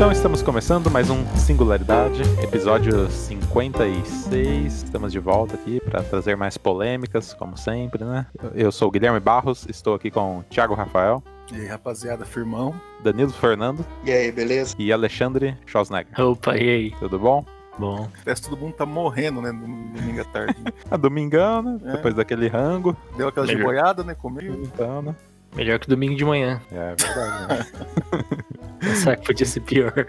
Então 0.00 0.10
estamos 0.10 0.40
começando 0.40 0.90
mais 0.90 1.10
um 1.10 1.26
Singularidade, 1.36 2.22
episódio 2.42 3.10
56. 3.10 4.82
Estamos 4.82 5.12
de 5.12 5.18
volta 5.18 5.56
aqui 5.56 5.78
para 5.78 6.02
trazer 6.02 6.38
mais 6.38 6.56
polêmicas, 6.56 7.34
como 7.34 7.54
sempre, 7.54 8.02
né? 8.02 8.26
Eu 8.54 8.72
sou 8.72 8.88
o 8.88 8.90
Guilherme 8.90 9.20
Barros, 9.20 9.66
estou 9.68 9.92
aqui 9.92 10.10
com 10.10 10.38
o 10.38 10.42
Thiago 10.44 10.72
Rafael. 10.72 11.22
E 11.52 11.56
aí, 11.56 11.66
rapaziada, 11.66 12.24
firmão. 12.24 12.74
Danilo 13.04 13.30
Fernando. 13.30 13.84
E 14.02 14.10
aí, 14.10 14.32
beleza? 14.32 14.74
E 14.78 14.90
Alexandre 14.90 15.54
Schwarzenegger. 15.66 16.18
Opa, 16.18 16.56
e 16.56 16.70
aí? 16.70 16.90
Tudo 16.98 17.18
bom? 17.18 17.44
Bom. 17.78 18.08
Parece 18.24 18.40
que 18.40 18.48
todo 18.48 18.58
mundo 18.58 18.72
tá 18.72 18.86
morrendo, 18.86 19.42
né? 19.42 19.52
Domingo 19.52 20.22
à 20.22 20.24
tarde. 20.24 20.56
a 20.90 20.96
domingão, 20.96 21.60
né? 21.60 21.78
É. 21.84 21.92
Depois 21.92 22.14
daquele 22.14 22.48
rango. 22.48 22.96
Deu 23.18 23.28
aquela 23.28 23.46
Melhor. 23.46 23.64
boiada, 23.64 24.02
né? 24.02 24.14
Comeu. 24.14 24.62
Então, 24.62 25.02
né? 25.02 25.14
Melhor 25.54 25.78
que 25.78 25.88
domingo 25.88 26.16
de 26.16 26.24
manhã. 26.24 26.60
É 26.70 26.94
verdade. 26.94 27.48
Né? 27.48 28.36
Que 28.80 29.26
podia 29.26 29.46
ser 29.46 29.60
pior. 29.60 30.06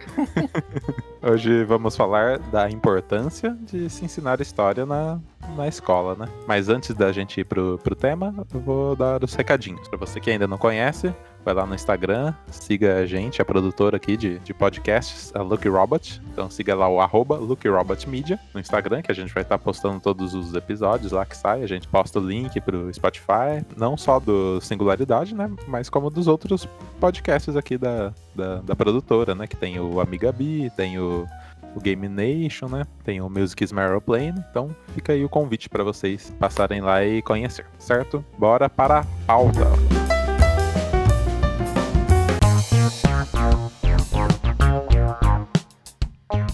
Hoje 1.22 1.63
vamos 1.66 1.95
falar 1.95 2.40
da 2.40 2.70
importância 2.70 3.55
de 3.62 3.90
se 3.90 4.05
ensinar 4.05 4.40
história 4.40 4.85
na, 4.85 5.20
na 5.58 5.68
escola, 5.68 6.16
né? 6.16 6.27
Mas 6.48 6.70
antes 6.70 6.96
da 6.96 7.12
gente 7.12 7.41
ir 7.41 7.44
pro, 7.44 7.77
pro 7.84 7.94
tema, 7.94 8.34
eu 8.54 8.59
vou 8.62 8.96
dar 8.96 9.22
os 9.23 9.34
recadinhos. 9.35 9.88
Pra 9.90 9.99
você 9.99 10.20
que 10.22 10.32
ainda 10.32 10.48
não 10.48 10.58
conhece, 10.58 11.13
vai 11.44 11.54
lá 11.54 11.66
no 11.66 11.76
Instagram, 11.76 12.34
siga 12.50 12.98
a 12.98 13.05
gente, 13.05 13.41
a 13.41 13.45
produtora 13.45 13.98
aqui 13.98 14.16
de, 14.16 14.40
de 14.40 14.54
podcasts, 14.54 15.32
a 15.36 15.41
Lucky 15.41 15.68
Robot. 15.68 16.22
Então 16.32 16.49
siga 16.49 16.76
lá 16.76 16.88
o 16.88 16.99
arroba 16.99 17.36
Lucky 17.36 17.68
Robot 17.68 18.08
Media 18.09 18.40
no 18.54 18.59
Instagram, 18.59 19.02
que 19.02 19.12
a 19.12 19.16
gente 19.16 19.34
vai 19.34 19.44
estar 19.44 19.58
postando 19.58 19.99
todos 19.99 20.34
os 20.34 20.54
episódios 20.54 21.12
lá 21.12 21.26
que 21.26 21.35
sai. 21.35 21.63
A 21.63 21.68
gente 21.68 21.88
posta 21.88 22.20
o 22.20 22.26
link 22.26 22.59
pro 22.62 22.94
Spotify, 22.94 23.66
não 23.76 23.98
só 23.98 24.20
do 24.20 24.62
Singularidade, 24.62 25.35
né? 25.35 25.49
Mas 25.68 25.90
como 25.90 26.09
dos 26.09 26.27
outros 26.27 26.68
podcasts 26.99 27.55
aqui 27.55 27.77
da, 27.77 28.13
da, 28.35 28.58
da 28.62 28.76
produtora, 28.76 29.35
né? 29.35 29.48
Que 29.48 29.55
tem 29.55 29.80
o 29.80 29.99
Amiga 29.99 30.32
Bi, 30.32 30.71
tem 30.76 30.99
o, 30.99 31.27
o 31.76 31.80
Game 31.80 32.08
Nation, 32.08 32.68
né? 32.68 32.85
Tem 33.04 33.21
o 33.21 33.30
Music 33.30 33.63
is 33.63 33.74
Aeroplane. 33.74 34.43
Então 34.49 34.76
fica 34.93 35.13
aí 35.13 35.24
o 35.24 35.30
convite 35.30 35.70
para 35.70 35.84
vocês 35.84 36.34
passarem 36.40 36.82
lá 36.82 37.04
e 37.04 37.21
conhecer, 37.21 37.65
certo? 37.77 38.24
Bora 38.37 38.70
para 38.70 38.99
a 38.99 39.05
pauta. 39.26 40.10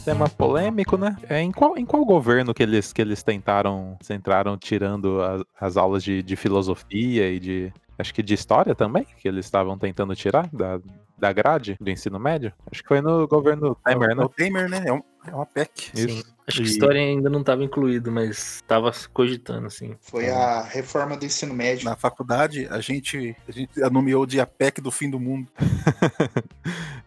Tema 0.03 0.29
polêmico, 0.29 0.97
né? 0.97 1.17
É, 1.29 1.41
em, 1.41 1.51
qual, 1.51 1.77
em 1.77 1.85
qual 1.85 2.05
governo 2.05 2.53
que 2.53 2.63
eles, 2.63 2.93
que 2.93 3.01
eles 3.01 3.21
tentaram, 3.23 3.97
tentaram 4.07 4.57
tirando 4.57 5.21
as, 5.21 5.43
as 5.59 5.77
aulas 5.77 6.03
de, 6.03 6.23
de 6.23 6.35
filosofia 6.35 7.29
e 7.29 7.39
de. 7.39 7.73
Acho 7.99 8.13
que 8.13 8.23
de 8.23 8.33
história 8.33 8.73
também, 8.73 9.05
que 9.17 9.27
eles 9.27 9.45
estavam 9.45 9.77
tentando 9.77 10.15
tirar 10.15 10.47
da, 10.53 10.79
da 11.17 11.31
grade 11.33 11.77
do 11.79 11.89
ensino 11.89 12.19
médio? 12.19 12.53
Acho 12.71 12.81
que 12.81 12.87
foi 12.87 13.01
no 13.01 13.27
governo 13.27 13.75
Temer, 13.83 14.11
É 14.11 14.15
né? 14.15 14.23
o 14.23 14.29
Temer, 14.29 14.69
né? 14.69 14.83
É, 14.85 14.93
um- 14.93 15.01
é 15.27 15.33
uma 15.33 15.45
PEC. 15.45 15.91
Isso. 15.93 16.09
Sim. 16.09 16.23
Acho 16.47 16.61
E- 16.61 16.63
que 16.63 16.69
história 16.69 17.01
ainda 17.01 17.29
não 17.29 17.41
estava 17.41 17.61
incluído, 17.63 18.09
mas 18.09 18.55
estava 18.55 18.89
cogitando, 19.11 19.67
assim. 19.67 19.97
Foi 19.99 20.29
a 20.29 20.61
reforma 20.61 21.17
do 21.17 21.25
ensino 21.25 21.53
médio. 21.53 21.83
Na 21.83 21.97
faculdade, 21.97 22.65
a 22.69 22.79
gente, 22.79 23.35
a 23.47 23.51
gente 23.51 23.83
a 23.83 23.89
nomeou 23.89 24.25
de 24.25 24.39
a 24.39 24.45
PEC 24.45 24.79
do 24.79 24.89
fim 24.91 25.09
do 25.09 25.19
mundo. 25.19 25.49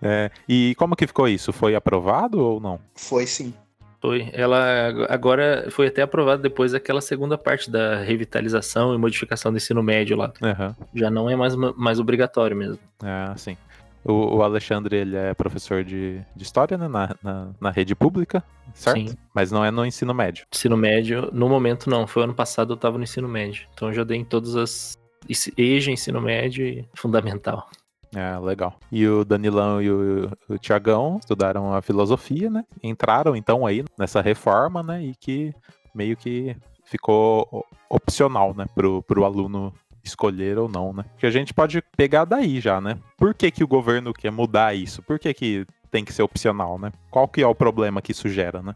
É, 0.03 0.31
e 0.48 0.75
como 0.78 0.97
que 0.97 1.06
ficou 1.06 1.28
isso? 1.28 1.53
Foi 1.53 1.75
aprovado 1.75 2.38
ou 2.41 2.58
não? 2.58 2.81
Foi 2.94 3.27
sim. 3.27 3.53
Foi. 4.00 4.31
Ela 4.33 5.06
agora 5.11 5.66
foi 5.70 5.88
até 5.88 6.00
aprovada 6.00 6.41
depois 6.41 6.72
daquela 6.72 7.03
segunda 7.03 7.36
parte 7.36 7.70
da 7.70 7.98
revitalização 8.03 8.94
e 8.94 8.98
modificação 8.98 9.53
do 9.53 9.58
ensino 9.58 9.83
médio 9.83 10.16
lá. 10.16 10.33
Aham. 10.42 10.75
Já 10.94 11.11
não 11.11 11.28
é 11.28 11.36
mais, 11.36 11.55
mais 11.55 12.00
obrigatório 12.00 12.56
mesmo. 12.56 12.78
É, 13.05 13.36
sim. 13.36 13.58
O, 14.04 14.36
o 14.36 14.42
Alexandre, 14.42 14.96
ele 14.96 15.16
é 15.16 15.34
professor 15.34 15.84
de, 15.84 16.20
de 16.34 16.42
história, 16.42 16.78
né? 16.78 16.88
Na, 16.88 17.14
na, 17.22 17.50
na 17.60 17.70
rede 17.70 17.94
pública, 17.94 18.42
certo? 18.74 19.10
Sim. 19.10 19.16
Mas 19.34 19.52
não 19.52 19.64
é 19.64 19.70
no 19.70 19.84
ensino 19.84 20.14
médio. 20.14 20.46
Ensino 20.52 20.76
médio, 20.76 21.28
no 21.32 21.48
momento 21.48 21.91
não. 21.91 22.06
Foi 22.06 22.25
ano 22.25 22.34
passado 22.34 22.72
eu 22.72 22.76
estava 22.76 22.97
no 22.97 23.04
ensino 23.04 23.28
médio. 23.28 23.66
Então 23.75 23.88
eu 23.88 23.94
já 23.94 24.04
dei 24.04 24.19
em 24.19 24.25
todas 24.25 24.56
as. 24.56 24.98
EJA, 25.56 25.92
ensino 25.92 26.20
médio 26.20 26.66
e 26.66 26.88
fundamental. 26.94 27.69
É, 28.14 28.36
legal. 28.38 28.75
E 28.91 29.06
o 29.06 29.25
Danilão 29.25 29.80
e 29.80 29.91
o, 29.91 30.30
o 30.48 30.58
Tiagão 30.58 31.19
estudaram 31.20 31.72
a 31.72 31.80
filosofia, 31.80 32.50
né? 32.50 32.64
Entraram 32.82 33.36
então 33.36 33.66
aí 33.66 33.84
nessa 33.98 34.20
reforma, 34.20 34.82
né? 34.82 35.02
E 35.04 35.14
que 35.14 35.54
meio 35.94 36.16
que 36.16 36.56
ficou 36.84 37.64
opcional, 37.88 38.54
né? 38.54 38.66
Pro, 38.75 39.02
pro 39.02 39.25
aluno 39.25 39.72
escolher 40.05 40.59
ou 40.59 40.69
não, 40.69 40.93
né? 40.93 41.05
Que 41.19 41.27
a 41.27 41.31
gente 41.31 41.53
pode 41.55 41.83
pegar 41.97 42.25
daí 42.25 42.61
já, 42.61 42.81
né? 42.81 42.99
Por 43.16 43.34
que, 43.34 43.50
que 43.50 43.65
o 43.65 43.69
governo 43.69 44.12
quer 44.12 44.31
mudar 44.31 44.75
isso? 44.75 45.03
Por 45.03 45.19
que, 45.19 45.33
que 45.34 45.66
tem 45.91 46.05
que 46.05 46.12
ser 46.12 46.22
opcional, 46.22 46.78
né? 46.78 46.93
Qual 47.11 47.27
que 47.28 47.43
é 47.43 47.47
o 47.47 47.55
problema 47.55 48.00
que 48.03 48.12
isso 48.12 48.28
gera, 48.28 48.62
né? 48.62 48.75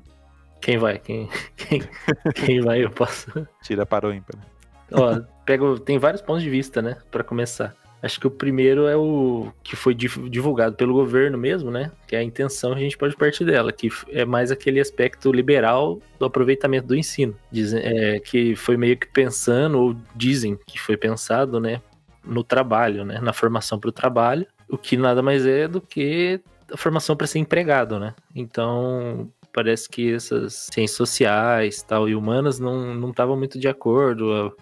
Quem 0.60 0.78
vai? 0.78 0.98
Quem, 0.98 1.28
quem, 1.56 1.82
quem 2.34 2.60
vai? 2.60 2.82
Eu 2.84 2.90
posso. 2.90 3.30
Tira 3.62 3.84
para 3.84 4.08
o 4.08 4.12
ímpar. 4.12 4.36
né? 4.36 4.44
Ó, 4.92 5.20
pego, 5.44 5.78
tem 5.78 5.98
vários 5.98 6.22
pontos 6.22 6.42
de 6.42 6.50
vista, 6.50 6.80
né, 6.82 6.96
Pra 7.10 7.24
começar. 7.24 7.74
Acho 8.04 8.20
que 8.20 8.26
o 8.26 8.30
primeiro 8.30 8.86
é 8.86 8.94
o 8.94 9.50
que 9.62 9.74
foi 9.74 9.94
divulgado 9.94 10.76
pelo 10.76 10.92
governo 10.92 11.38
mesmo, 11.38 11.70
né? 11.70 11.90
Que 12.06 12.14
é 12.14 12.18
a 12.18 12.22
intenção, 12.22 12.74
a 12.74 12.78
gente 12.78 12.98
pode 12.98 13.16
partir 13.16 13.46
dela, 13.46 13.72
que 13.72 13.88
é 14.10 14.26
mais 14.26 14.50
aquele 14.50 14.78
aspecto 14.78 15.32
liberal 15.32 15.98
do 16.18 16.26
aproveitamento 16.26 16.86
do 16.86 16.94
ensino. 16.94 17.34
Dizem, 17.50 17.80
é, 17.82 18.20
que 18.20 18.54
foi 18.56 18.76
meio 18.76 18.98
que 18.98 19.06
pensando, 19.06 19.80
ou 19.80 19.96
dizem 20.14 20.58
que 20.66 20.78
foi 20.78 20.98
pensado, 20.98 21.58
né, 21.58 21.80
no 22.22 22.44
trabalho, 22.44 23.06
né? 23.06 23.20
Na 23.22 23.32
formação 23.32 23.78
para 23.78 23.88
o 23.88 23.92
trabalho, 23.92 24.46
o 24.68 24.76
que 24.76 24.98
nada 24.98 25.22
mais 25.22 25.46
é 25.46 25.66
do 25.66 25.80
que 25.80 26.40
a 26.70 26.76
formação 26.76 27.16
para 27.16 27.26
ser 27.26 27.38
empregado, 27.38 27.98
né? 27.98 28.14
Então, 28.34 29.30
parece 29.50 29.88
que 29.88 30.12
essas 30.12 30.68
ciências 30.72 30.96
sociais 30.96 31.82
tal, 31.82 32.06
e 32.06 32.14
humanas 32.14 32.58
não 32.58 33.08
estavam 33.08 33.36
muito 33.36 33.58
de 33.58 33.68
acordo. 33.68 34.54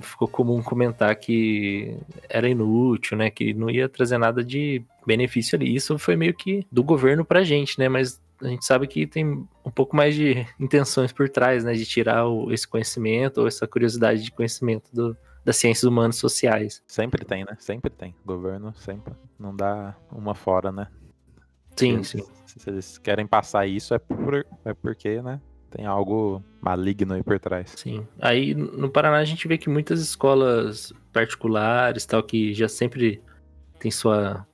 Ficou 0.00 0.28
comum 0.28 0.62
comentar 0.62 1.14
que 1.16 1.96
era 2.28 2.48
inútil, 2.48 3.16
né? 3.16 3.30
Que 3.30 3.52
não 3.54 3.68
ia 3.70 3.88
trazer 3.88 4.18
nada 4.18 4.44
de 4.44 4.82
benefício 5.06 5.56
ali. 5.56 5.74
Isso 5.74 5.98
foi 5.98 6.16
meio 6.16 6.34
que 6.34 6.66
do 6.70 6.82
governo 6.84 7.24
pra 7.24 7.42
gente, 7.42 7.78
né? 7.78 7.88
Mas 7.88 8.20
a 8.42 8.48
gente 8.48 8.64
sabe 8.64 8.86
que 8.86 9.06
tem 9.06 9.26
um 9.64 9.70
pouco 9.74 9.96
mais 9.96 10.14
de 10.14 10.46
intenções 10.60 11.12
por 11.12 11.28
trás, 11.28 11.64
né? 11.64 11.72
De 11.72 11.84
tirar 11.86 12.26
o- 12.26 12.52
esse 12.52 12.66
conhecimento 12.68 13.40
ou 13.40 13.46
essa 13.48 13.66
curiosidade 13.66 14.22
de 14.22 14.30
conhecimento 14.30 14.90
do- 14.94 15.16
das 15.44 15.56
ciências 15.56 15.84
humanas 15.84 16.16
e 16.16 16.20
sociais. 16.20 16.82
Sempre 16.86 17.24
tem, 17.24 17.44
né? 17.44 17.56
Sempre 17.58 17.90
tem. 17.90 18.14
O 18.24 18.26
governo 18.28 18.74
sempre 18.76 19.12
não 19.38 19.54
dá 19.54 19.94
uma 20.10 20.34
fora, 20.34 20.72
né? 20.72 20.88
Sim, 21.76 22.02
se, 22.02 22.18
sim. 22.18 22.24
Se 22.58 22.70
eles 22.70 22.98
querem 22.98 23.26
passar 23.26 23.66
isso, 23.66 23.92
é, 23.94 23.98
por, 23.98 24.46
é 24.64 24.72
porque, 24.74 25.20
né? 25.20 25.40
Tem 25.74 25.86
algo 25.86 26.42
maligno 26.60 27.14
aí 27.14 27.22
por 27.22 27.38
trás. 27.38 27.72
Sim. 27.76 28.06
Aí 28.20 28.54
no 28.54 28.88
Paraná 28.88 29.18
a 29.18 29.24
gente 29.24 29.48
vê 29.48 29.58
que 29.58 29.68
muitas 29.68 30.00
escolas 30.00 30.92
particulares, 31.12 32.06
tal, 32.06 32.22
que 32.22 32.54
já 32.54 32.68
sempre 32.68 33.20
tem 33.78 33.90
sua 33.90 34.46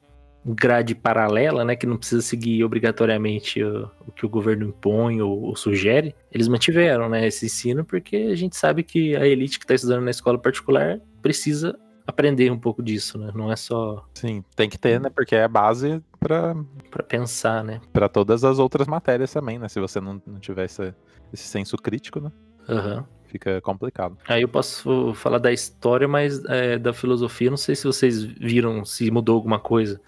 grade 0.44 0.94
paralela, 0.94 1.64
né, 1.64 1.76
que 1.76 1.86
não 1.86 1.97
precisa 1.97 2.22
seguir 2.22 2.64
obrigatoriamente 2.64 3.62
o, 3.62 3.91
o 4.06 4.12
que 4.12 4.25
o 4.25 4.28
governo 4.28 4.69
impõe 4.69 5.20
ou, 5.20 5.42
ou 5.42 5.56
sugere, 5.56 6.14
eles 6.32 6.48
mantiveram, 6.48 7.09
né, 7.09 7.26
esse 7.26 7.47
ensino 7.47 7.84
porque 7.84 8.16
a 8.32 8.34
gente 8.34 8.56
sabe 8.56 8.82
que 8.82 9.14
a 9.14 9.26
elite 9.26 9.59
que 9.59 9.64
está 9.64 9.75
estudando 9.75 10.04
na 10.04 10.10
escola 10.10 10.38
particular 10.38 10.98
precisa 11.20 11.78
aprender 12.06 12.50
um 12.50 12.59
pouco 12.59 12.82
disso, 12.82 13.19
né, 13.19 13.30
não 13.34 13.53
é 13.53 13.56
só 13.56 14.04
Sim, 14.14 14.42
tem 14.56 14.69
que 14.69 14.78
ter, 14.78 14.98
né? 14.98 15.10
Porque 15.14 15.36
é 15.36 15.44
a 15.44 15.48
base 15.48 16.03
pra, 16.19 16.56
para 16.91 17.03
pensar, 17.03 17.62
né. 17.62 17.80
pra 17.92 18.09
todas 18.09 18.42
as 18.42 18.59
outras 18.59 18.88
matérias 18.88 19.32
também, 19.32 19.59
né? 19.59 19.69
Se 19.69 19.78
você 19.78 20.00
não, 20.00 20.20
não 20.26 20.41
tiver 20.41 20.64
esse, 20.64 20.94
esse 21.32 21.44
senso 21.44 21.76
crítico, 21.76 22.20
né? 22.20 22.30
Aham. 22.68 23.04
Fica 23.26 23.60
complicado. 23.60 24.16
Aí 24.28 24.42
eu 24.42 24.48
posso 24.48 25.14
falar 25.14 25.38
da 25.38 25.52
história, 25.52 26.08
mas 26.08 26.44
é, 26.46 26.76
da 26.78 26.92
filosofia, 26.92 27.48
não 27.48 27.56
sei 27.56 27.76
se 27.76 27.84
vocês 27.84 28.22
viram 28.24 28.84
se 28.84 29.08
mudou 29.10 29.36
alguma 29.36 29.58
coisa. 29.60 30.00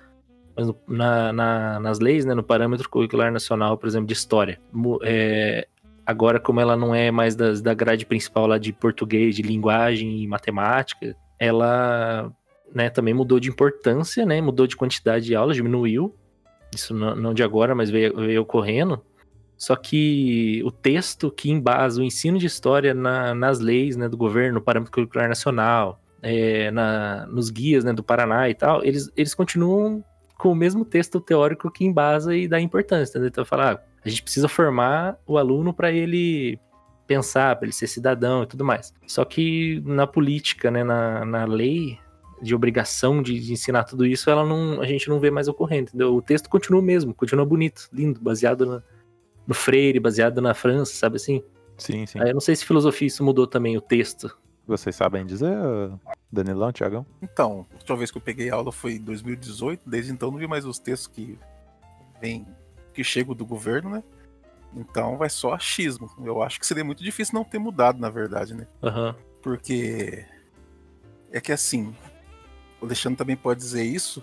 Mas 0.56 0.68
na- 0.88 1.32
na- 1.32 1.80
nas 1.80 1.98
leis, 2.00 2.24
né, 2.24 2.34
no 2.34 2.42
parâmetro 2.42 2.88
curricular 2.88 3.32
nacional, 3.32 3.78
por 3.78 3.86
exemplo, 3.86 4.06
de 4.08 4.12
história, 4.12 4.60
é, 5.02 5.66
agora 6.04 6.40
como 6.40 6.60
ela 6.60 6.76
não 6.76 6.92
é 6.94 7.10
mais 7.12 7.36
das- 7.36 7.62
da 7.62 7.72
grade 7.72 8.04
principal 8.04 8.46
lá 8.46 8.58
de 8.58 8.72
português, 8.72 9.36
de 9.36 9.42
linguagem 9.42 10.20
e 10.22 10.26
matemática, 10.26 11.16
ela 11.38 12.30
né, 12.74 12.88
também 12.90 13.12
mudou 13.14 13.38
de 13.38 13.48
importância, 13.50 14.24
né, 14.26 14.40
mudou 14.40 14.66
de 14.66 14.76
quantidade 14.76 15.26
de 15.26 15.34
aulas, 15.36 15.54
diminuiu. 15.56 16.14
Isso 16.74 16.92
não, 16.94 17.14
não 17.14 17.34
de 17.34 17.42
agora, 17.42 17.74
mas 17.74 17.88
veio, 17.90 18.16
veio 18.16 18.42
ocorrendo. 18.42 19.00
Só 19.62 19.76
que 19.76 20.60
o 20.64 20.72
texto 20.72 21.30
que 21.30 21.48
embasa 21.48 22.00
o 22.00 22.04
ensino 22.04 22.36
de 22.36 22.46
história 22.46 22.92
na- 22.92 23.32
nas 23.32 23.60
leis 23.60 23.96
né, 23.96 24.08
do 24.08 24.16
governo, 24.16 24.54
no 24.54 24.60
parâmetro 24.60 24.92
curricular 24.92 25.28
nacional, 25.28 26.00
é, 26.20 26.68
na- 26.72 27.28
nos 27.28 27.48
guias 27.48 27.84
né, 27.84 27.92
do 27.92 28.02
Paraná 28.02 28.48
e 28.50 28.54
tal, 28.54 28.84
eles, 28.84 29.08
eles 29.16 29.34
continuam 29.36 30.04
com 30.36 30.50
o 30.50 30.54
mesmo 30.56 30.84
texto 30.84 31.20
teórico 31.20 31.70
que 31.70 31.84
embasa 31.84 32.34
e 32.34 32.48
dá 32.48 32.60
importância. 32.60 33.12
Entendeu? 33.12 33.28
Então, 33.28 33.44
falar, 33.44 33.74
ah, 33.74 33.80
a 34.04 34.08
gente 34.08 34.24
precisa 34.24 34.48
formar 34.48 35.16
o 35.24 35.38
aluno 35.38 35.72
para 35.72 35.92
ele 35.92 36.58
pensar, 37.06 37.54
para 37.54 37.66
ele 37.66 37.72
ser 37.72 37.86
cidadão 37.86 38.42
e 38.42 38.46
tudo 38.46 38.64
mais. 38.64 38.92
Só 39.06 39.24
que 39.24 39.80
na 39.86 40.08
política, 40.08 40.72
né, 40.72 40.82
na, 40.82 41.24
na 41.24 41.44
lei, 41.44 42.00
de 42.42 42.52
obrigação 42.52 43.22
de, 43.22 43.38
de 43.38 43.52
ensinar 43.52 43.84
tudo 43.84 44.04
isso, 44.04 44.28
ela 44.28 44.44
não, 44.44 44.80
a 44.80 44.86
gente 44.86 45.08
não 45.08 45.20
vê 45.20 45.30
mais 45.30 45.46
ocorrendo, 45.46 45.90
entendeu? 45.90 46.16
O 46.16 46.20
texto 46.20 46.50
continua 46.50 46.80
o 46.80 46.84
mesmo, 46.84 47.14
continua 47.14 47.44
bonito, 47.46 47.88
lindo, 47.92 48.20
baseado 48.20 48.66
na- 48.66 48.82
no 49.46 49.54
Freire, 49.54 50.00
baseado 50.00 50.40
na 50.40 50.54
França, 50.54 50.94
sabe 50.94 51.16
assim? 51.16 51.42
Sim, 51.76 52.06
sim. 52.06 52.20
Aí 52.20 52.30
eu 52.30 52.34
não 52.34 52.40
sei 52.40 52.54
se 52.54 52.64
filosofia 52.64 53.08
isso 53.08 53.24
mudou 53.24 53.46
também 53.46 53.76
o 53.76 53.80
texto. 53.80 54.36
Vocês 54.66 54.94
sabem 54.94 55.26
dizer, 55.26 55.52
Danilão, 56.30 56.72
Tiagão? 56.72 57.04
Então, 57.20 57.66
a 57.72 57.74
última 57.74 57.96
vez 57.96 58.10
que 58.10 58.18
eu 58.18 58.22
peguei 58.22 58.48
aula 58.48 58.70
foi 58.70 58.94
em 58.94 59.00
2018, 59.00 59.82
desde 59.88 60.12
então 60.12 60.30
não 60.30 60.38
vi 60.38 60.46
mais 60.46 60.64
os 60.64 60.78
textos 60.78 61.08
que 61.08 61.36
vem, 62.20 62.46
que 62.94 63.02
chegam 63.02 63.34
do 63.34 63.44
governo, 63.44 63.90
né? 63.90 64.04
Então 64.74 65.16
vai 65.18 65.28
só 65.28 65.52
achismo. 65.52 66.08
Eu 66.24 66.42
acho 66.42 66.60
que 66.60 66.66
seria 66.66 66.84
muito 66.84 67.02
difícil 67.02 67.34
não 67.34 67.44
ter 67.44 67.58
mudado, 67.58 67.98
na 67.98 68.08
verdade, 68.08 68.54
né? 68.54 68.66
Aham. 68.82 69.16
Porque 69.42 70.24
é 71.32 71.40
que 71.40 71.50
assim, 71.50 71.92
o 72.80 72.84
Alexandre 72.84 73.18
também 73.18 73.36
pode 73.36 73.58
dizer 73.58 73.82
isso, 73.82 74.22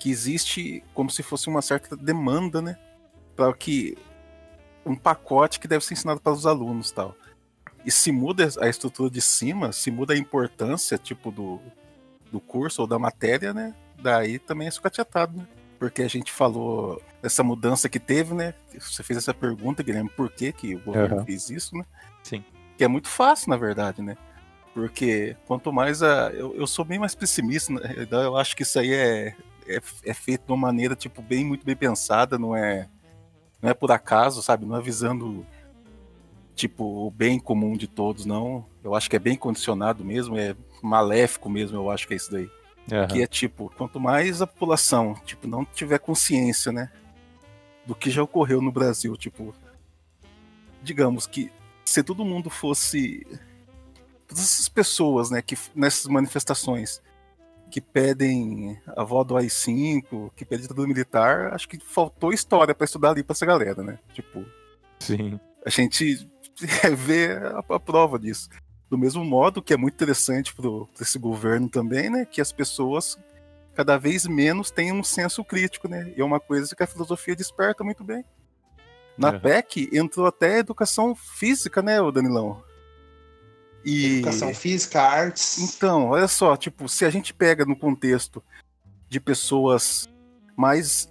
que 0.00 0.10
existe 0.10 0.82
como 0.94 1.10
se 1.10 1.22
fosse 1.22 1.48
uma 1.48 1.60
certa 1.60 1.94
demanda, 1.94 2.62
né? 2.62 2.78
Para 3.36 3.52
que 3.52 3.96
um 4.86 4.94
pacote 4.94 5.58
que 5.58 5.66
deve 5.68 5.84
ser 5.84 5.94
ensinado 5.94 6.20
para 6.20 6.32
os 6.32 6.46
alunos 6.46 6.90
tal. 6.92 7.14
E 7.84 7.90
se 7.90 8.10
muda 8.10 8.48
a 8.60 8.68
estrutura 8.68 9.10
de 9.10 9.20
cima, 9.20 9.72
se 9.72 9.90
muda 9.90 10.14
a 10.14 10.16
importância, 10.16 10.96
tipo, 10.96 11.30
do, 11.30 11.60
do 12.30 12.40
curso 12.40 12.82
ou 12.82 12.88
da 12.88 12.98
matéria, 12.98 13.52
né? 13.52 13.74
Daí 14.00 14.38
também 14.38 14.68
é 14.68 14.70
sucateado, 14.70 15.36
né? 15.36 15.46
Porque 15.78 16.02
a 16.02 16.08
gente 16.08 16.32
falou 16.32 17.02
dessa 17.20 17.42
mudança 17.42 17.88
que 17.88 18.00
teve, 18.00 18.34
né? 18.34 18.54
Você 18.78 19.02
fez 19.02 19.18
essa 19.18 19.34
pergunta, 19.34 19.82
Guilherme, 19.82 20.10
por 20.10 20.30
que, 20.30 20.52
que 20.52 20.74
o 20.74 20.80
governo 20.80 21.16
Aham. 21.16 21.24
fez 21.24 21.50
isso, 21.50 21.76
né? 21.76 21.84
Sim. 22.22 22.44
Que 22.78 22.84
é 22.84 22.88
muito 22.88 23.08
fácil, 23.08 23.50
na 23.50 23.56
verdade, 23.56 24.02
né? 24.02 24.16
Porque 24.72 25.36
quanto 25.46 25.72
mais 25.72 26.02
a. 26.02 26.30
Eu, 26.30 26.54
eu 26.56 26.66
sou 26.66 26.84
bem 26.84 26.98
mais 26.98 27.14
pessimista, 27.14 27.72
na 27.72 27.86
realidade, 27.86 28.24
eu 28.24 28.36
acho 28.36 28.56
que 28.56 28.62
isso 28.62 28.78
aí 28.78 28.92
é, 28.92 29.34
é, 29.66 29.80
é 30.04 30.14
feito 30.14 30.46
de 30.46 30.52
uma 30.52 30.58
maneira, 30.58 30.94
tipo, 30.94 31.22
bem, 31.22 31.44
muito 31.44 31.64
bem 31.64 31.76
pensada, 31.76 32.38
não 32.38 32.54
é. 32.56 32.88
Não 33.66 33.72
é 33.72 33.74
por 33.74 33.90
acaso, 33.90 34.44
sabe? 34.44 34.64
Não 34.64 34.76
é 34.76 34.80
visando, 34.80 35.44
tipo, 36.54 36.84
o 36.84 37.10
bem 37.10 37.36
comum 37.36 37.76
de 37.76 37.88
todos, 37.88 38.24
não. 38.24 38.64
Eu 38.84 38.94
acho 38.94 39.10
que 39.10 39.16
é 39.16 39.18
bem 39.18 39.36
condicionado 39.36 40.04
mesmo, 40.04 40.38
é 40.38 40.54
maléfico 40.80 41.50
mesmo, 41.50 41.76
eu 41.76 41.90
acho 41.90 42.06
que 42.06 42.14
é 42.14 42.16
isso 42.16 42.30
daí. 42.30 42.48
Aham. 42.92 43.08
Que 43.08 43.22
é 43.22 43.26
tipo, 43.26 43.68
quanto 43.76 43.98
mais 43.98 44.40
a 44.40 44.46
população, 44.46 45.14
tipo, 45.24 45.48
não 45.48 45.64
tiver 45.64 45.98
consciência, 45.98 46.70
né? 46.70 46.92
Do 47.84 47.92
que 47.92 48.08
já 48.08 48.22
ocorreu 48.22 48.62
no 48.62 48.70
Brasil, 48.70 49.16
tipo. 49.16 49.52
Digamos 50.80 51.26
que 51.26 51.50
se 51.84 52.04
todo 52.04 52.24
mundo 52.24 52.48
fosse. 52.48 53.26
Todas 54.28 54.44
essas 54.44 54.68
pessoas, 54.68 55.28
né, 55.28 55.42
que 55.42 55.58
nessas 55.74 56.06
manifestações 56.06 57.02
que 57.76 57.80
pedem 57.82 58.80
a 58.86 59.02
avó 59.02 59.22
do 59.22 59.36
AI-5, 59.36 60.30
que 60.34 60.46
pedem 60.46 60.62
ditadura 60.62 60.88
militar, 60.88 61.52
acho 61.52 61.68
que 61.68 61.78
faltou 61.78 62.32
história 62.32 62.74
pra 62.74 62.86
estudar 62.86 63.10
ali 63.10 63.22
pra 63.22 63.34
essa 63.34 63.44
galera, 63.44 63.82
né? 63.82 63.98
Tipo, 64.14 64.46
Sim. 64.98 65.38
a 65.62 65.68
gente 65.68 66.26
vê 66.96 67.32
a, 67.32 67.58
a 67.58 67.78
prova 67.78 68.18
disso. 68.18 68.48
Do 68.88 68.96
mesmo 68.96 69.22
modo 69.22 69.60
que 69.60 69.74
é 69.74 69.76
muito 69.76 69.92
interessante 69.92 70.54
para 70.54 70.70
esse 71.02 71.18
governo 71.18 71.68
também, 71.68 72.08
né? 72.08 72.24
Que 72.24 72.40
as 72.40 72.50
pessoas 72.50 73.18
cada 73.74 73.98
vez 73.98 74.24
menos 74.26 74.70
têm 74.70 74.90
um 74.90 75.04
senso 75.04 75.44
crítico, 75.44 75.86
né? 75.86 76.14
E 76.16 76.22
é 76.22 76.24
uma 76.24 76.40
coisa 76.40 76.74
que 76.74 76.82
a 76.82 76.86
filosofia 76.86 77.36
desperta 77.36 77.84
muito 77.84 78.02
bem. 78.02 78.24
Na 79.18 79.32
Uhum. 79.32 79.40
PEC 79.40 79.90
entrou 79.92 80.26
até 80.26 80.60
educação 80.60 81.14
física, 81.14 81.82
né, 81.82 82.00
o 82.00 82.10
Danilão? 82.10 82.64
E 83.88 84.14
Educação 84.16 84.52
física, 84.52 85.00
artes. 85.00 85.58
então, 85.58 86.08
olha 86.08 86.26
só, 86.26 86.56
tipo, 86.56 86.88
se 86.88 87.04
a 87.04 87.10
gente 87.10 87.32
pega 87.32 87.64
no 87.64 87.76
contexto 87.76 88.42
de 89.08 89.20
pessoas 89.20 90.08
mais 90.56 91.08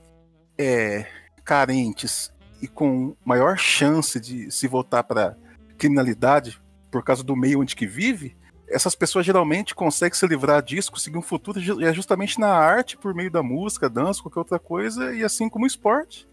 é, 0.57 1.06
carentes 1.45 2.33
e 2.62 2.68
com 2.68 3.16
maior 3.24 3.57
chance 3.57 4.19
de 4.19 4.51
se 4.51 4.68
voltar 4.68 5.04
para 5.04 5.38
criminalidade 5.77 6.62
por 6.92 7.01
causa 7.01 7.24
do 7.24 7.33
meio 7.36 7.62
onde 7.62 7.77
que 7.77 7.88
vive, 7.88 8.36
essas 8.68 8.94
pessoas 8.94 9.25
geralmente 9.25 9.74
conseguem 9.74 10.18
se 10.18 10.27
livrar 10.27 10.62
disso, 10.62 10.92
conseguir 10.92 11.18
um 11.18 11.22
futuro 11.22 11.60
ju- 11.62 11.81
é 11.81 11.94
justamente 11.94 12.39
na 12.39 12.50
arte, 12.50 12.98
por 12.98 13.13
meio 13.13 13.31
da 13.31 13.42
música, 13.42 13.89
dança, 13.89 14.22
qualquer 14.22 14.39
outra 14.39 14.60
coisa, 14.60 15.16
e 15.16 15.24
assim 15.24 15.48
como 15.48 15.63
o 15.63 15.68
esporte. 15.68 16.27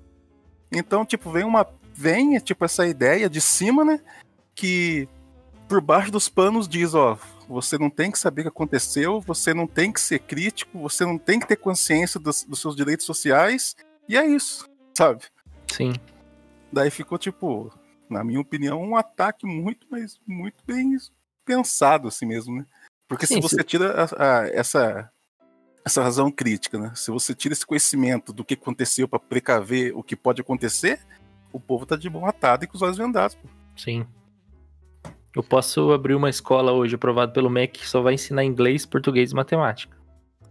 Então, 0.73 1.05
tipo, 1.05 1.31
vem 1.31 1.45
uma. 1.45 1.65
Vem, 1.95 2.37
tipo, 2.41 2.65
essa 2.65 2.87
ideia 2.87 3.29
de 3.29 3.41
cima, 3.41 3.85
né? 3.85 4.01
Que 4.55 5.07
por 5.73 5.81
baixo 5.81 6.11
dos 6.13 6.29
panos 6.29 6.69
diz, 6.69 6.93
ó, 6.93 7.19
você 7.49 7.79
não 7.79 7.89
tem 7.89 8.11
que 8.11 8.19
saber 8.19 8.43
o 8.43 8.45
que 8.45 8.49
aconteceu, 8.49 9.23
você 9.23 9.55
não 9.55 9.67
tem 9.67 9.91
que 9.91 10.03
ser 10.03 10.19
crítico, 10.19 10.79
você 10.79 11.03
não 11.07 11.17
tem 11.17 11.41
que 11.41 11.49
ter 11.49 11.57
consciência 11.57 12.21
dos, 12.21 12.45
dos 12.45 12.61
seus 12.61 12.77
direitos 12.77 13.07
sociais, 13.07 13.75
e 14.07 14.15
é 14.15 14.27
isso, 14.27 14.69
sabe? 14.95 15.25
Sim. 15.73 15.95
Daí 16.71 16.91
ficou, 16.91 17.17
tipo, 17.17 17.73
na 18.07 18.23
minha 18.23 18.39
opinião, 18.39 18.83
um 18.83 18.95
ataque 18.97 19.47
muito, 19.47 19.87
mas 19.91 20.21
muito 20.27 20.63
bem 20.67 20.95
pensado, 21.43 22.07
assim 22.09 22.27
mesmo, 22.27 22.55
né? 22.55 22.67
Porque 23.09 23.27
se 23.27 23.33
Sim, 23.33 23.41
você 23.41 23.65
tira 23.65 24.05
a- 24.05 24.41
a- 24.43 24.49
essa, 24.49 25.11
essa 25.87 26.03
razão 26.03 26.31
crítica, 26.31 26.79
né? 26.79 26.93
Se 26.95 27.11
você 27.11 27.35
tira 27.35 27.55
esse 27.55 27.65
conhecimento 27.65 28.31
do 28.31 28.45
que 28.45 28.53
aconteceu 28.53 29.09
para 29.09 29.19
precaver 29.19 29.97
o 29.97 30.03
que 30.03 30.17
pode 30.17 30.43
acontecer, 30.43 31.01
o 31.51 31.59
povo 31.59 31.87
tá 31.87 31.97
de 31.97 32.11
mão 32.11 32.27
atada 32.27 32.63
e 32.63 32.69
com 32.69 32.77
os 32.77 32.83
olhos 32.83 32.99
vendados. 32.99 33.35
pô. 33.37 33.49
Sim. 33.75 34.07
Eu 35.35 35.43
posso 35.43 35.93
abrir 35.93 36.15
uma 36.15 36.29
escola 36.29 36.73
hoje 36.73 36.95
aprovada 36.95 37.33
pelo 37.33 37.49
MEC 37.49 37.81
que 37.81 37.89
só 37.89 38.03
vai 38.03 38.15
ensinar 38.15 38.45
inglês, 38.45 38.85
português 38.85 39.33
e 39.33 39.35
matemática. 39.35 39.97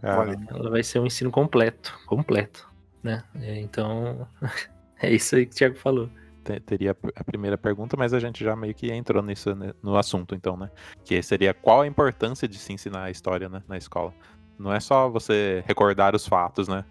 Ah. 0.02 0.24
Ela 0.50 0.70
vai 0.70 0.82
ser 0.82 0.98
um 0.98 1.06
ensino 1.06 1.30
completo, 1.30 1.96
completo, 2.06 2.68
né? 3.02 3.22
É, 3.40 3.60
Então, 3.60 4.26
é 5.00 5.12
isso 5.12 5.36
aí 5.36 5.46
que 5.46 5.52
o 5.52 5.54
Thiago 5.56 5.76
falou. 5.76 6.08
te- 6.44 6.58
teria 6.58 6.96
a 7.14 7.22
primeira 7.24 7.56
pergunta, 7.56 7.96
mas 7.96 8.12
a 8.12 8.18
gente 8.18 8.42
já 8.42 8.56
meio 8.56 8.74
que 8.74 8.90
entrou 8.90 9.22
nisso 9.22 9.54
né, 9.54 9.72
no 9.80 9.96
assunto, 9.96 10.34
então, 10.34 10.56
né? 10.56 10.68
Que 11.04 11.22
seria 11.22 11.54
qual 11.54 11.82
a 11.82 11.86
importância 11.86 12.48
de 12.48 12.58
se 12.58 12.72
ensinar 12.72 13.04
a 13.04 13.10
história 13.10 13.48
né, 13.48 13.62
na 13.68 13.78
escola? 13.78 14.12
Não 14.58 14.72
é 14.72 14.80
só 14.80 15.08
você 15.08 15.62
recordar 15.66 16.14
os 16.16 16.26
fatos, 16.26 16.66
né? 16.66 16.84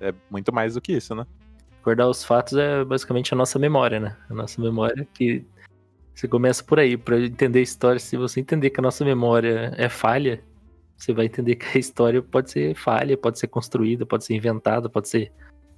É, 0.00 0.08
é 0.10 0.14
muito 0.30 0.52
mais 0.54 0.74
do 0.74 0.80
que 0.82 0.92
isso, 0.92 1.14
né? 1.14 1.26
Recordar 1.78 2.06
os 2.08 2.22
fatos 2.22 2.54
é 2.58 2.84
basicamente 2.84 3.32
a 3.32 3.36
nossa 3.36 3.58
memória, 3.58 3.98
né? 3.98 4.14
A 4.28 4.34
nossa 4.34 4.60
memória 4.60 5.08
que 5.14 5.46
você 6.18 6.26
começa 6.26 6.64
por 6.64 6.80
aí, 6.80 6.96
para 6.96 7.20
entender 7.20 7.60
a 7.60 7.62
história. 7.62 8.00
Se 8.00 8.16
você 8.16 8.40
entender 8.40 8.70
que 8.70 8.80
a 8.80 8.82
nossa 8.82 9.04
memória 9.04 9.72
é 9.76 9.88
falha, 9.88 10.42
você 10.96 11.12
vai 11.12 11.26
entender 11.26 11.54
que 11.54 11.78
a 11.78 11.80
história 11.80 12.20
pode 12.20 12.50
ser 12.50 12.74
falha, 12.74 13.16
pode 13.16 13.38
ser 13.38 13.46
construída, 13.46 14.04
pode 14.04 14.24
ser 14.24 14.34
inventada, 14.34 14.88
pode 14.88 15.08
ser 15.08 15.30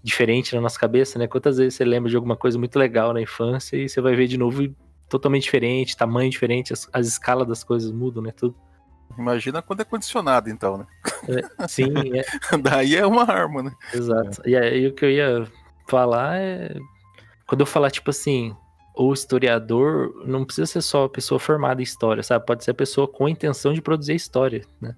diferente 0.03 0.55
na 0.55 0.63
nossa 0.63 0.81
cabeça, 0.81 1.19
né? 1.19 1.27
Quantas 1.27 1.59
vezes 1.59 1.75
você 1.75 1.85
lembra 1.85 2.09
de 2.09 2.17
alguma 2.17 2.39
coisa 2.39 2.59
muito 2.59 2.79
legal 2.79 3.13
na 3.13 3.20
infância 3.20 3.77
e 3.77 3.87
você 3.87 4.01
vai 4.01 4.17
ver 4.17 4.29
de 4.29 4.39
novo 4.39 4.67
totalmente 5.11 5.43
diferente, 5.43 5.94
tamanho 5.94 6.31
diferente, 6.31 6.73
as, 6.73 6.89
as 6.91 7.06
escalas 7.06 7.47
das 7.47 7.63
coisas 7.63 7.93
mudam, 7.93 8.23
né? 8.23 8.32
Tudo. 8.32 8.56
Imagina 9.19 9.61
quando 9.61 9.81
é 9.81 9.85
condicionado, 9.85 10.49
então, 10.49 10.79
né? 10.79 10.87
Sim, 11.69 11.93
é, 12.17 12.56
Daí 12.56 12.97
é 12.97 13.06
uma 13.06 13.31
arma, 13.31 13.63
né? 13.63 13.73
Exato. 13.93 14.41
E 14.49 14.56
aí 14.56 14.87
o 14.87 14.94
que 14.94 15.05
eu 15.05 15.11
ia 15.11 15.47
falar 15.87 16.39
é. 16.39 16.79
Quando 17.47 17.61
eu 17.61 17.67
falar, 17.67 17.91
tipo 17.91 18.09
assim, 18.09 18.56
o 19.03 19.15
historiador 19.15 20.23
não 20.27 20.45
precisa 20.45 20.67
ser 20.67 20.83
só 20.83 21.09
pessoa 21.09 21.39
formada 21.39 21.81
em 21.81 21.85
história, 21.85 22.23
sabe? 22.23 22.45
Pode 22.45 22.63
ser 22.63 22.73
a 22.73 22.75
pessoa 22.75 23.09
com 23.09 23.25
a 23.25 23.31
intenção 23.31 23.73
de 23.73 23.81
produzir 23.81 24.15
história, 24.15 24.63
né? 24.79 24.95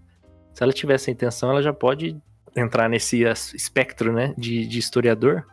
Se 0.53 0.63
ela 0.63 0.73
tiver 0.73 0.95
essa 0.95 1.11
intenção, 1.11 1.51
ela 1.51 1.63
já 1.63 1.73
pode 1.73 2.17
entrar 2.57 2.89
nesse 2.89 3.23
espectro, 3.55 4.13
né, 4.13 4.35
de, 4.37 4.67
de 4.67 4.79
historiador. 4.79 5.45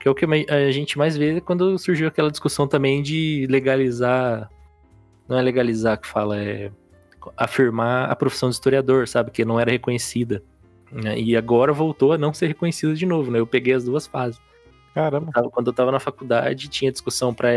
Que 0.00 0.08
é 0.08 0.10
o 0.10 0.14
que 0.16 0.26
a 0.50 0.70
gente 0.72 0.98
mais 0.98 1.16
vê 1.16 1.40
quando 1.40 1.78
surgiu 1.78 2.08
aquela 2.08 2.28
discussão 2.28 2.66
também 2.66 3.02
de 3.02 3.46
legalizar. 3.48 4.50
Não 5.28 5.38
é 5.38 5.42
legalizar 5.42 5.96
que 5.96 6.08
fala, 6.08 6.36
é 6.42 6.72
afirmar 7.36 8.10
a 8.10 8.16
profissão 8.16 8.48
de 8.48 8.56
historiador, 8.56 9.06
sabe? 9.06 9.30
Que 9.30 9.44
não 9.44 9.60
era 9.60 9.70
reconhecida. 9.70 10.42
né? 10.90 11.16
E 11.18 11.36
agora 11.36 11.72
voltou 11.72 12.12
a 12.12 12.18
não 12.18 12.34
ser 12.34 12.48
reconhecida 12.48 12.94
de 12.94 13.06
novo, 13.06 13.30
né? 13.30 13.38
Eu 13.38 13.46
peguei 13.46 13.74
as 13.74 13.84
duas 13.84 14.08
fases. 14.08 14.40
Caramba. 14.94 15.32
Quando 15.50 15.68
eu 15.68 15.72
tava 15.72 15.90
na 15.90 16.00
faculdade, 16.00 16.68
tinha 16.68 16.92
discussão 16.92 17.32
para 17.32 17.50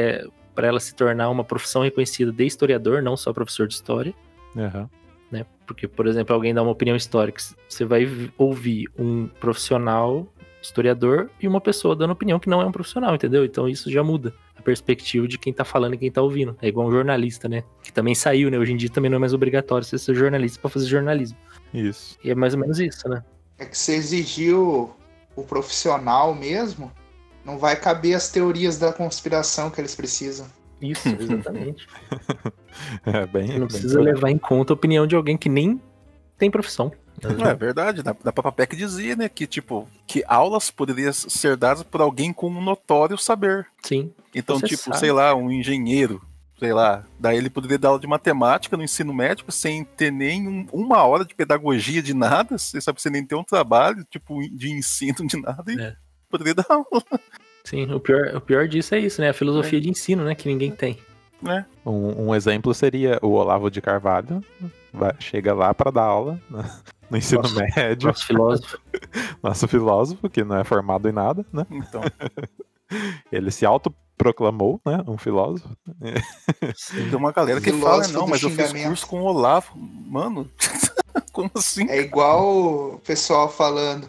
para 0.56 0.68
ela 0.68 0.80
se 0.80 0.96
tornar 0.96 1.30
uma 1.30 1.44
profissão 1.44 1.84
reconhecida 1.84 2.32
de 2.32 2.46
historiador, 2.46 3.04
não 3.04 3.18
só 3.18 3.34
professor 3.34 3.68
de 3.68 3.74
história, 3.74 4.13
Aham. 4.56 4.89
né? 5.30 5.46
Porque, 5.68 5.86
por 5.86 6.08
exemplo, 6.08 6.34
alguém 6.34 6.54
dá 6.54 6.62
uma 6.63 6.72
opinião 6.72 6.96
histórica, 6.96 7.44
você 7.68 7.84
vai 7.84 8.08
ouvir 8.38 8.88
um 8.98 9.27
profissional 9.27 10.25
historiador 10.62 11.30
e 11.39 11.48
uma 11.48 11.62
pessoa 11.62 11.96
dando 11.96 12.12
opinião 12.12 12.39
que 12.39 12.50
não 12.50 12.62
é 12.62 12.65
um 12.65 12.72
profissional, 12.72 13.13
entendeu? 13.13 13.46
Então 13.46 13.68
isso 13.68 13.92
já 13.92 14.01
muda 14.01 14.34
a 14.58 14.62
perspectiva 14.62 15.27
de 15.27 15.38
quem 15.38 15.54
tá 15.54 15.63
falando 15.63 15.94
e 15.94 15.98
quem 15.98 16.12
tá 16.12 16.22
ouvindo. 16.22 16.58
É 16.62 16.68
igual 16.68 16.88
um 16.88 16.92
jornalista, 16.92 17.48
né? 17.48 17.63
Que 17.84 17.94
também 17.94 18.15
saiu, 18.15 18.50
né? 18.50 18.58
Hoje 18.58 18.74
em 18.74 18.77
dia 18.77 18.89
também 18.89 19.12
não 19.12 19.18
é 19.18 19.20
mais 19.20 19.34
obrigatório 19.34 19.86
você 19.86 20.00
ser 20.00 20.15
jornalista 20.15 20.60
para 20.60 20.70
fazer 20.70 20.88
jornalismo. 20.88 21.38
Isso. 21.74 22.18
E 22.24 22.32
é 22.32 22.36
mais 22.36 22.54
ou 22.54 22.60
menos 22.60 22.80
isso, 22.80 23.08
né? 23.08 23.24
É 23.60 23.65
que 23.65 23.75
exigir 23.75 24.56
o, 24.56 24.89
o 25.36 25.44
profissional 25.44 26.34
mesmo, 26.34 26.92
não 27.46 27.58
vai 27.58 27.75
caber 27.75 28.16
as 28.16 28.30
teorias 28.30 28.78
da 28.80 28.92
conspiração 28.92 29.70
que 29.70 29.80
eles 29.80 29.96
precisam. 29.96 30.48
Isso, 30.82 31.08
exatamente. 31.20 31.88
É 33.06 33.25
bem. 33.25 33.48
Você 33.48 33.54
não 33.54 33.60
bem 33.60 33.68
precisa 33.68 34.00
aí. 34.00 34.06
levar 34.06 34.30
em 34.30 34.38
conta 34.38 34.74
a 34.74 34.75
opinião 34.75 35.08
de 35.08 35.16
alguém 35.16 35.38
que 35.38 35.48
nem 35.50 35.80
tem 36.38 36.52
profissão. 36.52 36.92
Não, 37.24 37.46
é 37.48 37.56
verdade, 37.56 38.04
na, 38.04 38.14
na 38.25 38.32
Papapec 38.34 38.75
dizia, 38.75 39.16
né, 39.16 39.30
que 39.30 39.48
tipo, 39.48 39.88
que 40.06 40.22
aulas 40.28 40.70
poderiam 40.70 41.14
ser 41.14 41.56
dadas 41.56 41.82
por 41.82 42.02
alguém 42.02 42.34
com 42.34 42.48
um 42.50 42.62
notório 42.62 43.18
saber. 43.18 43.66
Sim. 43.84 44.12
Então, 44.34 44.60
tipo, 44.60 44.84
sabe. 44.84 44.98
sei 45.00 45.12
lá, 45.14 45.34
um 45.34 45.50
engenheiro, 45.50 46.22
sei 46.60 46.74
lá, 46.74 47.06
daí 47.18 47.38
ele 47.38 47.50
poderia 47.50 47.80
dar 47.80 47.88
aula 47.90 48.00
de 48.02 48.06
matemática 48.06 48.75
no 48.75 48.84
ensino 48.84 49.14
médico 49.14 49.50
sem 49.50 49.86
ter 49.86 50.12
nem 50.12 50.46
um- 50.46 50.68
uma 50.74 51.04
hora 51.06 51.24
de 51.24 51.34
pedagogia 51.34 52.04
de 52.04 52.14
nada, 52.14 52.58
você 52.58 52.82
sabe, 52.82 53.02
sem 53.02 53.14
nem 53.14 53.25
ter 53.25 53.36
um 53.36 53.46
trabalho, 53.46 54.04
tipo, 54.12 54.38
de 54.50 54.72
ensino 54.72 55.25
de 55.25 55.42
nada, 55.42 55.72
e 55.72 55.80
É. 55.80 55.96
poderia 56.29 56.53
dar 56.55 56.65
aula, 56.70 57.03
Sim, 57.63 57.91
o 57.94 58.00
pior, 58.00 58.36
o 58.36 58.41
pior 58.41 58.67
disso 58.67 58.94
é 58.96 59.00
isso, 59.00 59.20
né? 59.22 59.29
A 59.29 59.34
filosofia 59.34 59.82
de 59.82 59.89
ensino, 59.89 60.24
né? 60.24 60.36
Que 60.36 60.48
ninguém 60.48 60.72
tem. 60.72 61.00
né? 61.41 61.65
Um, 61.86 62.27
um 62.29 62.36
exemplo 62.36 62.74
seria 62.74 63.17
o 63.22 63.29
Olavo 63.29 63.70
de 63.72 63.82
Carvalho, 63.82 64.44
vai- 64.94 65.15
chega 65.20 65.53
lá 65.53 65.74
para 65.74 65.89
dar 65.91 66.03
aula 66.03 66.39
no, 66.50 66.63
no 67.10 67.17
ensino 67.17 67.41
Nossa. 67.41 67.65
médio, 67.75 68.08
Nosso 68.08 68.25
filósofo. 68.27 68.77
nosso 69.41 69.67
filósofo, 69.67 70.29
que 70.29 70.44
não 70.44 70.58
é 70.58 70.63
formado 70.63 71.10
em 71.10 71.12
nada, 71.12 71.46
né? 71.51 71.65
Então, 71.72 72.01
Ele 73.32 73.50
se 73.50 73.65
autoproclamou, 73.65 74.79
né? 74.86 75.03
Um 75.08 75.17
filósofo. 75.17 75.67
tem 76.91 77.15
uma 77.15 77.32
galera 77.32 77.60
que 77.60 77.72
Filósofo 77.72 78.12
fala, 78.12 78.20
não, 78.20 78.27
mas 78.27 78.44
eu 78.44 78.50
fiz 78.51 78.72
curso 78.72 79.08
com 79.08 79.22
o 79.22 79.25
Olavo. 79.25 79.74
Mano, 79.75 80.50
como 81.34 81.50
assim? 81.55 81.89
É 81.89 82.00
igual 82.00 82.94
o 82.94 83.00
pessoal 83.00 83.50
falando. 83.50 84.08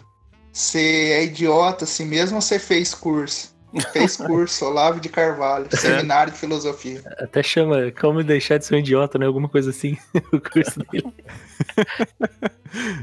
Você 0.57 1.11
é 1.13 1.25
idiota 1.25 1.85
assim 1.85 2.07
mesmo 2.07 2.37
ou 2.37 2.41
você 2.41 2.59
fez 2.59 2.95
curso? 2.95 3.55
Fez 3.93 4.17
curso, 4.17 4.65
Olavo 4.65 4.99
de 4.99 5.11
Carvalho, 5.11 5.67
seminário 5.71 6.33
de 6.33 6.39
filosofia. 6.39 7.03
Até 7.19 7.43
chama 7.43 7.93
Como 7.93 8.25
Deixar 8.25 8.57
de 8.57 8.65
Ser 8.65 8.77
um 8.77 8.79
Idiota, 8.79 9.19
né? 9.19 9.27
Alguma 9.27 9.51
coisa 9.51 9.69
assim, 9.69 9.99
o 10.33 10.41
curso 10.41 10.81
dele. 10.91 11.13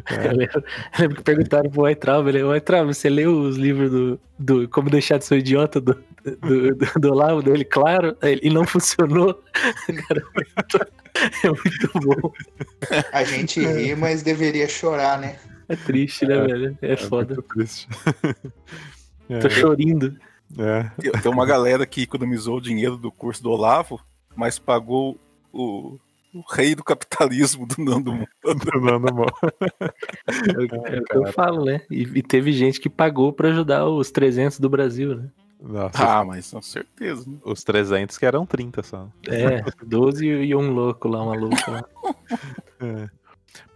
É. 0.10 0.28
Eu, 0.28 0.32
lembro, 0.34 0.60
eu 0.60 1.00
lembro 1.00 1.16
que 1.18 1.24
perguntaram 1.24 1.70
pro 1.70 1.82
Weintraub, 1.84 2.28
ele, 2.28 2.44
Weintraub, 2.44 2.94
você 2.94 3.10
leu 3.10 3.40
os 3.40 3.56
livros 3.56 3.90
do, 3.90 4.20
do 4.38 4.70
Como 4.70 4.90
Deixar 4.90 5.18
de 5.18 5.26
Ser 5.26 5.36
um 5.36 5.38
Idiota 5.38 5.82
do, 5.82 5.96
do, 6.24 6.76
do, 6.76 7.00
do 7.00 7.12
Olavo 7.12 7.42
dele? 7.42 7.66
Claro, 7.66 8.16
ele, 8.22 8.42
e 8.44 8.50
não 8.52 8.66
funcionou. 8.68 9.42
Cara, 10.08 10.24
é 11.44 11.48
muito 11.48 11.92
bom. 11.96 12.32
A 13.12 13.24
gente 13.24 13.66
ri, 13.66 13.96
mas 13.96 14.22
deveria 14.22 14.68
chorar, 14.68 15.18
né? 15.18 15.38
É 15.74 15.76
triste, 15.76 16.26
né, 16.26 16.40
velho? 16.40 16.78
É 16.82 16.96
foda. 16.96 17.34
muito 17.36 17.42
triste. 17.54 17.88
É, 19.30 19.40
Tô 19.40 19.50
chorindo. 19.50 20.18
é. 20.60 20.84
Tem 21.02 21.12
tem 21.14 21.32
uma 21.32 21.46
galera 21.46 21.86
que 21.86 22.02
economizou 22.02 22.58
o 22.58 22.62
dinheiro 22.62 22.98
do 22.98 23.10
curso 23.10 23.42
do 23.42 23.50
Olavo, 23.50 24.02
mas 24.36 24.60
pagou 24.60 25.18
o, 25.52 25.98
o 26.34 26.42
rei 26.54 26.76
do 26.76 26.84
capitalismo 26.84 27.66
do 27.66 27.82
Nando 27.82 28.12
Moura. 28.12 28.28
Não, 28.82 29.00
não. 29.00 29.24
É, 29.24 30.58
o- 30.60 30.88
é 30.88 31.00
o 31.00 31.04
que 31.06 31.18
eu 31.18 31.26
falo, 31.28 31.64
né? 31.64 31.82
E, 31.90 32.02
e 32.02 32.22
teve 32.22 32.52
gente 32.52 32.82
que 32.82 32.90
pagou 32.90 33.32
pra 33.32 33.48
ajudar 33.50 33.88
os 33.88 34.12
300 34.12 34.60
do 34.60 34.70
Brasil, 34.70 35.16
né? 35.16 35.30
Nossa, 35.62 36.20
Ah, 36.20 36.26
mas 36.26 36.52
com 36.52 36.62
certeza. 36.62 37.24
né? 37.30 37.38
os 37.46 37.64
300 37.64 38.18
que 38.18 38.26
eram 38.26 38.46
30 38.46 38.84
só. 38.84 39.08
É, 39.30 39.62
12 39.86 40.28
e 40.28 40.54
um 40.54 40.70
louco 40.74 41.08
lá, 41.08 41.24
uma 41.24 41.36
louca 41.36 41.72
lá. 41.72 41.86
É. 42.82 43.08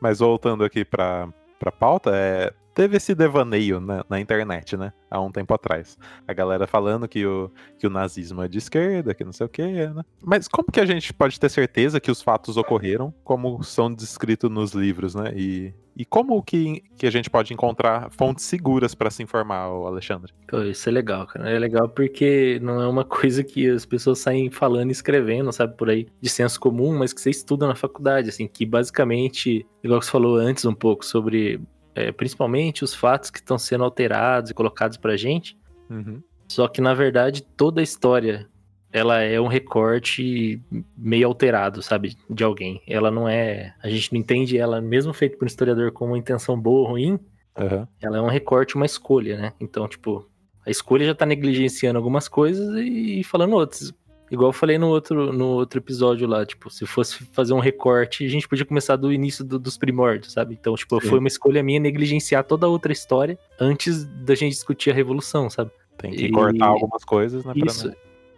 Mas 0.01 0.19
voltando 0.19 0.65
aqui 0.65 0.83
pra, 0.83 1.29
pra 1.59 1.71
pauta, 1.71 2.11
é, 2.13 2.53
teve 2.77 2.95
esse 2.95 3.15
devaneio 3.15 3.79
na, 3.79 4.05
na 4.07 4.19
internet, 4.19 4.77
né? 4.77 4.93
Há 5.09 5.19
um 5.19 5.31
tempo 5.31 5.51
atrás. 5.51 5.97
A 6.27 6.31
galera 6.31 6.67
falando 6.67 7.07
que 7.07 7.25
o, 7.25 7.51
que 7.79 7.87
o 7.87 7.89
nazismo 7.89 8.43
é 8.43 8.47
de 8.47 8.59
esquerda, 8.59 9.15
que 9.15 9.23
não 9.23 9.33
sei 9.33 9.47
o 9.47 9.49
quê, 9.49 9.63
né? 9.63 10.03
Mas 10.23 10.47
como 10.47 10.71
que 10.71 10.79
a 10.79 10.85
gente 10.85 11.11
pode 11.11 11.39
ter 11.39 11.49
certeza 11.49 11.99
que 11.99 12.11
os 12.11 12.21
fatos 12.21 12.55
ocorreram, 12.55 13.11
como 13.23 13.63
são 13.63 13.91
descritos 13.91 14.51
nos 14.51 14.73
livros, 14.73 15.15
né? 15.15 15.33
E, 15.35 15.73
e 15.95 16.05
como 16.05 16.39
que, 16.43 16.83
que 16.95 17.07
a 17.07 17.09
gente 17.09 17.31
pode 17.31 17.51
encontrar 17.51 18.11
fontes 18.11 18.45
seguras 18.45 18.93
pra 18.93 19.09
se 19.09 19.23
informar, 19.23 19.63
Alexandre? 19.63 20.31
Isso 20.69 20.87
é 20.87 20.91
legal, 20.91 21.25
cara. 21.25 21.49
É 21.49 21.57
legal 21.57 21.89
porque 21.89 22.59
não 22.61 22.79
é 22.79 22.87
uma 22.87 23.03
coisa 23.09 23.43
que 23.43 23.67
as 23.67 23.87
pessoas 23.87 24.19
saem 24.19 24.51
falando 24.51 24.89
e 24.89 24.91
escrevendo, 24.91 25.51
sabe, 25.51 25.75
por 25.75 25.89
aí, 25.89 26.05
de 26.21 26.29
senso 26.29 26.59
comum, 26.59 26.95
mas 26.95 27.11
que 27.11 27.19
você 27.19 27.31
estuda 27.31 27.65
na 27.65 27.73
faculdade, 27.73 28.29
assim, 28.29 28.47
que 28.47 28.67
basicamente, 28.67 29.65
igual 29.83 29.99
você 29.99 30.11
falou 30.11 30.35
antes 30.35 30.63
um 30.63 30.75
pouco 30.75 31.03
sobre, 31.03 31.59
é, 31.97 32.11
principalmente 32.11 32.83
os 32.83 32.93
fatos 32.93 33.29
que 33.29 33.39
estão 33.39 33.57
sendo 33.57 33.83
alterados 33.83 34.51
e 34.51 34.53
colocados 34.53 34.97
pra 34.97 35.17
gente, 35.17 35.57
Uhum. 35.89 36.21
só 36.47 36.67
que 36.67 36.81
na 36.81 36.93
verdade 36.93 37.41
toda 37.41 37.79
a 37.79 37.83
história 37.83 38.47
ela 38.91 39.19
é 39.21 39.39
um 39.39 39.47
recorte 39.47 40.61
meio 40.97 41.27
alterado, 41.27 41.81
sabe, 41.81 42.15
de 42.29 42.43
alguém. 42.43 42.81
Ela 42.87 43.11
não 43.11 43.27
é, 43.27 43.73
a 43.83 43.89
gente 43.89 44.11
não 44.13 44.19
entende 44.19 44.57
ela, 44.57 44.79
mesmo 44.81 45.13
feito 45.13 45.37
por 45.37 45.43
um 45.45 45.47
historiador 45.47 45.91
com 45.91 46.05
uma 46.07 46.17
intenção 46.17 46.59
boa 46.59 46.81
ou 46.81 46.87
ruim, 46.93 47.19
Aham. 47.57 47.87
ela 48.01 48.17
é 48.17 48.21
um 48.21 48.27
recorte, 48.29 48.75
uma 48.75 48.85
escolha, 48.85 49.37
né? 49.37 49.53
Então, 49.59 49.87
tipo, 49.87 50.27
a 50.65 50.69
escolha 50.69 51.05
já 51.05 51.13
tá 51.13 51.25
negligenciando 51.25 51.97
algumas 51.97 52.27
coisas 52.27 52.75
e 52.77 53.23
falando 53.23 53.53
outras. 53.55 53.93
Igual 54.29 54.49
eu 54.49 54.53
falei 54.53 54.77
no 54.77 54.87
outro, 54.87 55.31
no 55.31 55.45
outro 55.47 55.79
episódio 55.79 56.27
lá, 56.27 56.45
tipo, 56.45 56.69
se 56.69 56.85
fosse 56.85 57.23
fazer 57.31 57.53
um 57.53 57.59
recorte, 57.59 58.25
a 58.25 58.29
gente 58.29 58.47
podia 58.47 58.65
começar 58.65 58.95
do 58.97 59.11
início 59.11 59.43
do- 59.45 59.57
dos 59.57 59.77
primórdios, 59.77 60.33
sabe? 60.33 60.57
Então, 60.59 60.75
tipo, 60.75 60.99
Sim. 61.01 61.07
foi 61.09 61.19
uma 61.19 61.27
escolha 61.29 61.63
minha 61.63 61.79
negligenciar 61.79 62.43
toda 62.43 62.65
a 62.65 62.69
outra 62.69 62.91
história 62.91 63.39
antes 63.59 64.03
da 64.05 64.35
gente 64.35 64.51
discutir 64.53 64.91
a 64.91 64.93
revolução, 64.93 65.49
sabe? 65.49 65.71
Tem 65.97 66.11
que 66.11 66.25
E- 66.25 66.31
cortar 66.31 66.65
algumas 66.67 67.03
coisas, 67.05 67.45
né? 67.45 67.53
Isso. 67.55 67.91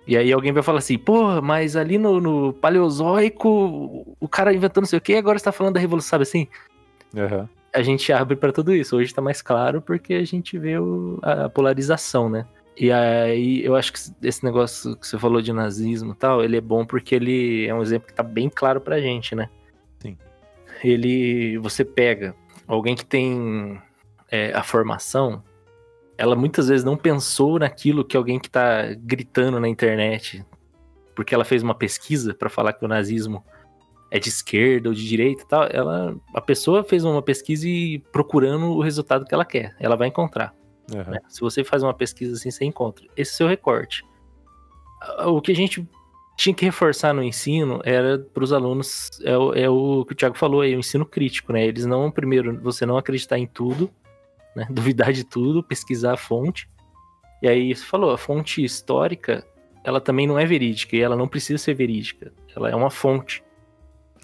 E 0.08 0.16
aí 0.18 0.32
alguém 0.32 0.52
vai 0.52 0.64
falar 0.64 0.80
assim, 0.80 0.98
porra, 0.98 1.42
mas 1.42 1.76
ali 1.76 1.98
no, 1.98 2.20
no 2.22 2.54
Paleozoico, 2.54 4.16
o 4.20 4.28
cara 4.28 4.54
inventou 4.54 4.82
não 4.82 4.88
sei 4.88 4.98
o 4.98 5.02
que, 5.02 5.14
agora 5.16 5.38
você 5.38 5.46
tá 5.46 5.52
falando 5.52 5.74
da 5.76 5.80
revolução, 5.80 6.10
sabe 6.12 6.24
assim? 6.24 6.48
Aham. 7.16 7.50
a 7.74 7.82
gente 7.84 8.12
abre 8.12 8.36
pra 8.36 8.52
tudo 8.52 8.74
isso. 8.74 8.96
Hoje 8.98 9.14
tá 9.14 9.22
mais 9.22 9.42
claro 9.44 9.80
porque 9.82 10.16
a 10.16 10.26
gente 10.26 10.58
vê 10.58 10.80
o- 10.80 11.20
a 11.22 11.48
polarização, 11.50 12.28
né? 12.30 12.46
E 12.80 12.94
aí 12.94 13.62
eu 13.66 13.76
acho 13.76 13.92
que 13.92 14.00
esse 14.24 14.42
negócio 14.46 14.96
que 14.96 15.06
você 15.06 15.20
falou 15.20 15.42
de 15.42 15.52
nazismo 15.52 16.14
e 16.14 16.16
tal, 16.16 16.42
ele 16.42 16.56
é 16.56 16.62
bom 16.62 16.86
porque 16.86 17.14
ele 17.14 17.68
é 17.68 17.76
um 17.76 17.82
exemplo 17.82 18.08
que 18.08 18.14
tá 18.14 18.24
bem 18.24 18.50
claro 18.50 18.80
pra 18.80 19.02
gente, 19.02 19.36
né? 19.36 19.50
Sim. 20.00 20.18
Ele, 20.82 21.58
você 21.58 21.84
pega 21.84 22.34
alguém 22.66 22.96
que 22.96 23.06
tem 23.06 23.82
é, 24.32 24.54
a 24.54 24.64
formação, 24.64 25.44
ela 26.18 26.38
muitas 26.38 26.70
vezes 26.70 26.86
não 26.86 26.96
pensou 26.96 27.60
naquilo 27.60 28.06
que 28.06 28.16
alguém 28.16 28.40
que 28.40 28.50
tá 28.50 28.94
gritando 28.98 29.60
na 29.60 29.68
internet, 29.68 30.46
porque 31.14 31.36
ela 31.36 31.44
fez 31.44 31.62
uma 31.62 31.76
pesquisa 31.76 32.34
pra 32.34 32.50
falar 32.50 32.72
que 32.72 32.86
o 32.86 32.88
nazismo 32.88 33.44
é 34.10 34.20
de 34.20 34.30
esquerda 34.30 34.88
ou 34.88 34.96
de 34.96 35.06
direita 35.06 35.44
e 35.44 35.48
tal, 35.48 35.68
ela, 35.70 36.16
a 36.34 36.40
pessoa 36.40 36.82
fez 36.82 37.04
uma 37.04 37.22
pesquisa 37.22 37.68
e 37.68 38.00
procurando 38.14 38.68
o 38.68 38.82
resultado 38.82 39.26
que 39.26 39.34
ela 39.34 39.44
quer, 39.44 39.76
ela 39.82 39.98
vai 39.98 40.08
encontrar. 40.08 40.58
Aham. 40.96 41.12
né? 41.12 41.20
Se 41.28 41.42
você 41.42 41.64
faz 41.64 41.84
uma 41.84 41.94
pesquisa 41.94 42.34
assim, 42.34 42.52
você 42.52 42.66
encontra. 42.66 43.06
Esse 43.16 43.32
é 43.32 43.34
o 43.34 43.38
seu 43.38 43.48
recorte. 43.48 44.04
Ah, 45.02 45.30
O 45.30 45.42
que 45.42 45.52
a 45.52 45.56
gente 45.56 45.88
tinha 46.38 46.54
que 46.54 46.64
reforçar 46.66 47.14
no 47.14 47.22
ensino 47.24 47.82
era 47.84 48.18
para 48.20 48.44
os 48.44 48.54
alunos, 48.54 49.10
é 49.24 49.38
o, 49.38 49.54
é 49.54 49.70
o 49.70 50.06
que 50.06 50.14
o 50.14 50.16
Thiago 50.16 50.38
falou 50.38 50.62
aí, 50.62 50.76
o 50.76 50.80
ensino 50.80 51.06
crítico, 51.06 51.52
né? 51.52 51.66
Eles 51.66 51.86
não, 51.86 52.10
primeiro, 52.10 52.60
você 52.62 52.86
não 52.86 52.98
acreditar 52.98 53.38
em 53.38 53.46
tudo, 53.48 53.90
né? 54.56 54.66
duvidar 54.72 55.12
de 55.12 55.24
tudo, 55.26 55.62
pesquisar 55.64 56.14
a 56.14 56.18
fonte. 56.18 56.70
E 57.42 57.48
aí 57.48 57.74
você 57.76 57.84
falou, 57.86 58.12
a 58.12 58.18
fonte 58.18 58.64
histórica, 58.64 59.46
ela 59.84 60.00
também 60.02 60.28
não 60.28 60.38
é 60.40 60.46
verídica 60.46 60.96
e 60.96 61.02
ela 61.02 61.16
não 61.16 61.28
precisa 61.28 61.58
ser 61.58 61.74
verídica. 61.74 62.32
Ela 62.56 62.70
é 62.70 62.76
uma 62.76 62.90
fonte. 62.90 63.44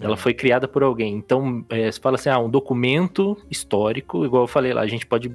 Ela 0.00 0.12
É. 0.12 0.16
foi 0.16 0.34
criada 0.34 0.68
por 0.68 0.82
alguém. 0.82 1.14
Então, 1.14 1.64
é, 1.70 1.90
você 1.90 1.98
fala 1.98 2.16
assim, 2.16 2.28
ah, 2.28 2.38
um 2.38 2.50
documento 2.50 3.36
histórico, 3.50 4.24
igual 4.26 4.42
eu 4.44 4.46
falei 4.46 4.74
lá, 4.74 4.82
a 4.82 4.86
gente 4.86 5.06
pode 5.06 5.34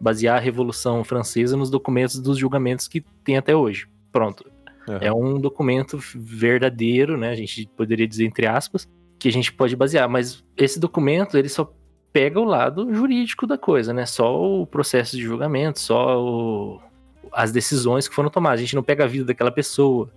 basear 0.00 0.36
a 0.36 0.40
Revolução 0.40 1.04
Francesa 1.04 1.56
nos 1.56 1.70
documentos 1.70 2.18
dos 2.18 2.38
julgamentos 2.38 2.88
que 2.88 3.00
tem 3.24 3.36
até 3.36 3.54
hoje. 3.54 3.86
Pronto. 4.10 4.44
aham. 4.88 4.98
É 5.02 5.12
um 5.12 5.38
documento 5.38 5.98
verdadeiro, 6.16 7.16
né? 7.16 7.30
A 7.30 7.34
gente 7.36 7.68
poderia 7.76 8.06
dizer 8.08 8.24
entre 8.24 8.46
aspas, 8.46 8.88
que 9.18 9.28
a 9.28 9.32
gente 9.32 9.52
pode 9.52 9.76
basear, 9.76 10.08
mas 10.08 10.42
esse 10.56 10.80
documento 10.80 11.36
ele 11.36 11.48
só 11.48 11.70
pega 12.12 12.40
o 12.40 12.44
lado 12.44 12.92
jurídico 12.92 13.46
da 13.46 13.58
coisa, 13.58 13.92
né? 13.92 14.06
Só 14.06 14.42
o 14.42 14.66
processo 14.66 15.16
de 15.16 15.22
julgamento, 15.22 15.78
só 15.78 16.18
o- 16.20 16.80
as 17.32 17.52
decisões 17.52 18.08
que 18.08 18.14
foram 18.14 18.30
tomadas. 18.30 18.58
A 18.58 18.62
gente 18.62 18.74
não 18.74 18.82
pega 18.82 19.04
a 19.04 19.06
vida 19.06 19.26
daquela 19.26 19.52
pessoa, 19.52 20.10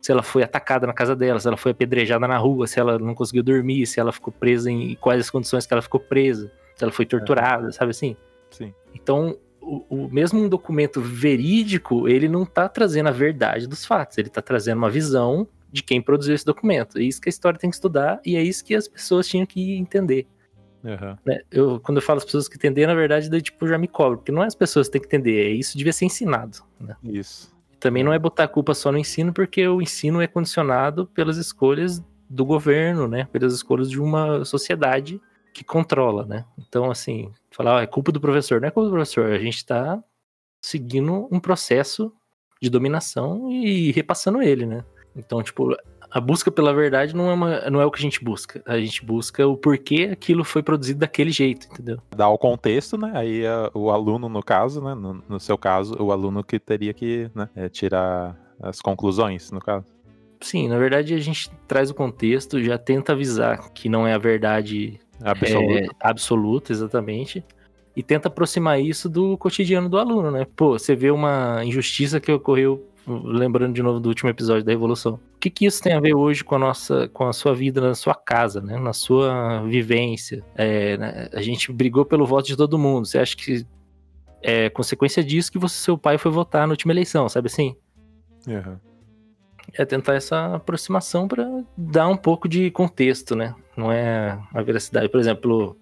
se 0.00 0.10
ela 0.10 0.22
foi 0.22 0.42
atacada 0.42 0.86
na 0.86 0.92
casa 0.92 1.14
dela, 1.14 1.38
se 1.38 1.46
ela 1.46 1.56
foi 1.56 1.72
apedrejada 1.72 2.26
na 2.26 2.38
rua, 2.38 2.66
se 2.66 2.80
ela 2.80 2.98
não 2.98 3.14
conseguiu 3.14 3.42
dormir, 3.42 3.86
se 3.86 4.00
ela 4.00 4.10
ficou 4.10 4.32
presa 4.32 4.70
em 4.70 4.94
quais 4.96 5.20
as 5.20 5.30
condições 5.30 5.66
que 5.66 5.72
ela 5.74 5.82
ficou 5.82 6.00
presa, 6.00 6.50
se 6.74 6.82
ela 6.82 6.92
foi 6.92 7.04
torturada, 7.06 7.70
sabe 7.70 7.90
assim? 7.90 8.16
Sim. 8.50 8.72
Então, 8.94 9.38
o, 9.60 9.84
o 9.88 10.08
mesmo 10.08 10.40
um 10.40 10.48
documento 10.48 11.00
verídico, 11.00 12.08
ele 12.08 12.28
não 12.28 12.44
tá 12.46 12.68
trazendo 12.68 13.08
a 13.08 13.12
verdade 13.12 13.66
dos 13.66 13.84
fatos, 13.84 14.16
ele 14.16 14.28
tá 14.28 14.40
trazendo 14.40 14.78
uma 14.78 14.90
visão 14.90 15.46
de 15.70 15.82
quem 15.82 16.00
produziu 16.00 16.34
esse 16.34 16.44
documento. 16.44 16.98
É 16.98 17.02
isso 17.02 17.20
que 17.20 17.28
a 17.28 17.30
história 17.30 17.58
tem 17.58 17.68
que 17.68 17.76
estudar 17.76 18.20
e 18.24 18.36
é 18.36 18.42
isso 18.42 18.64
que 18.64 18.74
as 18.74 18.86
pessoas 18.88 19.26
tinham 19.26 19.44
que 19.44 19.76
entender. 19.76 20.26
aham. 20.84 21.18
né? 21.26 21.40
Eu, 21.50 21.80
quando 21.80 21.98
eu 21.98 22.02
falo 22.02 22.18
as 22.18 22.24
pessoas 22.24 22.48
que 22.48 22.56
entender, 22.56 22.86
na 22.86 22.94
verdade, 22.94 23.28
daí, 23.28 23.42
tipo, 23.42 23.66
já 23.66 23.76
me 23.76 23.88
cobro, 23.88 24.18
porque 24.18 24.32
não 24.32 24.42
é 24.42 24.46
as 24.46 24.54
pessoas 24.54 24.86
que 24.86 24.92
têm 24.92 25.00
que 25.00 25.08
entender, 25.08 25.46
é 25.46 25.50
isso 25.50 25.76
devia 25.76 25.92
ser 25.92 26.04
ensinado. 26.04 26.58
Né? 26.80 26.96
Isso. 27.02 27.54
Também 27.80 28.02
não 28.02 28.12
é 28.12 28.18
botar 28.18 28.44
a 28.44 28.48
culpa 28.48 28.72
só 28.72 28.90
no 28.90 28.98
ensino, 28.98 29.32
porque 29.32 29.66
o 29.66 29.82
ensino 29.82 30.22
é 30.22 30.26
condicionado 30.26 31.06
pelas 31.08 31.36
escolhas 31.36 32.02
do 32.28 32.44
governo, 32.44 33.06
né? 33.06 33.28
Pelas 33.30 33.52
escolhas 33.52 33.90
de 33.90 34.00
uma 34.00 34.44
sociedade 34.44 35.20
que 35.52 35.62
controla, 35.62 36.24
né? 36.24 36.44
Então, 36.58 36.90
assim, 36.90 37.30
falar, 37.56 37.80
ah, 37.80 37.82
é 37.82 37.86
culpa 37.86 38.12
do 38.12 38.20
professor, 38.20 38.60
não 38.60 38.68
é 38.68 38.70
culpa 38.70 38.88
do 38.88 38.94
professor, 38.94 39.32
a 39.32 39.38
gente 39.38 39.56
está 39.56 40.02
seguindo 40.60 41.26
um 41.32 41.40
processo 41.40 42.12
de 42.60 42.68
dominação 42.68 43.50
e 43.50 43.90
repassando 43.92 44.42
ele, 44.42 44.66
né? 44.66 44.84
Então, 45.14 45.42
tipo, 45.42 45.74
a 46.10 46.20
busca 46.20 46.50
pela 46.50 46.74
verdade 46.74 47.16
não 47.16 47.30
é, 47.30 47.34
uma, 47.34 47.70
não 47.70 47.80
é 47.80 47.86
o 47.86 47.90
que 47.90 47.98
a 47.98 48.02
gente 48.02 48.22
busca. 48.22 48.62
A 48.66 48.78
gente 48.78 49.04
busca 49.04 49.46
o 49.46 49.56
porquê 49.56 50.10
aquilo 50.12 50.44
foi 50.44 50.62
produzido 50.62 51.00
daquele 51.00 51.30
jeito, 51.30 51.66
entendeu? 51.70 51.98
Dá 52.14 52.28
o 52.28 52.36
contexto, 52.36 52.98
né? 52.98 53.12
Aí 53.14 53.46
a, 53.46 53.70
o 53.72 53.90
aluno, 53.90 54.28
no 54.28 54.42
caso, 54.42 54.82
né? 54.82 54.94
No, 54.94 55.22
no, 55.26 55.40
seu 55.40 55.56
caso, 55.56 55.96
o 55.98 56.12
aluno 56.12 56.44
que 56.44 56.58
teria 56.58 56.92
que 56.92 57.30
né, 57.34 57.48
é, 57.56 57.68
tirar 57.68 58.36
as 58.60 58.80
conclusões, 58.80 59.50
no 59.50 59.60
caso. 59.60 59.86
Sim, 60.40 60.68
na 60.68 60.78
verdade 60.78 61.14
a 61.14 61.18
gente 61.18 61.50
traz 61.66 61.90
o 61.90 61.94
contexto, 61.94 62.62
já 62.62 62.76
tenta 62.76 63.12
avisar 63.12 63.70
que 63.70 63.88
não 63.88 64.06
é 64.06 64.12
a 64.12 64.18
verdade 64.18 65.00
absoluta, 65.22 65.78
é, 65.78 65.88
absoluta 66.00 66.72
exatamente 66.72 67.44
e 67.96 68.02
tenta 68.02 68.28
aproximar 68.28 68.78
isso 68.80 69.08
do 69.08 69.38
cotidiano 69.38 69.88
do 69.88 69.98
aluno, 69.98 70.30
né? 70.30 70.46
Pô, 70.54 70.78
você 70.78 70.94
vê 70.94 71.10
uma 71.10 71.64
injustiça 71.64 72.20
que 72.20 72.30
ocorreu, 72.30 72.86
lembrando 73.06 73.72
de 73.72 73.82
novo 73.82 73.98
do 73.98 74.10
último 74.10 74.28
episódio 74.28 74.62
da 74.62 74.70
Revolução. 74.70 75.14
O 75.14 75.38
que, 75.40 75.48
que 75.48 75.64
isso 75.64 75.82
tem 75.82 75.94
a 75.94 76.00
ver 76.00 76.14
hoje 76.14 76.44
com 76.44 76.56
a 76.56 76.58
nossa, 76.58 77.08
com 77.08 77.24
a 77.26 77.32
sua 77.32 77.54
vida 77.54 77.80
na 77.80 77.94
sua 77.94 78.14
casa, 78.14 78.60
né? 78.60 78.78
Na 78.78 78.92
sua 78.92 79.62
vivência? 79.62 80.44
É, 80.54 80.98
né? 80.98 81.28
A 81.32 81.40
gente 81.40 81.72
brigou 81.72 82.04
pelo 82.04 82.26
voto 82.26 82.46
de 82.46 82.56
todo 82.56 82.78
mundo. 82.78 83.06
Você 83.06 83.18
acha 83.18 83.34
que 83.34 83.64
é 84.42 84.68
consequência 84.68 85.24
disso 85.24 85.50
que 85.50 85.58
você, 85.58 85.76
seu 85.76 85.96
pai 85.96 86.18
foi 86.18 86.30
votar 86.30 86.66
na 86.66 86.72
última 86.72 86.92
eleição, 86.92 87.28
sabe 87.30 87.46
assim? 87.46 87.74
Uhum. 88.46 88.76
É 89.72 89.84
tentar 89.84 90.14
essa 90.14 90.54
aproximação 90.54 91.28
para 91.28 91.46
dar 91.76 92.08
um 92.08 92.16
pouco 92.16 92.48
de 92.48 92.70
contexto, 92.70 93.34
né? 93.34 93.54
Não 93.76 93.92
é 93.92 94.38
a 94.54 94.62
veracidade. 94.62 95.08
Por 95.08 95.20
exemplo, 95.20 95.76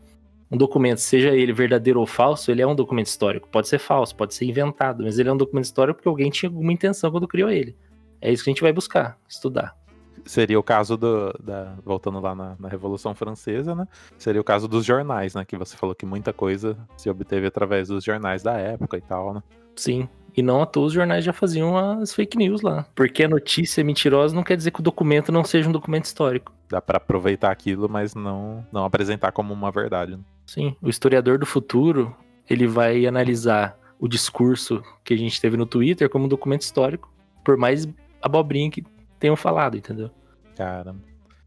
um 0.51 0.57
documento, 0.57 0.99
seja 0.99 1.31
ele 1.31 1.53
verdadeiro 1.53 2.01
ou 2.01 2.07
falso, 2.07 2.51
ele 2.51 2.63
é 2.63 2.67
um 2.67 2.75
documento 2.75 3.07
histórico. 3.07 3.49
Pode 3.49 3.69
ser 3.69 3.79
falso, 3.79 4.15
pode 4.15 4.35
ser 4.35 4.45
inventado, 4.45 5.05
mas 5.05 5.19
ele 5.19 5.29
é 5.29 5.33
um 5.33 5.37
documento 5.37 5.65
histórico 5.65 5.97
porque 5.97 6.09
alguém 6.09 6.31
tinha 6.31 6.49
alguma 6.49 6.73
intenção 6.73 7.11
quando 7.11 7.29
criou 7.29 7.51
ele. 7.51 7.77
É 8.21 8.33
isso 8.33 8.43
que 8.43 8.51
a 8.51 8.53
gente 8.53 8.63
vai 8.63 8.73
buscar, 8.73 9.19
estudar. 9.29 9.77
Seria 10.25 10.59
o 10.59 10.63
caso 10.63 10.97
do. 10.97 11.33
Da, 11.39 11.77
voltando 11.85 12.19
lá 12.19 12.35
na, 12.35 12.57
na, 12.59 12.69
Revolução 12.69 13.15
Francesa, 13.15 13.75
né? 13.75 13.87
Seria 14.17 14.41
o 14.41 14.45
caso 14.45 14.67
dos 14.67 14.85
jornais, 14.85 15.35
né? 15.35 15.45
Que 15.45 15.57
você 15.57 15.77
falou 15.77 15.95
que 15.95 16.07
muita 16.07 16.33
coisa 16.33 16.79
se 16.97 17.11
obteve 17.11 17.47
através 17.47 17.89
dos 17.89 18.03
jornais 18.03 18.43
da 18.43 18.55
época 18.55 18.97
e 18.97 19.03
tal, 19.03 19.35
né? 19.35 19.43
Sim. 19.77 20.09
E 20.37 20.43
não 20.43 20.61
à 20.61 20.67
toa 20.67 20.87
os 20.87 20.93
jornais 20.93 21.25
já 21.25 21.33
faziam 21.33 21.77
as 21.77 22.13
fake 22.13 22.37
news 22.37 22.61
lá. 22.61 22.87
Porque 22.95 23.23
a 23.23 23.29
notícia 23.29 23.81
é 23.81 23.85
mentirosa 23.85 24.35
não 24.35 24.43
quer 24.43 24.57
dizer 24.57 24.73
que 24.73 24.81
o 24.81 24.83
documento 24.83 25.31
não 25.31 25.45
seja 25.45 25.69
um 25.69 25.73
documento 25.73 26.07
histórico. 26.07 26.53
Dá 26.69 26.81
para 26.81 26.97
aproveitar 26.97 27.51
aquilo, 27.51 27.89
mas 27.89 28.15
não, 28.15 28.67
não 28.73 28.85
apresentar 28.85 29.31
como 29.31 29.55
uma 29.55 29.71
verdade. 29.71 30.13
Né? 30.13 30.23
Sim, 30.47 30.75
o 30.83 30.89
historiador 30.89 31.39
do 31.39 31.47
futuro, 31.47 32.15
ele 32.51 32.67
vai 32.67 33.07
analisar 33.07 33.79
o 33.99 34.09
discurso 34.09 34.83
que 35.05 35.15
a 35.15 35.17
gente 35.17 35.41
teve 35.41 35.57
no 35.57 35.67
Twitter 35.67 36.11
como 36.11 36.25
um 36.25 36.29
documento 36.29 36.63
histórico, 36.63 37.13
por 37.45 37.57
mais 37.57 37.89
abobrinha 38.21 38.71
que 38.71 38.85
tenham 39.19 39.37
falado, 39.37 39.77
entendeu? 39.77 40.11
Caramba. 40.57 41.01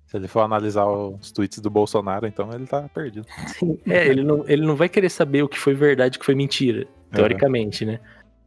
Se 0.06 0.16
ele 0.16 0.28
for 0.28 0.40
analisar 0.40 0.86
os 0.86 1.32
tweets 1.32 1.60
do 1.60 1.70
Bolsonaro, 1.70 2.26
então 2.26 2.50
ele 2.54 2.66
tá 2.66 2.88
perdido. 2.88 3.28
Sim, 3.48 3.78
é, 3.86 4.08
ele 4.08 4.24
não, 4.24 4.46
ele 4.48 4.66
não 4.66 4.76
vai 4.76 4.88
querer 4.88 5.10
saber 5.10 5.44
o 5.44 5.50
que 5.50 5.60
foi 5.60 5.74
verdade 5.74 6.16
e 6.16 6.18
o 6.18 6.20
que 6.20 6.26
foi 6.26 6.34
mentira, 6.34 6.88
teoricamente, 7.12 7.86
né? 7.86 8.00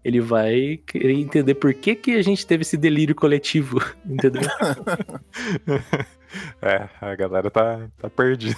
Ele 0.05 0.21
vai 0.21 0.81
querer 0.87 1.13
entender 1.13 1.55
por 1.55 1.75
que, 1.75 1.95
que 1.95 2.13
a 2.13 2.23
gente 2.23 2.47
teve 2.47 2.63
esse 2.63 2.77
delírio 2.77 3.15
coletivo, 3.15 3.81
entendeu? 4.05 4.43
É, 6.63 6.89
a 7.01 7.13
galera 7.17 7.51
tá, 7.51 7.89
tá 7.99 8.09
perdida. 8.09 8.57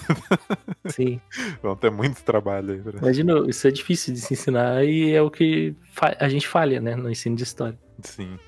Sim. 0.89 1.19
Vão 1.63 1.75
ter 1.75 1.91
muito 1.91 2.23
trabalho 2.23 2.75
aí. 2.75 2.81
Pra... 2.81 2.99
Imagina, 2.99 3.49
isso 3.49 3.67
é 3.67 3.71
difícil 3.71 4.13
de 4.13 4.21
se 4.21 4.35
ensinar 4.35 4.85
e 4.85 5.13
é 5.13 5.23
o 5.23 5.31
que 5.31 5.75
a 6.19 6.29
gente 6.29 6.47
falha, 6.47 6.83
né, 6.83 6.95
no 6.95 7.11
ensino 7.11 7.35
de 7.35 7.45
história. 7.45 7.79
Sim. 8.03 8.39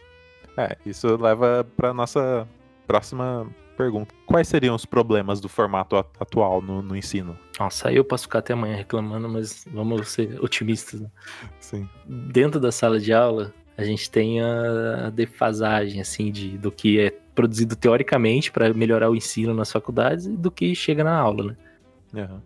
É, 0.58 0.76
isso 0.84 1.16
leva 1.16 1.66
pra 1.74 1.94
nossa 1.94 2.46
próxima 2.86 3.48
pergunta. 3.74 4.14
Quais 4.26 4.48
seriam 4.48 4.74
os 4.74 4.86
problemas 4.86 5.40
do 5.40 5.48
formato 5.48 5.96
atual 5.96 6.62
no, 6.62 6.82
no 6.82 6.96
ensino? 6.96 7.38
Nossa, 7.58 7.88
aí 7.88 7.96
eu 7.96 8.04
posso 8.04 8.24
ficar 8.24 8.38
até 8.40 8.52
amanhã 8.52 8.76
reclamando, 8.76 9.28
mas 9.28 9.64
vamos 9.72 10.08
ser 10.08 10.42
otimistas. 10.42 11.00
Né? 11.00 11.10
Sim. 11.60 11.88
Dentro 12.06 12.58
da 12.58 12.72
sala 12.72 12.98
de 12.98 13.12
aula, 13.12 13.52
a 13.76 13.84
gente 13.84 14.10
tem 14.10 14.40
a 14.40 15.10
defasagem, 15.10 16.00
assim, 16.00 16.30
de, 16.30 16.56
do 16.56 16.70
que 16.70 17.00
é 17.00 17.10
produzido 17.34 17.74
teoricamente 17.74 18.52
para 18.52 18.72
melhorar 18.72 19.10
o 19.10 19.16
ensino 19.16 19.52
nas 19.52 19.70
faculdades 19.70 20.26
e 20.26 20.36
do 20.36 20.50
que 20.50 20.74
chega 20.74 21.02
na 21.02 21.16
aula, 21.16 21.56
né? 22.12 22.28
Uhum. 22.30 22.40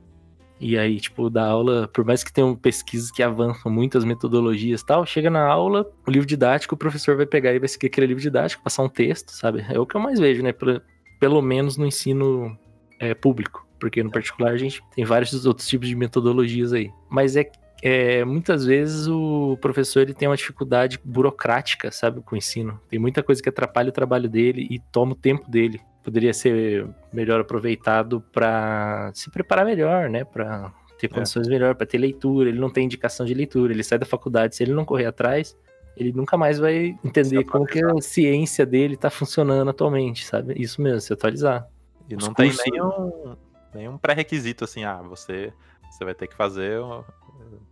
E 0.60 0.76
aí, 0.76 0.98
tipo, 0.98 1.30
da 1.30 1.46
aula, 1.46 1.86
por 1.88 2.04
mais 2.04 2.24
que 2.24 2.32
tenham 2.32 2.54
pesquisas 2.56 3.12
que 3.12 3.22
avançam 3.22 3.70
muitas 3.70 4.04
metodologias 4.04 4.80
e 4.80 4.84
tal, 4.84 5.06
chega 5.06 5.30
na 5.30 5.46
aula, 5.46 5.88
o 6.04 6.10
livro 6.10 6.26
didático, 6.26 6.74
o 6.74 6.78
professor 6.78 7.16
vai 7.16 7.26
pegar 7.26 7.54
e 7.54 7.60
vai 7.60 7.68
seguir 7.68 7.86
aquele 7.86 8.08
livro 8.08 8.20
didático, 8.22 8.62
passar 8.62 8.82
um 8.82 8.88
texto, 8.88 9.30
sabe? 9.30 9.64
É 9.68 9.78
o 9.78 9.86
que 9.86 9.94
eu 9.94 10.00
mais 10.00 10.18
vejo, 10.18 10.42
né? 10.42 10.52
Pelo, 10.52 10.82
pelo 11.18 11.42
menos 11.42 11.76
no 11.76 11.86
ensino 11.86 12.58
é, 12.98 13.14
público. 13.14 13.66
Porque 13.78 14.02
no 14.02 14.10
particular 14.10 14.52
a 14.52 14.56
gente 14.56 14.82
tem 14.94 15.04
vários 15.04 15.46
outros 15.46 15.68
tipos 15.68 15.88
de 15.88 15.94
metodologias 15.94 16.72
aí. 16.72 16.90
Mas 17.08 17.36
é 17.36 17.48
é, 17.82 18.24
muitas 18.24 18.64
vezes 18.64 19.06
o 19.06 19.56
professor 19.60 20.00
ele 20.00 20.14
tem 20.14 20.28
uma 20.28 20.36
dificuldade 20.36 20.98
burocrática, 21.04 21.90
sabe, 21.90 22.20
com 22.20 22.34
o 22.34 22.38
ensino. 22.38 22.80
Tem 22.88 22.98
muita 22.98 23.22
coisa 23.22 23.42
que 23.42 23.48
atrapalha 23.48 23.90
o 23.90 23.92
trabalho 23.92 24.28
dele 24.28 24.66
e 24.70 24.78
toma 24.78 25.12
o 25.12 25.16
tempo 25.16 25.48
dele. 25.48 25.80
Poderia 26.02 26.32
ser 26.32 26.88
melhor 27.12 27.40
aproveitado 27.40 28.20
para 28.32 29.12
se 29.14 29.30
preparar 29.30 29.64
melhor, 29.64 30.08
né, 30.08 30.24
para 30.24 30.72
ter 30.98 31.06
é. 31.06 31.08
condições 31.08 31.46
é. 31.46 31.50
melhor, 31.50 31.74
para 31.74 31.86
ter 31.86 31.98
leitura. 31.98 32.48
Ele 32.48 32.58
não 32.58 32.70
tem 32.70 32.84
indicação 32.84 33.24
de 33.24 33.34
leitura, 33.34 33.72
ele 33.72 33.84
sai 33.84 33.98
da 33.98 34.06
faculdade, 34.06 34.56
se 34.56 34.62
ele 34.62 34.72
não 34.72 34.84
correr 34.84 35.06
atrás, 35.06 35.56
ele 35.98 36.12
nunca 36.12 36.36
mais 36.36 36.58
vai 36.58 36.98
entender 37.04 37.44
como 37.44 37.66
que 37.66 37.84
a 37.84 38.00
ciência 38.00 38.64
dele 38.64 38.94
está 38.94 39.10
funcionando 39.10 39.68
atualmente, 39.68 40.24
sabe? 40.24 40.54
Isso 40.56 40.80
mesmo, 40.80 41.00
se 41.00 41.12
atualizar. 41.12 41.68
E 42.08 42.14
Os 42.14 42.26
não 42.26 42.34
cursos... 42.34 42.56
tem 42.58 42.72
nenhum, 42.72 43.36
nenhum 43.74 43.98
pré-requisito 43.98 44.64
assim, 44.64 44.84
ah, 44.84 45.02
você, 45.02 45.52
você 45.90 46.04
vai 46.04 46.14
ter 46.14 46.26
que 46.26 46.36
fazer 46.36 46.80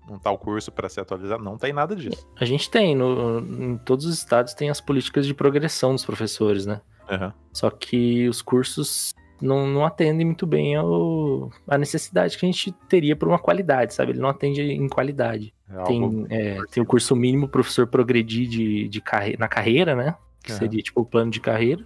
um 0.08 0.18
tal 0.18 0.38
curso 0.38 0.70
para 0.70 0.88
se 0.88 1.00
atualizar. 1.00 1.40
Não 1.40 1.56
tem 1.56 1.72
nada 1.72 1.94
disso. 1.94 2.26
A 2.38 2.44
gente 2.44 2.70
tem, 2.70 2.94
no, 2.94 3.38
em 3.40 3.78
todos 3.78 4.04
os 4.06 4.18
estados 4.18 4.54
tem 4.54 4.70
as 4.70 4.80
políticas 4.80 5.26
de 5.26 5.34
progressão 5.34 5.92
dos 5.92 6.04
professores, 6.04 6.66
né? 6.66 6.80
Uhum. 7.10 7.32
Só 7.52 7.70
que 7.70 8.28
os 8.28 8.42
cursos 8.42 9.14
não, 9.40 9.66
não 9.66 9.84
atendem 9.84 10.26
muito 10.26 10.46
bem 10.46 10.76
ao, 10.76 11.50
a 11.66 11.78
necessidade 11.78 12.36
que 12.36 12.44
a 12.46 12.50
gente 12.50 12.72
teria 12.88 13.16
por 13.16 13.28
uma 13.28 13.38
qualidade, 13.38 13.94
sabe? 13.94 14.12
Ele 14.12 14.20
não 14.20 14.28
atende 14.28 14.62
em 14.62 14.88
qualidade. 14.88 15.54
É 15.68 15.82
tem, 15.84 16.26
é, 16.30 16.58
tem 16.70 16.82
o 16.82 16.86
curso 16.86 17.14
mínimo 17.16 17.48
professor 17.48 17.86
progredir 17.86 18.48
de, 18.48 18.88
de 18.88 19.00
carre 19.00 19.36
na 19.38 19.48
carreira, 19.48 19.94
né? 19.94 20.14
Que 20.42 20.52
uhum. 20.52 20.58
seria 20.58 20.82
tipo 20.82 21.00
o 21.00 21.06
plano 21.06 21.30
de 21.30 21.40
carreira. 21.40 21.84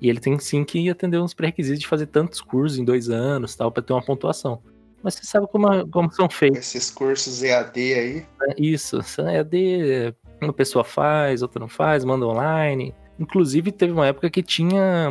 E 0.00 0.08
ele 0.08 0.18
tem 0.18 0.36
sim 0.38 0.64
que 0.64 0.90
atender 0.90 1.20
uns 1.20 1.32
pré-requisitos 1.32 1.80
de 1.80 1.86
fazer 1.86 2.06
tantos 2.06 2.40
cursos 2.40 2.78
em 2.78 2.84
dois 2.84 3.08
anos 3.08 3.54
tal, 3.54 3.70
para 3.70 3.82
ter 3.82 3.92
uma 3.92 4.02
pontuação. 4.02 4.60
Mas 5.02 5.14
você 5.14 5.24
sabe 5.24 5.46
como, 5.46 5.88
como 5.88 6.10
são 6.12 6.28
feitos. 6.28 6.58
Esses 6.58 6.90
cursos 6.90 7.42
EAD 7.42 7.76
aí. 7.78 8.26
É 8.48 8.54
isso, 8.56 8.98
EAD, 9.20 10.14
uma 10.40 10.52
pessoa 10.52 10.84
faz, 10.84 11.42
outra 11.42 11.60
não 11.60 11.68
faz, 11.68 12.04
manda 12.04 12.26
online. 12.26 12.94
Inclusive, 13.18 13.70
teve 13.70 13.92
uma 13.92 14.06
época 14.06 14.30
que 14.30 14.42
tinha 14.42 15.08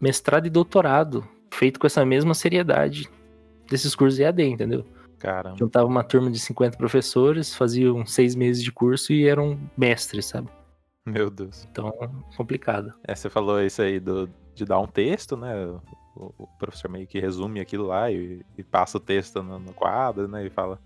mestrado 0.00 0.46
e 0.46 0.50
doutorado 0.50 1.26
feito 1.50 1.78
com 1.78 1.86
essa 1.86 2.04
mesma 2.04 2.34
seriedade 2.34 3.08
desses 3.70 3.94
cursos 3.94 4.18
EAD, 4.18 4.42
entendeu? 4.42 4.84
Caramba. 5.24 5.56
Juntava 5.56 5.86
uma 5.86 6.04
turma 6.04 6.30
de 6.30 6.38
50 6.38 6.76
professores, 6.76 7.54
faziam 7.54 8.04
seis 8.04 8.34
meses 8.34 8.62
de 8.62 8.70
curso 8.70 9.10
e 9.10 9.26
eram 9.26 9.58
mestres, 9.74 10.26
sabe? 10.26 10.50
Meu 11.06 11.30
Deus. 11.30 11.66
Então, 11.70 11.90
complicado. 12.36 12.92
É, 13.02 13.14
você 13.14 13.30
falou 13.30 13.62
isso 13.62 13.80
aí 13.80 13.98
do, 13.98 14.28
de 14.54 14.66
dar 14.66 14.78
um 14.78 14.86
texto, 14.86 15.34
né? 15.34 15.54
o, 16.14 16.34
o 16.38 16.46
professor 16.58 16.90
meio 16.90 17.06
que 17.06 17.18
resume 17.18 17.58
aquilo 17.58 17.86
lá 17.86 18.10
e, 18.10 18.44
e 18.58 18.62
passa 18.62 18.98
o 18.98 19.00
texto 19.00 19.42
no, 19.42 19.58
no, 19.58 19.72
quadro, 19.72 20.28
né? 20.28 20.44
E 20.44 20.50
fala. 20.50 20.78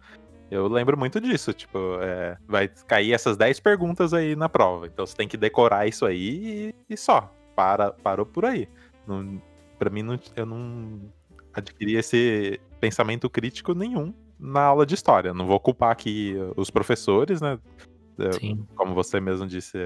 Eu 0.49 0.69
lembro 0.69 0.97
muito 0.97 1.21
disso, 1.21 1.53
tipo, 1.53 1.99
é, 2.01 2.39
vai 2.47 2.69
cair 2.69 3.13
essas 3.13 3.37
10 3.37 3.59
perguntas 3.59 4.15
aí 4.15 4.37
na 4.37 4.49
prova. 4.49 4.87
Então 4.87 5.05
você 5.05 5.17
tem 5.17 5.27
que 5.27 5.37
decorar 5.37 5.89
isso 5.89 6.07
aí 6.07 6.73
e, 6.89 6.95
e 6.95 6.97
só. 6.97 7.35
Para, 7.57 7.91
parou 7.91 8.25
por 8.25 8.45
aí. 8.45 8.69
Não, 9.05 9.43
pra 9.81 9.91
mim, 9.91 10.03
não, 10.03 10.19
eu 10.37 10.47
não 10.47 11.01
adquiri 11.53 11.97
esse 11.97 12.61
pensamento 12.81 13.29
crítico 13.29 13.75
nenhum 13.75 14.15
na 14.39 14.63
aula 14.63 14.87
de 14.87 14.95
história. 14.95 15.35
Não 15.35 15.47
vou 15.47 15.59
culpar 15.59 15.91
aqui 15.91 16.35
os 16.57 16.71
professores, 16.71 17.41
né? 17.41 17.59
É, 18.19 18.33
Sim. 18.33 18.67
Como 18.75 18.95
você 18.95 19.21
mesmo 19.21 19.47
disse, 19.47 19.79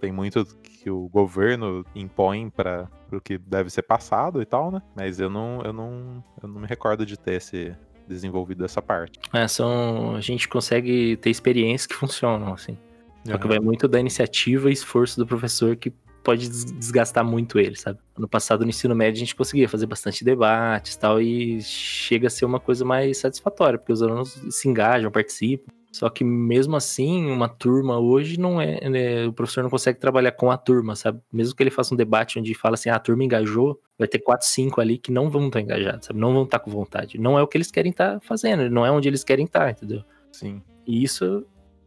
tem 0.00 0.12
muito 0.12 0.44
que 0.62 0.90
o 0.90 1.08
governo 1.08 1.84
impõe 1.94 2.50
para 2.50 2.88
o 3.12 3.20
que 3.20 3.38
deve 3.38 3.70
ser 3.70 3.82
passado 3.82 4.42
e 4.42 4.44
tal, 4.44 4.70
né? 4.70 4.82
Mas 4.96 5.20
eu 5.20 5.30
não, 5.30 5.62
eu 5.62 5.72
não, 5.72 6.24
eu 6.42 6.48
não 6.48 6.60
me 6.60 6.66
recordo 6.66 7.06
de 7.06 7.16
ter 7.16 7.34
esse 7.34 7.74
desenvolvido 8.08 8.64
essa 8.64 8.82
parte. 8.82 9.18
É, 9.32 9.46
são, 9.46 10.16
a 10.16 10.20
gente 10.20 10.48
consegue 10.48 11.16
ter 11.16 11.30
experiências 11.30 11.86
que 11.86 11.94
funcionam, 11.94 12.52
assim. 12.52 12.76
Só 13.24 13.34
uhum. 13.34 13.38
que 13.38 13.46
vai 13.46 13.60
muito 13.60 13.86
da 13.86 14.00
iniciativa 14.00 14.68
e 14.68 14.72
esforço 14.72 15.16
do 15.16 15.26
professor 15.26 15.76
que 15.76 15.92
pode 16.22 16.48
desgastar 16.48 17.24
muito 17.24 17.58
ele, 17.58 17.76
sabe? 17.76 17.98
No 18.16 18.28
passado, 18.28 18.62
no 18.62 18.70
ensino 18.70 18.94
médio, 18.94 19.18
a 19.18 19.24
gente 19.24 19.36
conseguia 19.36 19.68
fazer 19.68 19.86
bastante 19.86 20.24
debates 20.24 20.94
e 20.94 20.98
tal, 20.98 21.20
e 21.20 21.60
chega 21.62 22.28
a 22.28 22.30
ser 22.30 22.44
uma 22.44 22.60
coisa 22.60 22.84
mais 22.84 23.18
satisfatória, 23.18 23.78
porque 23.78 23.92
os 23.92 24.02
alunos 24.02 24.40
se 24.50 24.68
engajam, 24.68 25.10
participam. 25.10 25.72
Só 25.92 26.08
que 26.08 26.24
mesmo 26.24 26.74
assim, 26.74 27.30
uma 27.30 27.50
turma 27.50 27.98
hoje 27.98 28.40
não 28.40 28.58
é, 28.58 28.88
né, 28.88 29.26
o 29.26 29.32
professor 29.32 29.62
não 29.62 29.68
consegue 29.68 29.98
trabalhar 29.98 30.32
com 30.32 30.50
a 30.50 30.56
turma, 30.56 30.96
sabe? 30.96 31.20
Mesmo 31.30 31.54
que 31.54 31.62
ele 31.62 31.70
faça 31.70 31.92
um 31.92 31.96
debate 31.96 32.38
onde 32.38 32.54
fala 32.54 32.74
assim, 32.74 32.88
ah, 32.88 32.96
a 32.96 32.98
turma 32.98 33.22
engajou, 33.22 33.78
vai 33.98 34.08
ter 34.08 34.18
quatro, 34.20 34.46
cinco 34.46 34.80
ali 34.80 34.96
que 34.96 35.12
não 35.12 35.28
vão 35.28 35.48
estar 35.48 35.60
engajados, 35.60 36.06
sabe? 36.06 36.18
Não 36.18 36.32
vão 36.32 36.44
estar 36.44 36.60
com 36.60 36.70
vontade. 36.70 37.18
Não 37.18 37.38
é 37.38 37.42
o 37.42 37.46
que 37.46 37.58
eles 37.58 37.70
querem 37.70 37.90
estar 37.90 38.18
fazendo, 38.22 38.70
não 38.70 38.86
é 38.86 38.90
onde 38.90 39.06
eles 39.06 39.22
querem 39.22 39.44
estar, 39.44 39.70
entendeu? 39.70 40.02
Sim. 40.32 40.62
E 40.86 41.04
isso, 41.04 41.44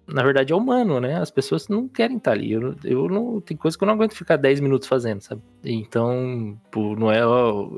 na 0.08 0.24
verdade, 0.24 0.54
é 0.54 0.56
humano, 0.56 1.00
né? 1.00 1.16
As 1.16 1.32
pessoas 1.32 1.68
não 1.68 1.88
querem 1.88 2.18
estar 2.18 2.32
ali. 2.32 2.52
Eu, 2.52 2.76
eu 2.84 3.10
não. 3.10 3.42
Tem 3.42 3.58
coisa 3.58 3.78
que 3.78 3.84
eu 3.84 3.88
não 3.88 3.96
aguento 3.96 4.14
ficar 4.14 4.38
10 4.38 4.60
minutos 4.60 4.88
fazendo, 4.88 5.22
sabe? 5.22 5.42
Então, 5.64 6.60
pô, 6.72 6.96
não 6.96 7.12
é, 7.12 7.20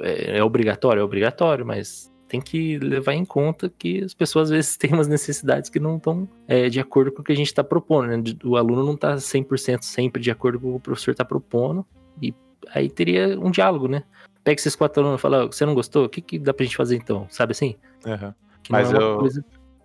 é, 0.02 0.38
é 0.38 0.44
obrigatório, 0.44 1.00
é 1.00 1.04
obrigatório, 1.04 1.66
mas 1.66 2.12
tem 2.28 2.42
que 2.42 2.78
levar 2.80 3.13
em 3.13 3.24
conta 3.24 3.70
que 3.70 4.04
as 4.04 4.13
pessoas 4.13 4.50
às 4.50 4.50
vezes 4.50 4.76
têm 4.78 4.94
umas 4.94 5.08
necessidades 5.08 5.70
que 5.70 5.80
não 5.80 5.98
estão 5.98 6.28
é, 6.48 6.68
de 6.68 6.80
acordo 6.80 7.12
com 7.12 7.22
o 7.22 7.24
que 7.24 7.32
a 7.32 7.36
gente 7.36 7.48
está 7.48 7.63
propondo. 7.63 8.08
Né? 8.08 8.22
O 8.44 8.58
aluno 8.58 8.84
não 8.84 8.96
está 8.96 9.16
100% 9.16 9.84
sempre 9.84 10.22
de 10.22 10.30
acordo 10.30 10.60
com 10.60 10.68
o 10.68 10.72
que 10.72 10.78
o 10.78 10.82
professor 10.82 11.12
está 11.12 11.24
propondo, 11.24 11.86
e 12.22 12.34
aí 12.74 12.90
teria 12.90 13.40
um 13.40 13.50
diálogo, 13.50 13.88
né? 13.88 14.04
Pega 14.44 14.60
esses 14.60 14.76
quatro 14.76 15.02
alunos 15.02 15.20
e 15.20 15.22
fala: 15.22 15.46
você 15.46 15.66
não 15.66 15.74
gostou? 15.74 16.06
O 16.06 16.10
que, 16.10 16.22
que 16.22 16.40
dá 16.40 16.54
pra 16.54 16.66
gente 16.66 16.76
fazer 16.76 16.98
então? 16.98 17.26
Sabe 17.30 17.52
assim? 17.52 17.76
Uhum. 18.06 18.34
Mas 18.70 18.92
é 18.92 18.98
eu, 18.98 19.28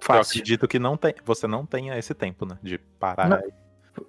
eu, 0.09 0.21
acredito 0.21 0.69
que 0.69 0.79
não 0.79 0.97
tem, 0.97 1.15
você 1.25 1.47
não 1.47 1.65
tenha 1.67 1.99
esse 1.99 2.15
tempo, 2.15 2.47
né? 2.47 2.59
De 2.63 2.79
parar. 2.79 3.29
Não. 3.29 3.41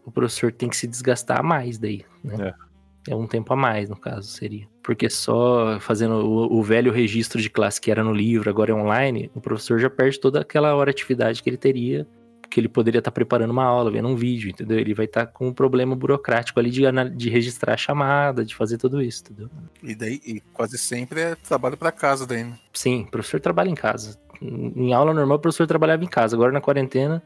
O 0.06 0.12
professor 0.12 0.52
tem 0.52 0.70
que 0.70 0.78
se 0.78 0.88
desgastar 0.88 1.44
mais 1.44 1.78
daí, 1.78 2.06
né? 2.24 2.50
É. 2.50 2.74
É 3.10 3.16
um 3.16 3.28
tempo 3.28 3.52
a 3.54 3.56
mais, 3.56 3.90
no 3.90 3.98
caso, 3.98 4.30
seria. 4.30 4.66
Porque 4.82 5.10
só 5.10 5.78
fazendo 5.80 6.26
o, 6.26 6.58
o, 6.58 6.64
velho 6.64 6.92
registro 6.92 7.42
de 7.42 7.50
classe 7.50 7.80
que 7.80 7.92
era 7.92 8.04
no 8.04 8.14
livro, 8.14 8.50
agora 8.50 8.72
é 8.72 8.74
online, 8.74 9.30
o 9.36 9.42
professor 9.42 9.78
já 9.78 9.90
perde 9.90 10.20
toda 10.20 10.40
aquela 10.40 10.74
hora 10.74 10.92
de 10.92 10.96
atividade 10.96 11.44
que 11.44 11.50
ele 11.50 11.58
teria, 11.58 12.08
que 12.50 12.60
ele 12.60 12.70
poderia 12.70 13.00
estar 13.00 13.12
preparando 13.12 13.52
uma 13.52 13.66
aula, 13.66 13.92
vendo 13.92 14.08
um 14.08 14.16
vídeo, 14.16 14.50
entendeu? 14.50 14.80
Ele 14.80 14.94
vai 14.94 15.06
estar 15.06 15.26
com 15.26 15.48
um 15.48 15.54
problema 15.54 15.96
burocrático 15.96 16.60
ali 16.60 16.70
de, 16.70 16.84
de 17.16 17.30
registrar 17.30 17.74
a 17.74 17.78
chamada, 17.78 18.46
de 18.46 18.56
fazer 18.56 18.78
tudo 18.78 19.02
isso, 19.02 19.24
entendeu? 19.24 19.50
E 19.82 19.96
daí, 19.96 20.22
e 20.26 20.40
quase 20.54 20.78
sempre 20.78 21.20
é 21.20 21.36
trabalho 21.36 21.76
para 21.76 21.92
casa 21.92 22.26
daí, 22.26 22.44
né? 22.44 22.58
Sim, 22.72 23.06
o 23.08 23.12
professor 23.12 23.40
trabalha 23.40 23.70
em 23.70 23.76
casa. 23.76 24.18
Em 24.44 24.94
aula 24.94 25.14
normal, 25.14 25.38
o 25.38 25.42
professor 25.42 25.66
trabalhava 25.66 26.04
em 26.04 26.08
casa. 26.08 26.36
Agora 26.36 26.52
na 26.52 26.60
quarentena, 26.60 27.24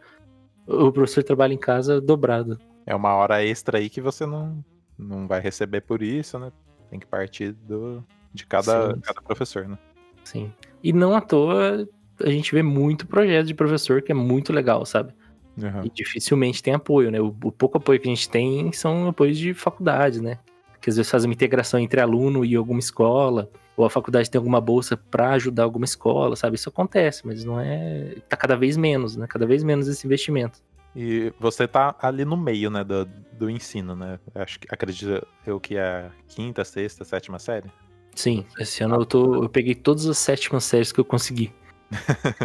o 0.67 0.91
professor 0.91 1.23
trabalha 1.23 1.53
em 1.53 1.57
casa 1.57 1.99
dobrado. 1.99 2.59
É 2.85 2.95
uma 2.95 3.13
hora 3.15 3.43
extra 3.43 3.79
aí 3.79 3.89
que 3.89 3.99
você 4.01 4.25
não 4.25 4.63
não 4.97 5.27
vai 5.27 5.39
receber 5.39 5.81
por 5.81 6.01
isso, 6.01 6.39
né? 6.39 6.51
Tem 6.89 6.99
que 6.99 7.05
partir 7.05 7.51
do, 7.51 8.03
de 8.33 8.45
cada, 8.45 8.93
sim, 8.93 9.01
cada 9.01 9.21
professor, 9.21 9.67
né? 9.67 9.77
Sim. 10.23 10.51
E 10.83 10.91
não 10.91 11.15
à 11.15 11.21
toa 11.21 11.87
a 12.23 12.29
gente 12.29 12.53
vê 12.53 12.63
muito 12.63 13.05
projeto 13.05 13.45
de 13.45 13.53
professor 13.53 14.01
que 14.01 14.11
é 14.11 14.15
muito 14.15 14.51
legal, 14.51 14.85
sabe? 14.85 15.13
Uhum. 15.57 15.85
E 15.85 15.89
dificilmente 15.89 16.61
tem 16.61 16.73
apoio, 16.73 17.11
né? 17.11 17.19
O, 17.19 17.27
o, 17.27 17.51
pouco 17.51 17.77
apoio 17.77 17.99
que 17.99 18.07
a 18.07 18.13
gente 18.13 18.29
tem 18.29 18.71
são 18.71 19.07
apoios 19.07 19.37
de 19.37 19.53
faculdade, 19.53 20.21
né? 20.21 20.39
Que 20.81 20.89
às 20.89 20.97
vezes 20.97 21.11
fazem 21.11 21.29
uma 21.29 21.33
integração 21.33 21.79
entre 21.79 21.99
aluno 21.99 22.45
e 22.45 22.55
alguma 22.55 22.79
escola, 22.79 23.49
ou 23.77 23.85
a 23.85 23.89
faculdade 23.91 24.29
tem 24.29 24.39
alguma 24.39 24.59
bolsa 24.59 24.97
para 24.97 25.29
ajudar 25.33 25.63
alguma 25.63 25.85
escola, 25.85 26.35
sabe? 26.35 26.55
Isso 26.55 26.67
acontece, 26.67 27.25
mas 27.25 27.43
não 27.43 27.59
é. 27.59 28.15
Tá 28.27 28.35
cada 28.35 28.57
vez 28.57 28.75
menos, 28.75 29.15
né? 29.15 29.27
Cada 29.29 29.45
vez 29.45 29.63
menos 29.63 29.87
esse 29.87 30.07
investimento. 30.07 30.59
E 30.95 31.31
você 31.39 31.67
tá 31.67 31.95
ali 32.01 32.25
no 32.25 32.35
meio, 32.35 32.71
né, 32.71 32.83
do, 32.83 33.05
do 33.05 33.47
ensino, 33.47 33.95
né? 33.95 34.19
Acho 34.33 34.59
que 34.59 34.67
acredito 34.71 35.25
eu 35.45 35.59
que 35.59 35.77
é 35.77 35.83
a 35.83 36.11
quinta, 36.27 36.65
sexta, 36.65 37.05
sétima 37.05 37.37
série. 37.37 37.69
Sim, 38.15 38.43
esse 38.59 38.83
ano 38.83 38.95
eu, 38.95 39.05
tô, 39.05 39.43
eu 39.43 39.49
peguei 39.49 39.75
todas 39.75 40.07
as 40.07 40.17
sétimas 40.17 40.63
séries 40.63 40.91
que 40.91 40.99
eu 40.99 41.05
consegui. 41.05 41.53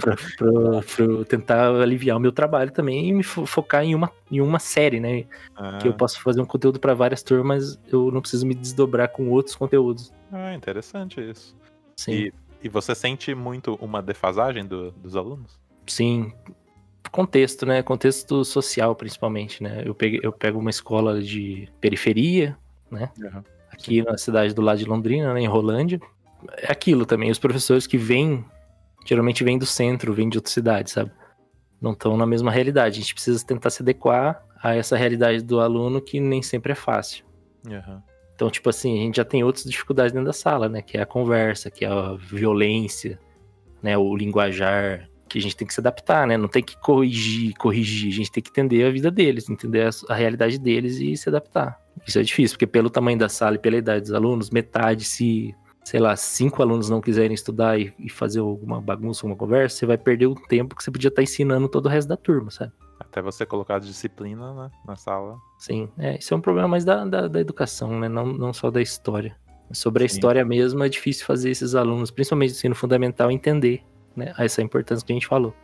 Pra, 0.01 0.17
tentar 1.29 1.75
aliviar 1.75 2.17
o 2.17 2.21
meu 2.21 2.33
trabalho 2.33 2.71
também 2.71 3.09
e 3.09 3.13
me 3.13 3.23
focar 3.23 3.85
em 3.85 3.95
uma, 3.95 4.11
em 4.31 4.41
uma 4.41 4.59
série, 4.59 5.01
né? 5.01 5.25
Ah. 5.57 5.79
Que 5.79 5.89
eu 5.89 5.95
posso 5.95 6.21
fazer 6.21 6.41
um 6.41 6.47
conteúdo 6.47 6.79
para 6.79 6.95
várias 6.95 7.23
turmas, 7.23 7.79
eu 7.91 8.11
não 8.11 8.21
preciso 8.21 8.47
me 8.47 8.55
desdobrar 8.55 9.09
com 9.09 9.29
outros 9.31 9.57
conteúdos. 9.57 10.13
Ah, 10.31 10.55
interessante 10.55 11.21
isso. 11.21 11.57
Sim. 11.97 12.13
E, 12.13 12.33
e 12.65 12.69
você 12.69 12.95
sente 12.95 13.35
muito 13.35 13.75
uma 13.81 14.01
defasagem 14.01 14.65
do, 14.65 14.93
dos 14.93 15.17
alunos? 15.17 15.61
Sim, 15.87 16.33
contexto, 17.11 17.67
né? 17.67 17.83
Contexto 17.83 18.45
social, 18.45 18.95
principalmente, 18.95 19.63
né? 19.63 19.83
Eu, 19.85 19.95
peguei, 19.95 20.21
eu 20.23 20.33
pego 20.33 20.59
uma 20.59 20.71
escola 20.71 21.21
de 21.21 21.69
periferia, 21.81 22.57
né? 22.91 23.11
Uhum. 23.19 23.43
Aqui 23.71 24.03
na 24.03 24.17
cidade 24.17 24.55
do 24.55 24.63
lado 24.63 24.79
de 24.79 24.85
Londrina, 24.85 25.35
né? 25.35 25.41
em 25.41 25.47
Rolândia. 25.47 26.01
É 26.57 26.73
aquilo 26.73 27.07
também, 27.07 27.31
os 27.31 27.39
professores 27.39 27.87
que 27.87 27.97
vêm, 27.97 28.45
geralmente 29.05 29.45
vêm 29.45 29.59
do 29.59 29.67
centro, 29.67 30.13
vêm 30.13 30.29
de 30.29 30.39
outra 30.39 30.53
cidade, 30.53 30.91
sabe? 30.91 31.11
Não 31.81 31.93
estão 31.93 32.17
na 32.17 32.27
mesma 32.27 32.51
realidade. 32.51 32.99
A 32.99 33.03
gente 33.03 33.15
precisa 33.15 33.45
tentar 33.45 33.71
se 33.71 33.83
adequar 33.83 34.45
a 34.63 34.75
essa 34.75 34.97
realidade 34.97 35.43
do 35.43 35.61
aluno 35.61 36.01
que 36.01 36.21
nem 36.21 36.43
sempre 36.43 36.73
é 36.73 36.77
fácil. 36.77 37.25
Uhum. 37.67 38.01
Então, 38.35 38.51
tipo 38.51 38.71
assim, 38.71 38.99
a 38.99 39.03
gente 39.03 39.17
já 39.17 39.25
tem 39.25 39.45
outras 39.45 39.65
dificuldades 39.65 40.13
dentro 40.13 40.27
da 40.27 40.33
sala, 40.33 40.69
né? 40.69 40.83
Que 40.83 40.97
é 40.99 41.03
a 41.03 41.07
conversa, 41.07 41.71
que 41.71 41.85
é 41.85 41.89
a 41.89 42.15
violência, 42.15 43.19
né? 43.83 43.97
O 43.99 44.17
linguajar, 44.17 45.09
que 45.29 45.39
a 45.39 45.41
gente 45.41 45.57
tem 45.57 45.67
que 45.67 45.73
se 45.73 45.81
adaptar, 45.81 46.27
né? 46.27 46.37
Não 46.37 46.49
tem 46.49 46.63
que 46.63 46.77
corrigir, 46.79 47.55
corrigir, 47.55 48.13
a 48.13 48.17
gente 48.17 48.31
tem 48.31 48.43
que 48.43 48.51
entender 48.51 48.85
a 48.85 48.91
vida 48.91 49.11
deles, 49.11 49.49
entender 49.49 49.89
a 50.09 50.15
realidade 50.15 50.59
deles 50.59 50.99
e 50.99 51.17
se 51.17 51.29
adaptar. 51.29 51.81
Isso 52.07 52.19
é 52.19 52.23
difícil, 52.23 52.57
porque 52.57 52.67
pelo 52.67 52.91
tamanho 52.91 53.19
da 53.19 53.29
sala 53.29 53.57
e 53.57 53.59
pela 53.59 53.77
idade 53.77 54.03
dos 54.03 54.13
alunos, 54.13 54.51
metade, 54.51 55.05
se, 55.05 55.55
sei 55.85 56.01
lá, 56.01 56.15
cinco 56.17 56.63
alunos 56.63 56.89
não 56.89 57.01
quiserem 57.01 57.35
estudar 57.35 57.79
e, 57.79 57.93
e 57.99 58.09
fazer 58.09 58.41
alguma 58.41 58.81
bagunça, 58.81 59.27
uma 59.27 59.37
conversa, 59.37 59.77
você 59.77 59.87
vai 59.87 59.99
perder 59.99 60.27
o 60.27 60.35
tempo 60.35 60.77
que 60.77 60.83
você 60.83 60.91
podia 60.91 61.09
estar 61.09 61.23
ensinando 61.23 61.69
todo 61.69 61.87
o 61.87 61.89
resto 61.89 62.09
da 62.09 62.17
turma, 62.17 62.51
sabe? 62.51 62.73
Até 63.01 63.21
você 63.21 63.45
colocar 63.45 63.79
disciplina 63.79 64.55
né, 64.55 64.71
na 64.87 64.97
sala. 64.97 65.37
Sim, 65.59 65.89
é, 65.99 66.19
isso 66.19 66.33
é 66.33 66.37
um 66.37 66.41
problema 66.41 66.69
mais 66.69 66.85
da, 66.85 67.05
da, 67.05 67.29
da 67.29 67.41
educação, 67.41 67.99
né? 67.99 68.09
Não, 68.09 68.27
não 68.27 68.53
só 68.53 68.71
da 68.71 68.81
história. 68.81 69.37
Sobre 69.73 70.05
a 70.05 70.09
Sim. 70.09 70.15
história 70.15 70.45
mesmo, 70.45 70.85
é 70.85 70.89
difícil 70.89 71.27
fazer 71.27 71.51
esses 71.51 71.75
alunos, 71.75 72.11
principalmente 72.11 72.51
do 72.51 72.57
ensino 72.57 72.75
fundamental, 72.75 73.31
entender 73.31 73.83
né, 74.15 74.33
essa 74.39 74.63
importância 74.63 75.05
que 75.05 75.13
a 75.13 75.17
gente 75.17 75.27
falou. 75.27 75.55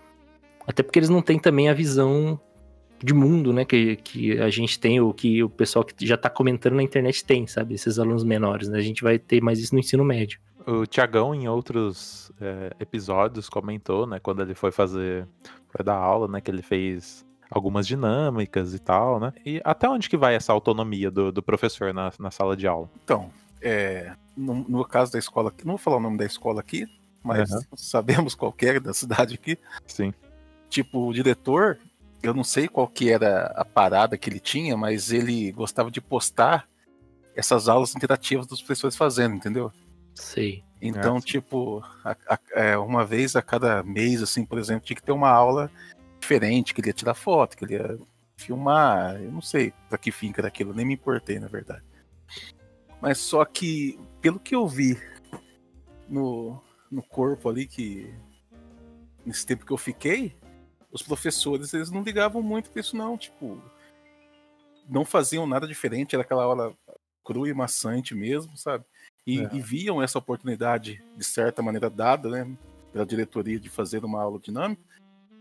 Até 0.66 0.82
porque 0.82 0.98
eles 0.98 1.08
não 1.08 1.22
têm 1.22 1.38
também 1.38 1.68
a 1.68 1.74
visão 1.74 2.40
de 3.02 3.14
mundo, 3.14 3.52
né, 3.52 3.64
que, 3.64 3.96
que 3.96 4.38
a 4.40 4.50
gente 4.50 4.78
tem, 4.78 5.00
ou 5.00 5.12
que 5.14 5.42
o 5.42 5.48
pessoal 5.48 5.84
que 5.84 6.06
já 6.06 6.14
está 6.14 6.28
comentando 6.28 6.74
na 6.74 6.82
internet 6.82 7.24
tem, 7.24 7.46
sabe? 7.46 7.74
Esses 7.74 7.98
alunos 7.98 8.24
menores, 8.24 8.68
né? 8.68 8.78
A 8.78 8.82
gente 8.82 9.02
vai 9.02 9.18
ter 9.18 9.40
mais 9.40 9.58
isso 9.58 9.74
no 9.74 9.80
ensino 9.80 10.04
médio. 10.04 10.40
O 10.66 10.86
Tiagão, 10.86 11.34
em 11.34 11.48
outros 11.48 12.30
é, 12.40 12.72
episódios, 12.78 13.48
comentou, 13.48 14.06
né, 14.06 14.18
quando 14.18 14.42
ele 14.42 14.54
foi 14.54 14.70
fazer, 14.70 15.26
foi 15.68 15.84
dar 15.84 15.96
aula, 15.96 16.28
né, 16.28 16.40
que 16.40 16.50
ele 16.50 16.62
fez 16.62 17.26
algumas 17.50 17.86
dinâmicas 17.86 18.74
e 18.74 18.78
tal, 18.78 19.18
né? 19.18 19.32
E 19.44 19.60
até 19.64 19.88
onde 19.88 20.08
que 20.08 20.16
vai 20.16 20.34
essa 20.34 20.52
autonomia 20.52 21.10
do, 21.10 21.32
do 21.32 21.42
professor 21.42 21.94
na, 21.94 22.12
na 22.18 22.30
sala 22.30 22.54
de 22.54 22.66
aula? 22.66 22.90
Então, 23.02 23.30
é, 23.62 24.12
no, 24.36 24.66
no 24.68 24.84
caso 24.84 25.12
da 25.12 25.18
escola, 25.18 25.52
não 25.64 25.72
vou 25.72 25.78
falar 25.78 25.96
o 25.96 26.00
nome 26.00 26.18
da 26.18 26.26
escola 26.26 26.60
aqui, 26.60 26.86
mas 27.22 27.50
uhum. 27.50 27.60
sabemos 27.74 28.34
qual 28.34 28.54
é 28.60 28.78
da 28.78 28.92
cidade 28.92 29.34
aqui. 29.34 29.58
Sim. 29.86 30.12
Tipo, 30.68 31.08
o 31.08 31.12
diretor, 31.12 31.78
eu 32.22 32.34
não 32.34 32.44
sei 32.44 32.68
qual 32.68 32.88
que 32.88 33.10
era 33.10 33.46
a 33.56 33.64
parada 33.64 34.18
que 34.18 34.28
ele 34.28 34.40
tinha, 34.40 34.76
mas 34.76 35.12
ele 35.12 35.52
gostava 35.52 35.90
de 35.90 36.00
postar 36.00 36.68
essas 37.34 37.68
aulas 37.68 37.94
interativas 37.94 38.46
dos 38.46 38.60
professores 38.60 38.96
fazendo, 38.96 39.36
entendeu? 39.36 39.72
Sei. 40.14 40.64
Então, 40.80 41.18
é, 41.18 41.20
tipo, 41.20 41.82
a, 42.04 42.16
a, 42.28 42.38
é, 42.52 42.76
uma 42.76 43.04
vez 43.04 43.36
a 43.36 43.42
cada 43.42 43.82
mês, 43.82 44.22
assim, 44.22 44.44
por 44.44 44.58
exemplo, 44.58 44.84
tinha 44.84 44.96
que 44.96 45.02
ter 45.02 45.12
uma 45.12 45.30
aula 45.30 45.70
diferente, 46.20 46.74
que 46.74 46.80
ele 46.80 46.88
ia 46.88 46.94
tirar 46.94 47.14
foto, 47.14 47.56
que 47.56 47.64
ele 47.64 47.74
ia 47.74 47.98
filmar, 48.36 49.20
eu 49.20 49.32
não 49.32 49.40
sei 49.40 49.72
pra 49.88 49.98
que 49.98 50.12
fim 50.12 50.32
que 50.32 50.40
era 50.40 50.48
aquilo, 50.48 50.74
nem 50.74 50.86
me 50.86 50.94
importei, 50.94 51.38
na 51.38 51.48
verdade. 51.48 51.82
Mas 53.00 53.18
só 53.18 53.44
que, 53.44 53.98
pelo 54.20 54.38
que 54.38 54.54
eu 54.54 54.66
vi 54.66 54.98
no, 56.08 56.60
no 56.90 57.02
corpo 57.02 57.48
ali 57.48 57.66
que 57.66 58.12
nesse 59.24 59.44
tempo 59.46 59.66
que 59.66 59.72
eu 59.72 59.76
fiquei, 59.76 60.36
os 60.90 61.02
professores 61.02 61.74
eles 61.74 61.90
não 61.90 62.02
ligavam 62.02 62.42
muito 62.42 62.70
com 62.70 62.78
isso 62.78 62.96
não, 62.96 63.16
tipo, 63.16 63.60
não 64.88 65.04
faziam 65.04 65.46
nada 65.46 65.66
diferente, 65.66 66.14
era 66.14 66.22
aquela 66.22 66.44
aula 66.44 66.74
crua 67.24 67.48
e 67.48 67.54
maçante 67.54 68.14
mesmo, 68.14 68.56
sabe? 68.56 68.84
E, 69.26 69.40
é. 69.40 69.50
e, 69.52 69.60
viam 69.60 70.02
essa 70.02 70.18
oportunidade 70.18 71.04
de 71.14 71.24
certa 71.24 71.60
maneira 71.60 71.90
dada, 71.90 72.30
né, 72.30 72.56
pela 72.90 73.04
diretoria 73.04 73.60
de 73.60 73.68
fazer 73.68 74.02
uma 74.04 74.22
aula 74.22 74.40
dinâmica 74.40 74.82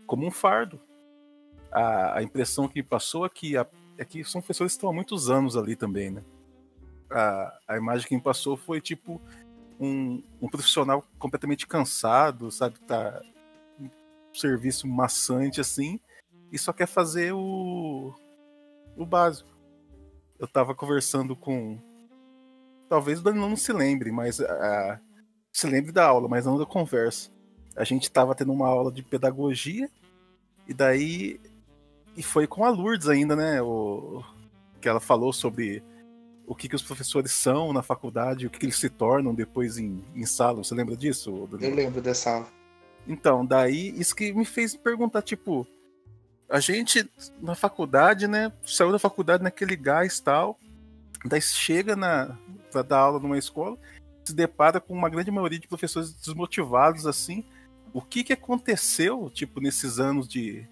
como 0.06 0.26
um 0.26 0.30
fardo. 0.30 0.78
A, 1.72 2.18
a 2.18 2.22
impressão 2.22 2.68
que 2.68 2.76
me 2.76 2.82
passou 2.82 3.24
é 3.24 3.28
que, 3.30 3.56
a, 3.56 3.66
é 3.96 4.04
que 4.04 4.22
são 4.24 4.42
professores 4.42 4.72
que 4.72 4.76
estão 4.76 4.90
há 4.90 4.92
muitos 4.92 5.30
anos 5.30 5.56
ali 5.56 5.74
também, 5.74 6.10
né? 6.10 6.22
A, 7.10 7.58
a 7.68 7.76
imagem 7.78 8.06
que 8.06 8.14
me 8.14 8.20
passou 8.20 8.56
foi 8.56 8.82
tipo 8.82 9.20
um, 9.80 10.22
um 10.42 10.48
profissional 10.48 11.02
completamente 11.18 11.66
cansado, 11.66 12.50
sabe? 12.50 12.78
Tá 12.80 13.22
serviço 14.38 14.86
maçante 14.86 15.60
assim, 15.60 16.00
e 16.50 16.58
só 16.58 16.72
quer 16.72 16.86
fazer 16.86 17.32
o, 17.32 18.14
o 18.96 19.04
básico. 19.04 19.48
eu 20.38 20.48
tava 20.48 20.74
conversando 20.74 21.36
com. 21.36 21.78
Talvez 22.88 23.20
o 23.20 23.22
Danilo 23.22 23.48
não 23.48 23.56
se 23.56 23.72
lembre, 23.72 24.10
mas 24.10 24.40
a, 24.40 25.00
se 25.52 25.66
lembre 25.66 25.92
da 25.92 26.06
aula, 26.06 26.28
mas 26.28 26.46
não 26.46 26.58
da 26.58 26.64
conversa. 26.64 27.30
A 27.76 27.84
gente 27.84 28.10
tava 28.10 28.34
tendo 28.34 28.52
uma 28.52 28.66
aula 28.66 28.90
de 28.90 29.02
pedagogia, 29.02 29.88
e 30.66 30.74
daí. 30.74 31.40
E 32.16 32.22
foi 32.22 32.46
com 32.46 32.64
a 32.64 32.70
Lourdes 32.70 33.08
ainda, 33.08 33.36
né? 33.36 33.62
O, 33.62 34.24
que 34.80 34.88
ela 34.88 35.00
falou 35.00 35.32
sobre 35.32 35.82
o 36.46 36.54
que, 36.54 36.68
que 36.68 36.74
os 36.76 36.82
professores 36.82 37.32
são 37.32 37.72
na 37.72 37.82
faculdade, 37.82 38.46
o 38.46 38.50
que, 38.50 38.58
que 38.58 38.66
eles 38.66 38.78
se 38.78 38.88
tornam 38.88 39.34
depois 39.34 39.76
em, 39.76 40.02
em 40.14 40.24
sala. 40.24 40.64
Você 40.64 40.74
lembra 40.74 40.96
disso? 40.96 41.46
Danilo? 41.50 41.70
Eu 41.70 41.76
lembro 41.76 42.00
dessa 42.00 42.30
aula. 42.30 42.57
Então, 43.08 43.44
daí 43.44 43.98
isso 43.98 44.14
que 44.14 44.32
me 44.34 44.44
fez 44.44 44.76
perguntar, 44.76 45.22
tipo, 45.22 45.66
a 46.48 46.60
gente 46.60 47.10
na 47.40 47.54
faculdade, 47.54 48.28
né, 48.28 48.52
saiu 48.62 48.92
da 48.92 48.98
faculdade 48.98 49.42
naquele 49.42 49.74
gás 49.74 50.20
tal, 50.20 50.60
daí 51.24 51.40
chega 51.40 51.96
na 51.96 52.38
para 52.70 52.82
dar 52.82 52.98
aula 52.98 53.18
numa 53.18 53.38
escola, 53.38 53.78
se 54.22 54.34
depara 54.34 54.78
com 54.78 54.92
uma 54.92 55.08
grande 55.08 55.30
maioria 55.30 55.58
de 55.58 55.66
professores 55.66 56.12
desmotivados 56.12 57.06
assim. 57.06 57.46
O 57.94 58.02
que 58.02 58.22
que 58.22 58.34
aconteceu, 58.34 59.30
tipo, 59.30 59.58
nesses 59.58 59.98
anos 59.98 60.28
de, 60.28 60.68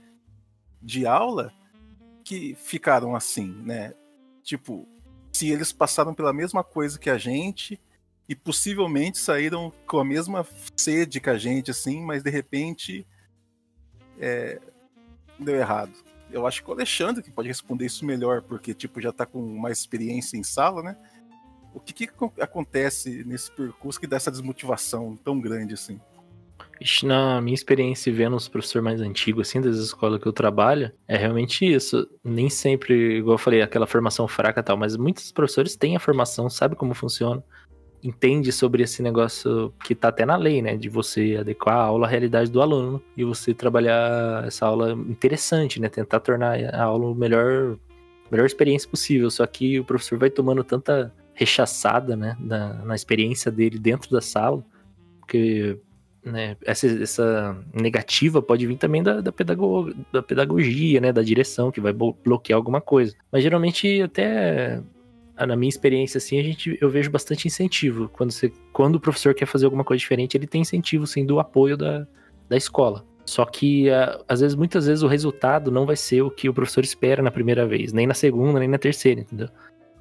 de 0.82 1.06
aula 1.06 1.50
que 2.22 2.54
ficaram 2.56 3.16
assim, 3.16 3.50
né? 3.64 3.94
Tipo, 4.42 4.86
se 5.32 5.48
eles 5.48 5.72
passaram 5.72 6.12
pela 6.12 6.34
mesma 6.34 6.62
coisa 6.62 6.98
que 6.98 7.08
a 7.08 7.16
gente, 7.16 7.80
e 8.28 8.34
possivelmente 8.34 9.18
saíram 9.18 9.72
com 9.86 9.98
a 9.98 10.04
mesma 10.04 10.46
sede 10.76 11.20
que 11.20 11.30
a 11.30 11.38
gente, 11.38 11.70
assim, 11.70 12.02
mas 12.02 12.22
de 12.22 12.30
repente 12.30 13.06
é, 14.18 14.60
deu 15.38 15.56
errado. 15.56 15.92
Eu 16.30 16.46
acho 16.46 16.62
que 16.62 16.68
o 16.68 16.72
Alexandre 16.72 17.22
que 17.22 17.30
pode 17.30 17.48
responder 17.48 17.86
isso 17.86 18.04
melhor, 18.04 18.42
porque 18.42 18.74
tipo 18.74 19.00
já 19.00 19.10
está 19.10 19.24
com 19.24 19.40
mais 19.56 19.78
experiência 19.78 20.36
em 20.36 20.42
sala, 20.42 20.82
né? 20.82 20.96
O 21.72 21.78
que, 21.78 21.92
que 21.92 22.08
acontece 22.40 23.22
nesse 23.24 23.50
percurso 23.50 24.00
que 24.00 24.06
dá 24.06 24.16
essa 24.16 24.30
desmotivação 24.30 25.16
tão 25.22 25.38
grande 25.38 25.74
assim? 25.74 26.00
Na 27.02 27.40
minha 27.40 27.54
experiência 27.54 28.12
vendo 28.12 28.36
os 28.36 28.48
professores 28.48 28.84
mais 28.84 29.00
antigos, 29.00 29.48
assim, 29.48 29.60
das 29.60 29.76
escolas 29.76 30.20
que 30.20 30.26
eu 30.26 30.32
trabalho, 30.32 30.92
é 31.06 31.16
realmente 31.16 31.64
isso. 31.64 32.08
Nem 32.22 32.50
sempre, 32.50 33.18
igual 33.18 33.34
eu 33.34 33.38
falei, 33.38 33.62
aquela 33.62 33.86
formação 33.86 34.28
fraca 34.28 34.60
e 34.60 34.62
tal, 34.62 34.76
mas 34.76 34.96
muitos 34.96 35.32
professores 35.32 35.76
têm 35.76 35.96
a 35.96 36.00
formação, 36.00 36.50
sabem 36.50 36.76
como 36.76 36.94
funciona, 36.94 37.42
entende 38.02 38.52
sobre 38.52 38.82
esse 38.82 39.02
negócio 39.02 39.72
que 39.84 39.94
tá 39.94 40.08
até 40.08 40.24
na 40.24 40.36
lei, 40.36 40.62
né? 40.62 40.76
De 40.76 40.88
você 40.88 41.36
adequar 41.40 41.76
a 41.76 41.82
aula 41.82 42.06
à 42.06 42.10
realidade 42.10 42.50
do 42.50 42.62
aluno 42.62 43.02
e 43.16 43.24
você 43.24 43.52
trabalhar 43.54 44.44
essa 44.46 44.66
aula 44.66 44.92
interessante, 44.92 45.80
né? 45.80 45.88
Tentar 45.88 46.20
tornar 46.20 46.58
a 46.58 46.82
aula 46.82 47.06
o 47.06 47.14
melhor, 47.14 47.76
melhor 48.30 48.46
experiência 48.46 48.88
possível. 48.88 49.30
Só 49.30 49.46
que 49.46 49.80
o 49.80 49.84
professor 49.84 50.18
vai 50.18 50.30
tomando 50.30 50.62
tanta 50.62 51.12
rechaçada, 51.34 52.16
né? 52.16 52.36
Na, 52.40 52.74
na 52.84 52.94
experiência 52.94 53.50
dele 53.50 53.78
dentro 53.78 54.10
da 54.10 54.20
sala, 54.20 54.64
porque 55.20 55.78
né, 56.24 56.56
essa, 56.64 56.86
essa 56.86 57.56
negativa 57.72 58.42
pode 58.42 58.66
vir 58.66 58.76
também 58.76 59.02
da, 59.02 59.20
da, 59.20 59.30
pedago, 59.30 59.94
da 60.12 60.22
pedagogia, 60.22 61.00
né? 61.00 61.12
Da 61.12 61.22
direção, 61.22 61.70
que 61.70 61.80
vai 61.80 61.92
bloquear 61.92 62.56
alguma 62.56 62.80
coisa. 62.80 63.14
Mas 63.30 63.42
geralmente 63.42 64.02
até 64.02 64.82
na 65.44 65.56
minha 65.56 65.68
experiência, 65.68 66.18
assim, 66.18 66.38
a 66.38 66.42
gente, 66.42 66.78
eu 66.80 66.88
vejo 66.88 67.10
bastante 67.10 67.46
incentivo. 67.46 68.08
Quando, 68.08 68.30
você, 68.30 68.50
quando 68.72 68.96
o 68.96 69.00
professor 69.00 69.34
quer 69.34 69.46
fazer 69.46 69.66
alguma 69.66 69.84
coisa 69.84 69.98
diferente, 69.98 70.36
ele 70.36 70.46
tem 70.46 70.62
incentivo, 70.62 71.06
sim, 71.06 71.26
do 71.26 71.38
apoio 71.38 71.76
da, 71.76 72.06
da 72.48 72.56
escola. 72.56 73.04
Só 73.26 73.44
que, 73.44 73.88
às 74.28 74.40
vezes, 74.40 74.54
muitas 74.54 74.86
vezes, 74.86 75.02
o 75.02 75.08
resultado 75.08 75.70
não 75.70 75.84
vai 75.84 75.96
ser 75.96 76.22
o 76.22 76.30
que 76.30 76.48
o 76.48 76.54
professor 76.54 76.84
espera 76.84 77.22
na 77.22 77.30
primeira 77.30 77.66
vez, 77.66 77.92
nem 77.92 78.06
na 78.06 78.14
segunda, 78.14 78.60
nem 78.60 78.68
na 78.68 78.78
terceira, 78.78 79.20
entendeu? 79.20 79.48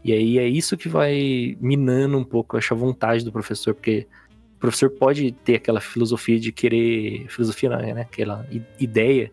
E 0.03 0.13
aí 0.13 0.37
é 0.37 0.47
isso 0.47 0.77
que 0.77 0.87
vai 0.87 1.57
minando 1.59 2.15
um 2.17 2.23
pouco, 2.23 2.55
acho, 2.55 2.73
a 2.75 2.77
vontade 2.77 3.25
do 3.25 3.31
professor, 3.31 3.73
porque 3.73 4.07
o 4.55 4.59
professor 4.59 4.91
pode 4.91 5.31
ter 5.31 5.55
aquela 5.55 5.81
filosofia 5.81 6.39
de 6.39 6.51
querer. 6.51 7.25
Filosofia 7.27 7.69
não, 7.69 7.79
né? 7.79 8.01
Aquela 8.01 8.47
ideia 8.79 9.31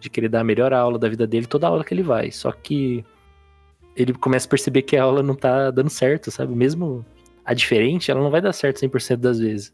de 0.00 0.08
querer 0.08 0.28
dar 0.28 0.40
a 0.40 0.44
melhor 0.44 0.72
aula 0.72 0.98
da 0.98 1.08
vida 1.08 1.26
dele 1.26 1.46
toda 1.46 1.68
aula 1.68 1.84
que 1.84 1.92
ele 1.92 2.02
vai. 2.02 2.30
Só 2.30 2.50
que 2.50 3.04
ele 3.96 4.12
começa 4.12 4.46
a 4.46 4.50
perceber 4.50 4.82
que 4.82 4.96
a 4.96 5.02
aula 5.02 5.22
não 5.22 5.34
tá 5.34 5.70
dando 5.70 5.90
certo, 5.90 6.30
sabe? 6.30 6.54
Mesmo 6.54 7.04
a 7.44 7.54
diferente, 7.54 8.10
ela 8.10 8.20
não 8.20 8.30
vai 8.30 8.40
dar 8.40 8.52
certo 8.52 8.80
100% 8.80 9.16
das 9.16 9.38
vezes. 9.38 9.72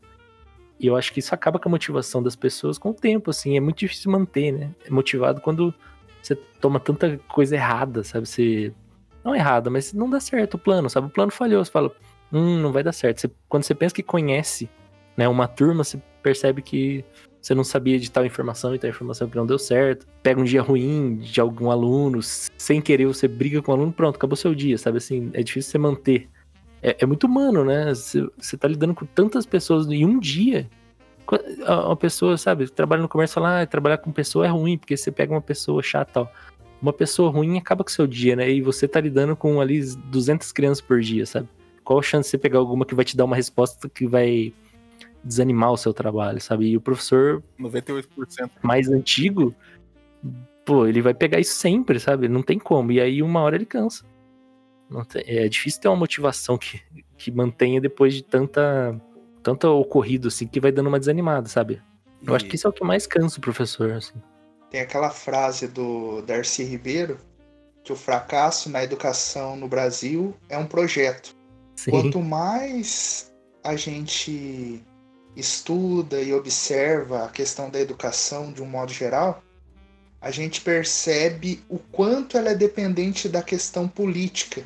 E 0.78 0.86
eu 0.86 0.96
acho 0.96 1.12
que 1.12 1.20
isso 1.20 1.34
acaba 1.34 1.58
com 1.58 1.68
a 1.68 1.70
motivação 1.70 2.22
das 2.22 2.34
pessoas 2.34 2.78
com 2.78 2.90
o 2.90 2.94
tempo, 2.94 3.30
assim. 3.30 3.56
É 3.56 3.60
muito 3.60 3.78
difícil 3.78 4.10
manter, 4.10 4.52
né? 4.52 4.70
É 4.86 4.90
motivado 4.90 5.40
quando 5.40 5.74
você 6.22 6.34
toma 6.34 6.80
tanta 6.80 7.18
coisa 7.28 7.54
errada, 7.54 8.02
sabe? 8.02 8.26
Você. 8.26 8.72
Não 9.22 9.34
errada, 9.34 9.68
mas 9.68 9.92
não 9.92 10.08
dá 10.08 10.18
certo 10.18 10.54
o 10.54 10.58
plano, 10.58 10.88
sabe? 10.88 11.06
O 11.06 11.10
plano 11.10 11.30
falhou, 11.30 11.62
você 11.62 11.70
fala, 11.70 11.92
hum, 12.32 12.58
não 12.58 12.72
vai 12.72 12.82
dar 12.82 12.92
certo. 12.92 13.20
Você, 13.20 13.30
quando 13.48 13.64
você 13.64 13.74
pensa 13.74 13.94
que 13.94 14.02
conhece 14.02 14.70
né, 15.14 15.28
uma 15.28 15.46
turma, 15.46 15.84
você 15.84 16.00
percebe 16.20 16.62
que 16.62 17.04
você 17.40 17.54
não 17.54 17.64
sabia 17.64 17.98
de 17.98 18.10
tal 18.10 18.24
informação 18.24 18.74
e 18.74 18.78
tal 18.78 18.90
informação 18.90 19.28
que 19.28 19.36
não 19.36 19.46
deu 19.46 19.58
certo. 19.58 20.06
Pega 20.22 20.40
um 20.40 20.44
dia 20.44 20.60
ruim 20.60 21.16
de 21.16 21.40
algum 21.40 21.70
aluno, 21.70 22.20
sem 22.22 22.80
querer 22.80 23.06
você 23.06 23.26
briga 23.26 23.62
com 23.62 23.72
o 23.72 23.74
aluno, 23.74 23.92
pronto, 23.92 24.16
acabou 24.16 24.36
seu 24.36 24.54
dia, 24.54 24.76
sabe? 24.76 24.98
Assim, 24.98 25.30
é 25.32 25.42
difícil 25.42 25.70
você 25.70 25.78
manter. 25.78 26.28
É, 26.82 26.96
é 27.00 27.06
muito 27.06 27.26
humano, 27.26 27.64
né? 27.64 27.94
Você, 27.94 28.28
você 28.38 28.56
tá 28.56 28.68
lidando 28.68 28.94
com 28.94 29.06
tantas 29.06 29.46
pessoas 29.46 29.86
em 29.88 30.04
um 30.04 30.18
dia. 30.18 30.68
Uma 31.66 31.96
pessoa, 31.96 32.36
sabe, 32.36 32.68
trabalha 32.68 33.02
no 33.02 33.08
comércio 33.08 33.34
fala, 33.34 33.62
ah, 33.62 33.66
trabalhar 33.66 33.98
com 33.98 34.10
pessoa 34.10 34.46
é 34.46 34.48
ruim, 34.48 34.76
porque 34.76 34.96
você 34.96 35.12
pega 35.12 35.32
uma 35.32 35.40
pessoa 35.40 35.82
chata 35.82 36.12
tal. 36.12 36.32
Uma 36.82 36.92
pessoa 36.92 37.30
ruim 37.30 37.56
acaba 37.56 37.84
com 37.84 37.90
seu 37.90 38.06
dia, 38.06 38.34
né? 38.34 38.50
E 38.50 38.60
você 38.60 38.88
tá 38.88 39.00
lidando 39.00 39.36
com 39.36 39.60
ali 39.60 39.80
200 39.80 40.50
crianças 40.52 40.80
por 40.80 41.00
dia, 41.00 41.24
sabe? 41.24 41.48
Qual 41.84 41.98
a 41.98 42.02
chance 42.02 42.26
de 42.26 42.30
você 42.30 42.38
pegar 42.38 42.58
alguma 42.58 42.84
que 42.84 42.94
vai 42.94 43.04
te 43.04 43.16
dar 43.16 43.24
uma 43.24 43.36
resposta 43.36 43.88
que 43.88 44.06
vai 44.06 44.52
desanimar 45.24 45.72
o 45.72 45.76
seu 45.76 45.92
trabalho, 45.92 46.40
sabe? 46.40 46.66
E 46.68 46.76
o 46.76 46.80
professor 46.80 47.42
98% 47.58 48.50
mais 48.62 48.88
antigo, 48.88 49.54
pô, 50.64 50.86
ele 50.86 51.02
vai 51.02 51.14
pegar 51.14 51.40
isso 51.40 51.54
sempre, 51.54 52.00
sabe? 52.00 52.28
Não 52.28 52.42
tem 52.42 52.58
como. 52.58 52.92
E 52.92 53.00
aí 53.00 53.22
uma 53.22 53.40
hora 53.40 53.56
ele 53.56 53.66
cansa. 53.66 54.04
Tem, 55.08 55.22
é 55.26 55.48
difícil 55.48 55.80
ter 55.80 55.88
uma 55.88 55.96
motivação 55.96 56.58
que, 56.58 56.80
que 57.16 57.30
mantenha 57.30 57.80
depois 57.80 58.14
de 58.14 58.22
tanta 58.22 59.00
tanto 59.42 59.68
ocorrido 59.68 60.28
assim 60.28 60.46
que 60.46 60.60
vai 60.60 60.70
dando 60.70 60.88
uma 60.88 60.98
desanimada, 60.98 61.48
sabe? 61.48 61.80
Eu 62.26 62.34
e... 62.34 62.36
acho 62.36 62.44
que 62.46 62.56
isso 62.56 62.66
é 62.66 62.70
o 62.70 62.72
que 62.72 62.84
mais 62.84 63.06
cansa 63.06 63.38
o 63.38 63.40
professor, 63.40 63.92
assim. 63.92 64.14
Tem 64.70 64.80
aquela 64.80 65.10
frase 65.10 65.66
do 65.66 66.22
Darcy 66.22 66.62
Ribeiro 66.62 67.18
que 67.82 67.92
o 67.92 67.96
fracasso 67.96 68.68
na 68.68 68.84
educação 68.84 69.56
no 69.56 69.66
Brasil 69.66 70.34
é 70.48 70.58
um 70.58 70.66
projeto. 70.66 71.34
Sim. 71.74 71.90
Quanto 71.90 72.20
mais 72.20 73.32
a 73.64 73.74
gente 73.74 74.82
estuda 75.36 76.20
e 76.20 76.32
observa 76.32 77.24
a 77.24 77.28
questão 77.28 77.70
da 77.70 77.80
educação 77.80 78.52
de 78.52 78.62
um 78.62 78.66
modo 78.66 78.92
geral, 78.92 79.42
a 80.20 80.30
gente 80.30 80.60
percebe 80.60 81.64
o 81.68 81.78
quanto 81.78 82.36
ela 82.36 82.50
é 82.50 82.54
dependente 82.54 83.28
da 83.28 83.42
questão 83.42 83.88
política 83.88 84.64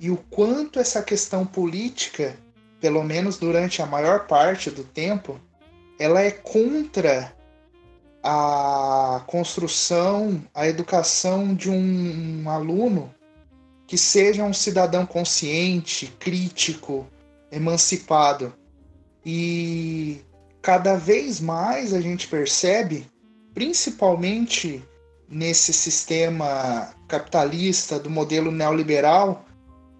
e 0.00 0.10
o 0.10 0.16
quanto 0.30 0.78
essa 0.78 1.02
questão 1.02 1.44
política, 1.44 2.36
pelo 2.80 3.02
menos 3.02 3.38
durante 3.38 3.82
a 3.82 3.86
maior 3.86 4.26
parte 4.26 4.70
do 4.70 4.84
tempo, 4.84 5.40
ela 5.98 6.22
é 6.22 6.30
contra 6.30 7.34
a 8.22 9.22
construção, 9.26 10.42
a 10.54 10.68
educação 10.68 11.54
de 11.54 11.68
um 11.68 12.48
aluno 12.48 13.12
que 13.86 13.98
seja 13.98 14.44
um 14.44 14.52
cidadão 14.52 15.04
consciente, 15.04 16.14
crítico, 16.18 17.06
emancipado. 17.50 18.52
E 19.24 20.20
cada 20.62 20.96
vez 20.96 21.40
mais 21.40 21.92
a 21.92 22.00
gente 22.00 22.28
percebe, 22.28 23.06
principalmente 23.54 24.82
nesse 25.28 25.72
sistema 25.72 26.94
capitalista 27.06 27.98
do 27.98 28.08
modelo 28.08 28.50
neoliberal, 28.50 29.44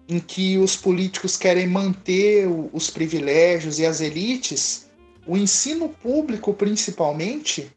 em 0.07 0.19
que 0.19 0.57
os 0.57 0.75
políticos 0.75 1.37
querem 1.37 1.67
manter 1.67 2.47
os 2.73 2.89
privilégios 2.89 3.77
e 3.77 3.85
as 3.85 4.01
elites, 4.01 4.87
o 5.27 5.37
ensino 5.37 5.89
público, 5.89 6.51
principalmente, 6.53 7.71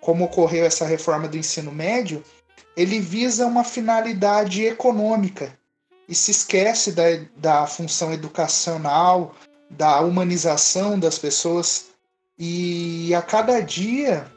como 0.00 0.24
ocorreu 0.24 0.64
essa 0.64 0.86
reforma 0.86 1.26
do 1.26 1.36
ensino 1.36 1.72
médio, 1.72 2.22
ele 2.76 3.00
visa 3.00 3.46
uma 3.46 3.64
finalidade 3.64 4.64
econômica 4.64 5.58
e 6.08 6.14
se 6.14 6.30
esquece 6.30 6.92
da, 6.92 7.04
da 7.36 7.66
função 7.66 8.12
educacional, 8.12 9.34
da 9.72 10.00
humanização 10.00 10.98
das 10.98 11.18
pessoas 11.18 11.86
e 12.38 13.14
a 13.14 13.22
cada 13.22 13.60
dia 13.60 14.30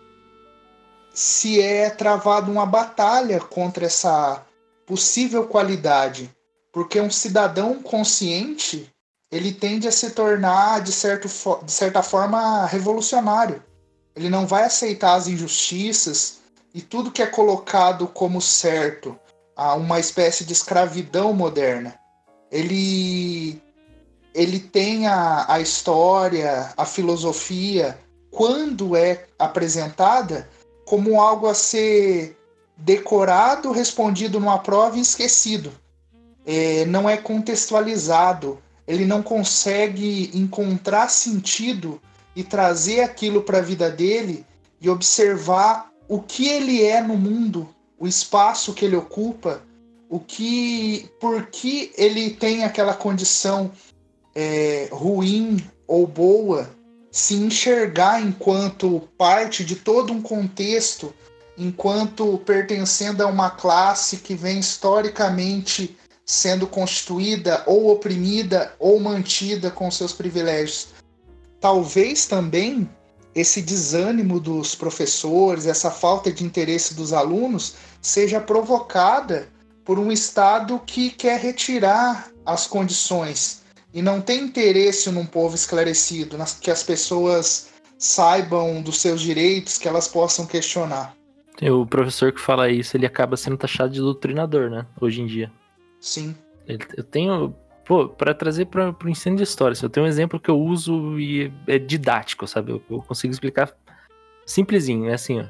se 1.13 1.61
é 1.61 1.89
travado 1.89 2.51
uma 2.51 2.65
batalha 2.65 3.39
contra 3.39 3.85
essa 3.85 4.45
possível 4.85 5.47
qualidade, 5.47 6.29
porque 6.71 6.99
um 6.99 7.09
cidadão 7.09 7.81
consciente 7.81 8.91
ele 9.31 9.51
tende 9.51 9.87
a 9.87 9.91
se 9.91 10.11
tornar 10.11 10.81
de, 10.81 10.91
certo, 10.91 11.27
de 11.63 11.71
certa 11.71 12.03
forma 12.03 12.65
revolucionário. 12.65 13.63
Ele 14.15 14.29
não 14.29 14.45
vai 14.45 14.63
aceitar 14.63 15.15
as 15.15 15.27
injustiças 15.27 16.39
e 16.73 16.81
tudo 16.81 17.11
que 17.11 17.21
é 17.21 17.27
colocado 17.27 18.07
como 18.07 18.41
certo 18.41 19.17
a 19.55 19.73
uma 19.75 19.99
espécie 19.99 20.45
de 20.45 20.53
escravidão 20.53 21.33
moderna. 21.33 21.97
Ele, 22.51 23.61
ele 24.35 24.59
tem 24.59 25.07
a, 25.07 25.45
a 25.47 25.61
história, 25.61 26.73
a 26.75 26.85
filosofia, 26.85 27.97
quando 28.29 28.93
é 28.93 29.27
apresentada, 29.39 30.49
como 30.83 31.21
algo 31.21 31.47
a 31.47 31.53
ser 31.53 32.37
decorado, 32.75 33.71
respondido 33.71 34.37
numa 34.37 34.59
prova 34.59 34.97
e 34.97 35.01
esquecido. 35.01 35.71
É, 36.45 36.85
não 36.85 37.09
é 37.09 37.15
contextualizado, 37.15 38.59
ele 38.85 39.05
não 39.05 39.23
consegue 39.23 40.29
encontrar 40.33 41.09
sentido 41.09 42.01
e 42.35 42.43
trazer 42.43 42.99
aquilo 42.99 43.41
para 43.41 43.59
a 43.59 43.61
vida 43.61 43.89
dele 43.89 44.45
e 44.81 44.89
observar 44.89 45.89
o 46.09 46.21
que 46.21 46.49
ele 46.49 46.83
é 46.83 47.01
no 47.01 47.15
mundo, 47.15 47.73
o 47.97 48.05
espaço 48.05 48.73
que 48.73 48.83
ele 48.83 48.97
ocupa, 48.97 49.61
o 50.09 50.19
que, 50.19 51.09
por 51.19 51.47
que 51.47 51.91
ele 51.97 52.31
tem 52.31 52.65
aquela 52.65 52.93
condição 52.93 53.71
é, 54.35 54.89
ruim 54.91 55.65
ou 55.87 56.05
boa, 56.05 56.69
se 57.09 57.35
enxergar 57.35 58.21
enquanto 58.21 59.07
parte 59.17 59.63
de 59.63 59.77
todo 59.77 60.11
um 60.11 60.21
contexto, 60.21 61.13
enquanto 61.57 62.37
pertencendo 62.39 63.23
a 63.23 63.27
uma 63.27 63.49
classe 63.49 64.17
que 64.17 64.35
vem 64.35 64.59
historicamente 64.59 65.97
sendo 66.25 66.67
constituída 66.67 67.63
ou 67.65 67.89
oprimida 67.89 68.73
ou 68.77 68.99
mantida 68.99 69.71
com 69.71 69.89
seus 69.89 70.11
privilégios. 70.11 70.87
Talvez 71.61 72.25
também 72.25 72.89
esse 73.33 73.61
desânimo 73.61 74.39
dos 74.39 74.75
professores, 74.75 75.65
essa 75.65 75.91
falta 75.91 76.31
de 76.31 76.43
interesse 76.43 76.93
dos 76.93 77.13
alunos, 77.13 77.75
seja 78.01 78.41
provocada 78.41 79.47
por 79.85 79.99
um 79.99 80.11
Estado 80.11 80.81
que 80.85 81.11
quer 81.11 81.39
retirar 81.39 82.31
as 82.45 82.65
condições 82.65 83.64
e 83.95 84.01
não 84.01 84.19
tem 84.19 84.41
interesse 84.41 85.09
num 85.09 85.25
povo 85.25 85.55
esclarecido, 85.55 86.35
que 86.59 86.69
as 86.69 86.83
pessoas 86.83 87.69
saibam 87.97 88.81
dos 88.81 88.99
seus 88.99 89.21
direitos, 89.21 89.77
que 89.77 89.87
elas 89.87 90.05
possam 90.05 90.45
questionar. 90.45 91.15
O 91.61 91.85
professor 91.85 92.33
que 92.33 92.41
fala 92.41 92.69
isso, 92.69 92.97
ele 92.97 93.05
acaba 93.05 93.37
sendo 93.37 93.55
taxado 93.55 93.93
de 93.93 94.01
doutrinador, 94.01 94.69
né? 94.69 94.85
Hoje 94.99 95.21
em 95.21 95.25
dia. 95.25 95.49
Sim. 96.01 96.35
Eu 96.67 97.03
tenho. 97.05 97.55
Pô, 97.85 98.09
para 98.09 98.33
trazer 98.33 98.65
para 98.65 98.93
o 99.01 99.09
ensino 99.09 99.37
de 99.37 99.43
história, 99.43 99.71
assim, 99.71 99.85
eu 99.85 99.89
tenho 99.89 100.05
um 100.05 100.09
exemplo 100.09 100.39
que 100.39 100.49
eu 100.49 100.59
uso 100.59 101.17
e 101.17 101.53
é 101.65 101.79
didático, 101.79 102.45
sabe? 102.45 102.73
Eu, 102.73 102.83
eu 102.89 103.01
consigo 103.01 103.31
explicar 103.31 103.73
simplesinho. 104.45 105.09
É 105.09 105.13
assim, 105.13 105.39
ó. 105.39 105.45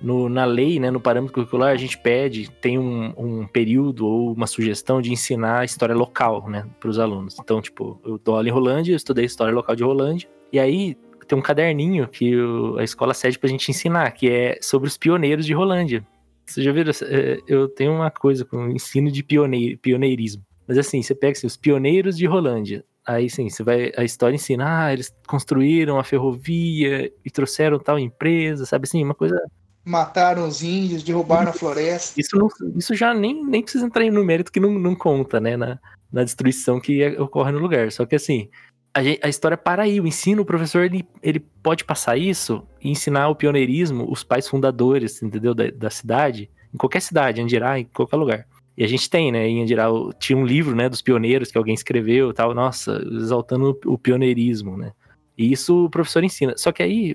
No, 0.00 0.28
na 0.28 0.44
lei, 0.44 0.78
né, 0.78 0.90
no 0.90 1.00
parâmetro 1.00 1.34
curricular, 1.34 1.72
a 1.72 1.76
gente 1.76 1.96
pede, 1.96 2.50
tem 2.60 2.78
um, 2.78 3.14
um 3.16 3.46
período 3.46 4.06
ou 4.06 4.32
uma 4.32 4.46
sugestão 4.46 5.00
de 5.00 5.12
ensinar 5.12 5.60
a 5.60 5.64
história 5.64 5.94
local, 5.94 6.48
né, 6.48 6.66
para 6.78 6.90
os 6.90 6.98
alunos. 6.98 7.36
Então, 7.40 7.62
tipo, 7.62 7.98
eu 8.04 8.18
dou 8.18 8.36
aula 8.36 8.48
em 8.48 8.52
Rolândia, 8.52 8.92
eu 8.92 8.96
estudei 8.96 9.24
história 9.24 9.54
local 9.54 9.74
de 9.74 9.84
Rolândia, 9.84 10.28
e 10.52 10.58
aí 10.58 10.96
tem 11.26 11.38
um 11.38 11.42
caderninho 11.42 12.06
que 12.06 12.36
o, 12.36 12.76
a 12.78 12.84
escola 12.84 13.14
cede 13.14 13.38
pra 13.38 13.48
gente 13.48 13.70
ensinar, 13.70 14.10
que 14.10 14.28
é 14.28 14.58
sobre 14.60 14.88
os 14.88 14.98
pioneiros 14.98 15.46
de 15.46 15.54
Rolândia. 15.54 16.06
Vocês 16.46 16.64
já 16.64 16.72
viram? 16.72 16.92
É, 17.02 17.38
eu 17.48 17.68
tenho 17.68 17.92
uma 17.92 18.10
coisa 18.10 18.44
com 18.44 18.68
ensino 18.68 19.10
de 19.10 19.22
pioneir, 19.22 19.78
pioneirismo. 19.78 20.44
Mas 20.66 20.78
assim, 20.78 21.02
você 21.02 21.14
pega 21.14 21.32
assim, 21.32 21.46
os 21.46 21.56
pioneiros 21.56 22.16
de 22.16 22.26
Rolândia. 22.26 22.84
Aí 23.06 23.28
sim, 23.28 23.48
você 23.48 23.62
vai. 23.62 23.92
A 23.96 24.04
história 24.04 24.34
ensina, 24.34 24.86
ah, 24.86 24.92
eles 24.92 25.14
construíram 25.26 25.98
a 25.98 26.04
ferrovia 26.04 27.12
e 27.24 27.30
trouxeram 27.30 27.78
tal 27.78 27.98
empresa, 27.98 28.64
sabe 28.64 28.84
assim, 28.84 29.02
uma 29.02 29.14
coisa. 29.14 29.38
Mataram 29.84 30.48
os 30.48 30.62
índios, 30.62 31.02
derrubaram 31.02 31.50
a 31.50 31.52
floresta. 31.52 32.18
Isso, 32.18 32.36
não, 32.36 32.48
isso 32.76 32.94
já 32.94 33.12
nem, 33.12 33.44
nem 33.44 33.62
precisa 33.62 33.84
entrar 33.84 34.04
no 34.10 34.24
mérito 34.24 34.50
que 34.50 34.60
não, 34.60 34.72
não 34.72 34.94
conta, 34.94 35.38
né? 35.38 35.56
Na, 35.56 35.78
na 36.10 36.24
destruição 36.24 36.80
que 36.80 37.04
ocorre 37.18 37.52
no 37.52 37.58
lugar. 37.58 37.90
Só 37.92 38.06
que 38.06 38.14
assim, 38.14 38.48
a, 38.94 39.00
a, 39.26 39.28
história 39.28 39.56
para 39.56 39.82
aí, 39.82 40.00
o 40.00 40.06
ensino, 40.06 40.42
o 40.42 40.46
professor 40.46 40.84
ele, 40.84 41.04
ele 41.20 41.40
pode 41.40 41.84
passar 41.84 42.16
isso 42.16 42.62
e 42.80 42.88
ensinar 42.88 43.28
o 43.28 43.34
pioneirismo, 43.34 44.10
os 44.10 44.22
pais 44.22 44.48
fundadores, 44.48 45.20
entendeu, 45.20 45.52
da, 45.52 45.68
da 45.70 45.90
cidade, 45.90 46.48
em 46.72 46.78
qualquer 46.78 47.00
cidade, 47.00 47.40
Andirá, 47.40 47.78
em 47.78 47.84
qualquer 47.84 48.16
lugar. 48.16 48.46
E 48.76 48.84
a 48.84 48.86
gente 48.88 49.10
tem, 49.10 49.32
né, 49.32 49.46
em 49.48 49.62
Andirá, 49.62 49.88
tinha 50.18 50.36
um 50.36 50.46
livro, 50.46 50.74
né, 50.76 50.88
dos 50.88 51.02
pioneiros 51.02 51.50
que 51.50 51.58
alguém 51.58 51.74
escreveu 51.74 52.32
tal, 52.32 52.54
nossa, 52.54 53.02
exaltando 53.12 53.78
o 53.84 53.98
pioneirismo, 53.98 54.76
né. 54.76 54.92
E 55.36 55.52
isso 55.52 55.86
o 55.86 55.90
professor 55.90 56.22
ensina. 56.22 56.54
Só 56.56 56.70
que 56.70 56.82
aí, 56.82 57.14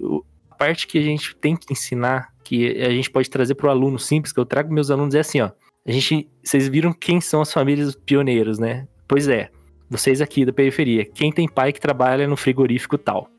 a 0.52 0.56
parte 0.56 0.86
que 0.86 0.98
a 0.98 1.02
gente 1.02 1.36
tem 1.38 1.56
que 1.56 1.72
ensinar, 1.72 2.34
que 2.50 2.82
a 2.82 2.90
gente 2.90 3.12
pode 3.12 3.30
trazer 3.30 3.54
para 3.54 3.68
o 3.68 3.70
aluno 3.70 4.00
simples, 4.00 4.34
que 4.34 4.40
eu 4.40 4.46
trago 4.46 4.74
meus 4.74 4.90
alunos, 4.90 5.14
é 5.14 5.20
assim, 5.20 5.40
ó. 5.40 5.52
A 5.88 5.92
gente, 5.92 6.28
vocês 6.44 6.68
viram 6.68 6.92
quem 6.92 7.22
são 7.22 7.42
as 7.42 7.54
famílias 7.54 7.96
pioneiros, 7.96 8.58
né? 8.58 8.88
Pois 9.08 9.28
é, 9.28 9.52
vocês 9.88 10.20
aqui 10.20 10.44
da 10.44 10.52
periferia, 10.52 11.06
quem 11.06 11.32
tem 11.32 11.48
pai 11.48 11.72
que 11.72 11.80
trabalha 11.80 12.28
no 12.28 12.36
frigorífico 12.36 12.98
tal? 12.98 13.30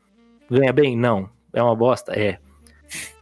Ganha 0.49 0.71
bem? 0.71 0.95
Não. 0.95 1.29
É 1.51 1.61
uma 1.61 1.75
bosta? 1.75 2.17
É. 2.17 2.37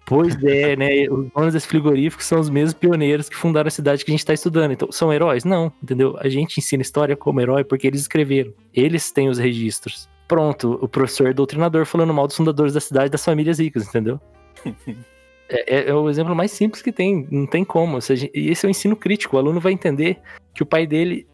Pois 0.05 0.35
é, 0.43 0.75
né? 0.77 1.09
Os 1.09 1.27
donos 1.31 1.53
desse 1.53 1.67
frigorífico 1.67 2.23
são 2.23 2.39
os 2.39 2.51
mesmos 2.51 2.75
pioneiros 2.75 3.27
que 3.27 3.35
fundaram 3.35 3.67
a 3.67 3.71
cidade 3.71 4.05
que 4.05 4.11
a 4.11 4.13
gente 4.13 4.19
está 4.19 4.33
estudando. 4.35 4.71
Então, 4.71 4.91
são 4.91 5.11
heróis? 5.11 5.43
Não, 5.43 5.73
entendeu? 5.81 6.17
A 6.19 6.29
gente 6.29 6.59
ensina 6.59 6.83
história 6.83 7.15
como 7.15 7.41
herói 7.41 7.63
porque 7.63 7.87
eles 7.87 8.01
escreveram. 8.01 8.53
Eles 8.71 9.11
têm 9.11 9.27
os 9.27 9.39
registros. 9.39 10.07
Pronto, 10.27 10.77
o 10.83 10.87
professor 10.87 11.29
é 11.29 11.33
doutrinador 11.33 11.87
falando 11.87 12.13
mal 12.13 12.27
dos 12.27 12.35
fundadores 12.35 12.73
da 12.73 12.79
cidade 12.79 13.09
das 13.09 13.25
famílias 13.25 13.57
ricas, 13.57 13.87
entendeu? 13.87 14.21
é, 15.49 15.75
é, 15.75 15.89
é, 15.89 15.93
o 15.93 16.09
exemplo 16.09 16.35
mais 16.35 16.51
simples 16.51 16.81
que 16.81 16.91
tem, 16.91 17.27
não 17.31 17.47
tem 17.47 17.65
como. 17.65 17.95
Ou 17.95 18.01
seja, 18.01 18.29
esse 18.33 18.65
é 18.65 18.69
o 18.69 18.69
ensino 18.69 18.95
crítico. 18.95 19.35
O 19.35 19.39
aluno 19.39 19.59
vai 19.59 19.73
entender 19.73 20.19
que 20.53 20.61
o 20.61 20.65
pai 20.65 20.85
dele 20.85 21.27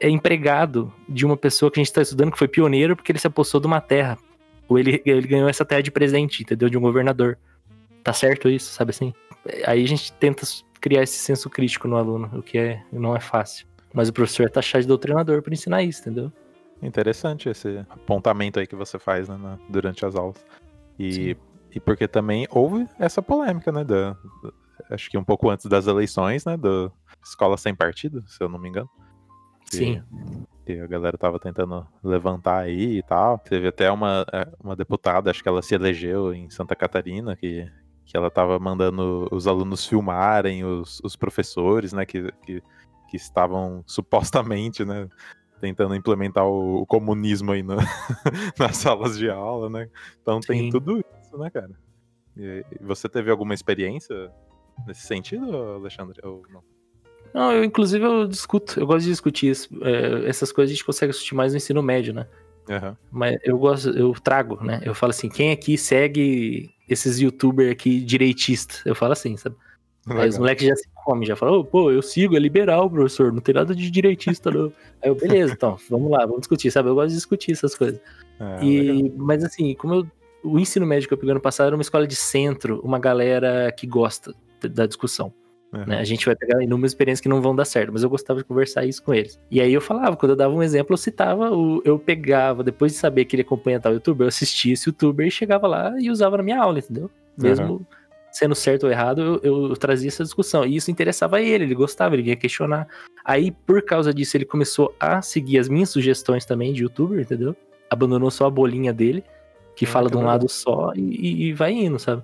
é 0.00 0.08
empregado 0.08 0.92
de 1.08 1.24
uma 1.24 1.36
pessoa 1.36 1.70
que 1.70 1.78
a 1.78 1.82
gente 1.82 1.90
está 1.90 2.02
estudando 2.02 2.32
que 2.32 2.38
foi 2.38 2.48
pioneiro 2.48 2.96
porque 2.96 3.12
ele 3.12 3.18
se 3.18 3.26
apossou 3.26 3.60
de 3.60 3.66
uma 3.66 3.80
terra. 3.80 4.18
Ou 4.68 4.78
ele, 4.78 5.00
ele 5.06 5.26
ganhou 5.26 5.48
essa 5.48 5.64
terra 5.64 5.82
de 5.82 5.90
presente, 5.90 6.42
entendeu? 6.42 6.68
De 6.68 6.76
um 6.76 6.80
governador. 6.80 7.38
Tá 8.02 8.12
certo 8.12 8.48
isso, 8.48 8.72
sabe 8.72 8.90
assim? 8.90 9.14
Aí 9.66 9.82
a 9.82 9.86
gente 9.86 10.12
tenta 10.14 10.46
criar 10.80 11.02
esse 11.02 11.16
senso 11.16 11.48
crítico 11.48 11.86
no 11.86 11.96
aluno, 11.96 12.30
o 12.34 12.42
que 12.42 12.58
é, 12.58 12.82
não 12.92 13.16
é 13.16 13.20
fácil. 13.20 13.66
Mas 13.92 14.08
o 14.08 14.12
professor 14.12 14.46
é 14.46 14.48
taxado 14.48 14.82
de 14.82 14.88
doutrinador 14.88 15.40
para 15.42 15.54
ensinar 15.54 15.82
isso, 15.82 16.00
entendeu? 16.00 16.32
Interessante 16.82 17.48
esse 17.48 17.78
apontamento 17.88 18.58
aí 18.58 18.66
que 18.66 18.74
você 18.74 18.98
faz 18.98 19.28
né, 19.28 19.36
na, 19.36 19.58
durante 19.68 20.04
as 20.04 20.16
aulas. 20.16 20.44
E, 20.98 21.36
e 21.74 21.80
porque 21.80 22.06
também 22.06 22.46
houve 22.50 22.86
essa 22.98 23.20
polêmica, 23.20 23.72
né? 23.72 23.84
Da, 23.84 24.16
acho 24.90 25.10
que 25.10 25.18
um 25.18 25.24
pouco 25.24 25.50
antes 25.50 25.66
das 25.66 25.86
eleições, 25.86 26.44
né? 26.44 26.56
Da 26.56 26.90
escola 27.22 27.56
sem 27.56 27.74
partido, 27.74 28.22
se 28.28 28.42
eu 28.42 28.48
não 28.48 28.58
me 28.58 28.68
engano. 28.68 28.88
Sim. 29.64 30.02
Que 30.64 30.80
a 30.80 30.86
galera 30.86 31.18
tava 31.18 31.38
tentando 31.38 31.86
levantar 32.02 32.58
aí 32.58 32.98
e 32.98 33.02
tal. 33.02 33.38
Teve 33.38 33.68
até 33.68 33.90
uma, 33.90 34.24
é, 34.32 34.46
uma 34.62 34.76
deputada, 34.76 35.30
acho 35.30 35.42
que 35.42 35.48
ela 35.48 35.62
se 35.62 35.74
elegeu 35.74 36.32
em 36.32 36.48
Santa 36.48 36.76
Catarina, 36.76 37.36
que, 37.36 37.68
que 38.04 38.16
ela 38.16 38.30
tava 38.30 38.58
mandando 38.58 39.28
os 39.32 39.46
alunos 39.46 39.84
filmarem 39.84 40.64
os, 40.64 41.00
os 41.02 41.16
professores, 41.16 41.92
né, 41.92 42.06
que, 42.06 42.30
que, 42.44 42.62
que 43.08 43.16
estavam 43.16 43.82
supostamente, 43.86 44.84
né, 44.84 45.08
tentando 45.60 45.94
implementar 45.94 46.46
o, 46.46 46.82
o 46.82 46.86
comunismo 46.86 47.52
aí 47.52 47.62
no, 47.62 47.76
nas 48.58 48.76
salas 48.76 49.18
de 49.18 49.30
aula, 49.30 49.68
né? 49.70 49.88
Então 50.20 50.40
tem 50.40 50.64
Sim. 50.64 50.70
tudo 50.70 50.98
isso, 50.98 51.23
né, 51.38 51.50
cara? 51.50 51.70
E, 52.36 52.64
você 52.80 53.08
teve 53.08 53.30
alguma 53.30 53.54
experiência 53.54 54.30
nesse 54.86 55.06
sentido, 55.06 55.56
Alexandre? 55.56 56.20
Ou 56.22 56.42
não? 56.50 56.62
Não, 57.32 57.52
eu 57.52 57.64
inclusive 57.64 58.04
eu 58.04 58.26
discuto, 58.28 58.78
eu 58.78 58.86
gosto 58.86 59.04
de 59.04 59.10
discutir 59.10 59.50
isso. 59.50 59.68
É, 59.82 60.28
essas 60.28 60.52
coisas 60.52 60.70
a 60.70 60.74
gente 60.74 60.84
consegue 60.84 61.12
discutir 61.12 61.34
mais 61.34 61.52
no 61.52 61.56
ensino 61.56 61.82
médio, 61.82 62.14
né? 62.14 62.26
Uhum. 62.68 62.96
Mas 63.10 63.38
eu 63.42 63.58
gosto, 63.58 63.90
eu 63.90 64.12
trago, 64.14 64.62
né? 64.62 64.80
Eu 64.84 64.94
falo 64.94 65.10
assim, 65.10 65.28
quem 65.28 65.52
aqui 65.52 65.76
segue 65.76 66.70
esses 66.88 67.18
youtubers 67.18 67.70
aqui 67.70 68.00
direitistas? 68.00 68.82
Eu 68.86 68.94
falo 68.94 69.12
assim, 69.12 69.36
sabe? 69.36 69.56
Legal. 70.06 70.22
Aí 70.22 70.28
os 70.28 70.38
moleques 70.38 70.66
já 70.66 70.76
se 70.76 70.88
comem, 70.94 71.26
já 71.26 71.34
falam, 71.34 71.60
oh, 71.60 71.64
pô, 71.64 71.90
eu 71.90 72.02
sigo, 72.02 72.36
é 72.36 72.38
liberal, 72.38 72.90
professor, 72.90 73.32
não 73.32 73.40
tem 73.40 73.54
nada 73.54 73.74
de 73.74 73.90
direitista, 73.90 74.50
não. 74.50 74.66
Aí 75.02 75.08
eu, 75.08 75.14
beleza, 75.14 75.54
então, 75.54 75.78
vamos 75.88 76.10
lá, 76.10 76.26
vamos 76.26 76.40
discutir, 76.40 76.70
sabe? 76.70 76.90
Eu 76.90 76.94
gosto 76.94 77.08
de 77.08 77.14
discutir 77.14 77.52
essas 77.52 77.74
coisas. 77.74 78.00
É, 78.38 78.64
e, 78.64 79.10
mas 79.16 79.42
assim, 79.42 79.74
como 79.74 79.94
eu, 79.94 80.06
o 80.44 80.58
ensino 80.58 80.86
médio 80.86 81.08
que 81.08 81.14
eu 81.14 81.18
peguei 81.18 81.32
ano 81.32 81.40
passado 81.40 81.68
era 81.68 81.76
uma 81.76 81.82
escola 81.82 82.06
de 82.06 82.14
centro, 82.14 82.80
uma 82.84 82.98
galera 82.98 83.72
que 83.72 83.86
gosta 83.86 84.34
da 84.62 84.86
discussão. 84.86 85.32
Uhum. 85.72 85.86
Né? 85.86 85.98
A 85.98 86.04
gente 86.04 86.24
vai 86.24 86.36
pegar 86.36 86.62
inúmeras 86.62 86.92
experiências 86.92 87.20
que 87.20 87.28
não 87.28 87.42
vão 87.42 87.54
dar 87.54 87.64
certo, 87.64 87.92
mas 87.92 88.04
eu 88.04 88.08
gostava 88.08 88.38
de 88.38 88.44
conversar 88.44 88.84
isso 88.84 89.02
com 89.02 89.12
eles. 89.12 89.40
E 89.50 89.60
aí 89.60 89.72
eu 89.72 89.80
falava, 89.80 90.16
quando 90.16 90.30
eu 90.30 90.36
dava 90.36 90.54
um 90.54 90.62
exemplo, 90.62 90.92
eu 90.92 90.96
citava, 90.96 91.50
o, 91.50 91.82
eu 91.84 91.98
pegava, 91.98 92.62
depois 92.62 92.92
de 92.92 92.98
saber 92.98 93.24
que 93.24 93.34
ele 93.34 93.42
acompanha 93.42 93.80
tal 93.80 93.92
youtuber, 93.92 94.24
eu 94.24 94.28
assistia 94.28 94.72
esse 94.72 94.88
youtuber 94.88 95.26
e 95.26 95.30
chegava 95.30 95.66
lá 95.66 95.92
e 95.98 96.10
usava 96.10 96.36
na 96.36 96.42
minha 96.42 96.60
aula, 96.60 96.78
entendeu? 96.78 97.10
Mesmo 97.36 97.72
uhum. 97.72 97.86
sendo 98.30 98.54
certo 98.54 98.84
ou 98.84 98.90
errado, 98.90 99.20
eu, 99.20 99.40
eu, 99.42 99.68
eu, 99.70 99.76
trazia 99.76 100.08
essa 100.08 100.22
discussão. 100.22 100.64
E 100.64 100.76
isso 100.76 100.90
interessava 100.90 101.40
ele, 101.40 101.64
ele 101.64 101.74
gostava, 101.74 102.14
ele 102.14 102.28
ia 102.28 102.36
questionar. 102.36 102.86
Aí, 103.24 103.50
por 103.50 103.82
causa 103.82 104.14
disso, 104.14 104.36
ele 104.36 104.44
começou 104.44 104.94
a 105.00 105.20
seguir 105.22 105.58
as 105.58 105.68
minhas 105.68 105.90
sugestões 105.90 106.44
também 106.44 106.72
de 106.72 106.82
youtuber, 106.82 107.20
entendeu? 107.20 107.56
Abandonou 107.90 108.30
só 108.30 108.46
a 108.46 108.50
bolinha 108.50 108.92
dele, 108.92 109.24
que 109.74 109.86
fala 109.86 110.08
de 110.10 110.16
um 110.16 110.24
lado 110.24 110.48
só 110.48 110.92
e, 110.94 111.48
e 111.48 111.52
vai 111.52 111.72
indo, 111.72 111.98
sabe? 111.98 112.22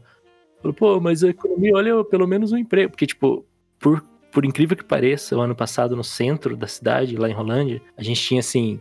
Falou, 0.60 0.74
pô, 0.74 1.00
mas 1.00 1.24
a 1.24 1.28
economia, 1.28 1.74
olha 1.74 2.04
pelo 2.04 2.26
menos 2.26 2.52
um 2.52 2.56
emprego. 2.56 2.90
Porque, 2.90 3.06
tipo, 3.06 3.44
por 3.78 4.04
por 4.30 4.44
incrível 4.44 4.76
que 4.76 4.84
pareça, 4.84 5.36
o 5.36 5.40
ano 5.40 5.54
passado 5.54 5.96
no 5.96 6.04
centro 6.04 6.56
da 6.56 6.66
cidade, 6.66 7.16
lá 7.16 7.28
em 7.28 7.32
Rolândia, 7.32 7.82
a 7.96 8.02
gente 8.02 8.22
tinha 8.22 8.40
assim 8.40 8.80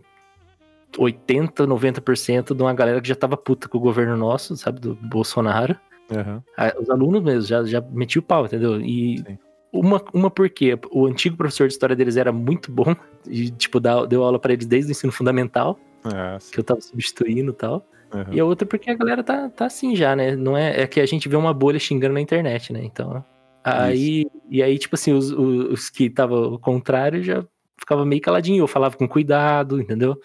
80, 0.97 1.67
90% 1.67 2.55
de 2.55 2.61
uma 2.61 2.74
galera 2.74 3.01
que 3.01 3.07
já 3.07 3.15
tava 3.15 3.36
puta 3.36 3.67
com 3.67 3.78
o 3.78 3.82
governo 3.82 4.15
nosso, 4.15 4.55
sabe, 4.55 4.80
do 4.80 4.95
Bolsonaro. 4.95 5.76
Uhum. 6.11 6.41
Os 6.82 6.89
alunos 6.89 7.24
mesmo 7.24 7.41
já, 7.41 7.63
já 7.63 7.82
metiam 7.82 8.22
o 8.22 8.24
pau, 8.24 8.45
entendeu? 8.45 8.82
E 8.82 9.20
Sim. 9.20 9.38
uma, 9.72 10.03
uma 10.13 10.32
porque 10.32 10.78
o 10.91 11.05
antigo 11.05 11.38
professor 11.38 11.67
de 11.67 11.74
história 11.74 11.95
deles 11.95 12.17
era 12.17 12.32
muito 12.32 12.72
bom, 12.72 12.95
e 13.28 13.49
tipo, 13.51 13.80
deu 13.80 14.24
aula 14.24 14.39
para 14.39 14.53
eles 14.53 14.65
desde 14.65 14.91
o 14.91 14.93
ensino 14.93 15.11
fundamental, 15.11 15.80
é, 16.05 16.38
que 16.51 16.59
eu 16.59 16.63
tava 16.63 16.82
substituindo 16.82 17.51
e 17.51 17.55
tal. 17.55 17.86
Uhum. 18.14 18.34
E 18.34 18.39
a 18.39 18.45
outra 18.45 18.68
porque 18.68 18.89
a 18.89 18.95
galera 18.95 19.24
tá, 19.24 19.49
tá 19.49 19.66
assim 19.66 19.95
já, 19.95 20.16
né? 20.16 20.36
Não 20.36 20.57
é, 20.57 20.82
é 20.82 20.88
que 20.88 20.99
a 20.99 21.05
gente 21.05 21.30
vê 21.30 21.36
uma 21.36 21.53
bolha 21.53 21.80
xingando 21.80 22.14
na 22.14 22.22
internet, 22.22 22.74
né? 22.74 22.82
Então. 22.84 23.24
Aí, 23.64 24.26
e 24.49 24.64
aí, 24.64 24.78
tipo 24.80 24.95
assim, 24.95 25.14
os, 25.14 25.32
os 25.32 25.89
que 25.89 26.05
estavam 26.05 26.43
ao 26.53 26.60
contrário 26.60 27.22
já 27.22 27.45
ficava 27.78 28.05
meio 28.05 28.22
caladinho, 28.22 28.64
eu 28.64 28.68
falava 28.68 28.97
com 28.97 29.07
cuidado, 29.07 29.80
entendeu? 29.80 30.20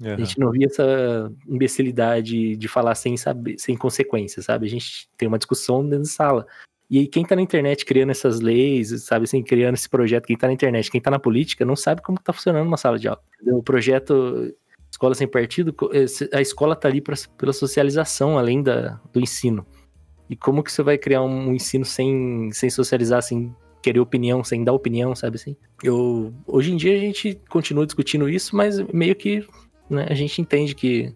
Uhum. 0.00 0.14
A 0.14 0.16
gente 0.16 0.38
não 0.38 0.50
via 0.50 0.66
essa 0.66 1.32
imbecilidade 1.46 2.56
de 2.56 2.68
falar 2.68 2.94
sem 2.94 3.16
saber, 3.16 3.56
sem 3.58 3.76
consequências, 3.76 4.46
sabe? 4.46 4.66
A 4.66 4.70
gente 4.70 5.08
tem 5.16 5.28
uma 5.28 5.38
discussão 5.38 5.82
dentro 5.82 6.04
da 6.04 6.10
sala. 6.10 6.46
E 6.88 6.98
aí, 6.98 7.06
quem 7.06 7.24
tá 7.24 7.36
na 7.36 7.42
internet 7.42 7.84
criando 7.84 8.10
essas 8.10 8.40
leis, 8.40 9.04
sabe 9.04 9.24
assim, 9.24 9.42
criando 9.42 9.74
esse 9.74 9.88
projeto, 9.88 10.26
quem 10.26 10.36
tá 10.36 10.48
na 10.48 10.52
internet, 10.52 10.90
quem 10.90 11.00
tá 11.00 11.10
na 11.10 11.20
política, 11.20 11.64
não 11.64 11.76
sabe 11.76 12.02
como 12.02 12.18
tá 12.18 12.32
funcionando 12.32 12.66
uma 12.66 12.76
sala 12.76 12.98
de 12.98 13.06
aula. 13.06 13.20
O 13.46 13.62
projeto 13.62 14.52
Escola 15.00 15.14
Sem 15.14 15.26
Partido, 15.26 15.74
eh, 15.94 16.36
a 16.36 16.42
escola 16.42 16.76
tá 16.76 16.86
ali 16.86 17.00
pra, 17.00 17.16
pela 17.38 17.54
socialização, 17.54 18.36
além 18.36 18.62
da, 18.62 19.00
do 19.10 19.18
ensino. 19.18 19.66
E 20.28 20.36
como 20.36 20.62
que 20.62 20.70
você 20.70 20.82
vai 20.82 20.98
criar 20.98 21.22
um 21.22 21.54
ensino 21.54 21.86
sem, 21.86 22.50
sem 22.52 22.68
socializar, 22.68 23.22
sem 23.22 23.56
querer 23.82 23.98
opinião, 23.98 24.44
sem 24.44 24.62
dar 24.62 24.74
opinião, 24.74 25.16
sabe 25.16 25.36
assim? 25.36 25.56
Eu, 25.82 26.34
hoje 26.46 26.70
em 26.70 26.76
dia 26.76 26.94
a 26.94 27.00
gente 27.00 27.40
continua 27.48 27.86
discutindo 27.86 28.28
isso, 28.28 28.54
mas 28.54 28.78
meio 28.92 29.16
que 29.16 29.48
né, 29.88 30.06
a 30.06 30.12
gente 30.12 30.42
entende 30.42 30.74
que 30.74 31.14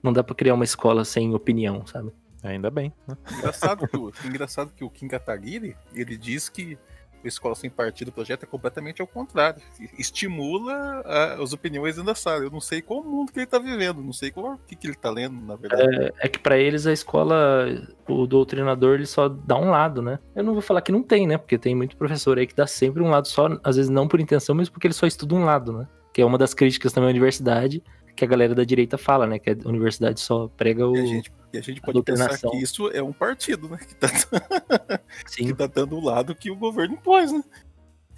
não 0.00 0.12
dá 0.12 0.22
para 0.22 0.36
criar 0.36 0.54
uma 0.54 0.62
escola 0.62 1.04
sem 1.04 1.34
opinião, 1.34 1.84
sabe? 1.86 2.12
Ainda 2.40 2.70
bem. 2.70 2.92
Né? 3.04 3.16
Engraçado, 3.36 3.88
que 3.88 3.96
o, 3.96 4.12
engraçado 4.24 4.72
que 4.76 4.84
o 4.84 4.90
Kim 4.90 5.08
Kataguiri, 5.08 5.76
ele 5.92 6.16
diz 6.16 6.48
que 6.48 6.78
o 7.22 7.28
Escola 7.28 7.54
Sem 7.54 7.70
Partido 7.70 8.12
projeto 8.12 8.44
é 8.44 8.46
completamente 8.46 9.00
ao 9.00 9.06
contrário. 9.06 9.60
Estimula 9.98 10.72
a, 11.04 11.42
as 11.42 11.52
opiniões 11.52 11.96
da 11.96 12.14
sala. 12.14 12.44
Eu 12.44 12.50
não 12.50 12.60
sei 12.60 12.82
qual 12.82 13.02
mundo 13.02 13.32
que 13.32 13.38
ele 13.38 13.44
está 13.44 13.58
vivendo, 13.58 14.02
não 14.02 14.12
sei 14.12 14.30
qual 14.30 14.58
que, 14.66 14.76
que 14.76 14.86
ele 14.86 14.94
está 14.94 15.10
lendo, 15.10 15.40
na 15.44 15.56
verdade. 15.56 16.04
É, 16.04 16.26
é 16.26 16.28
que 16.28 16.38
para 16.38 16.58
eles 16.58 16.86
a 16.86 16.92
escola, 16.92 17.66
o 18.08 18.26
doutrinador, 18.26 18.94
ele 18.94 19.06
só 19.06 19.28
dá 19.28 19.56
um 19.56 19.70
lado, 19.70 20.02
né? 20.02 20.18
Eu 20.34 20.44
não 20.44 20.52
vou 20.52 20.62
falar 20.62 20.80
que 20.80 20.92
não 20.92 21.02
tem, 21.02 21.26
né? 21.26 21.38
Porque 21.38 21.58
tem 21.58 21.74
muito 21.74 21.96
professor 21.96 22.38
aí 22.38 22.46
que 22.46 22.54
dá 22.54 22.66
sempre 22.66 23.02
um 23.02 23.10
lado 23.10 23.28
só, 23.28 23.48
às 23.62 23.76
vezes 23.76 23.90
não 23.90 24.08
por 24.08 24.20
intenção, 24.20 24.54
mas 24.54 24.68
porque 24.68 24.86
ele 24.86 24.94
só 24.94 25.06
estuda 25.06 25.34
um 25.34 25.44
lado, 25.44 25.72
né? 25.72 25.88
Que 26.12 26.22
é 26.22 26.24
uma 26.24 26.38
das 26.38 26.54
críticas 26.54 26.92
também 26.92 27.08
à 27.08 27.10
universidade 27.10 27.82
que 28.18 28.24
a 28.24 28.28
galera 28.28 28.52
da 28.52 28.64
direita 28.64 28.98
fala, 28.98 29.28
né? 29.28 29.38
Que 29.38 29.50
a 29.50 29.68
universidade 29.68 30.18
só 30.18 30.48
prega 30.48 30.84
o. 30.84 30.96
E 30.96 31.00
a 31.00 31.06
gente, 31.06 31.32
e 31.52 31.58
a 31.58 31.60
gente 31.60 31.80
pode 31.80 32.00
a 32.00 32.02
pensar 32.02 32.36
que 32.36 32.56
isso 32.56 32.90
é 32.90 33.00
um 33.00 33.12
partido, 33.12 33.68
né? 33.68 33.78
Que 33.78 33.94
tá, 33.94 34.08
Sim. 35.24 35.46
que 35.46 35.54
tá 35.54 35.68
dando 35.68 35.96
o 35.96 36.04
lado 36.04 36.34
que 36.34 36.50
o 36.50 36.56
governo 36.56 36.94
impôs, 36.94 37.30
né? 37.30 37.44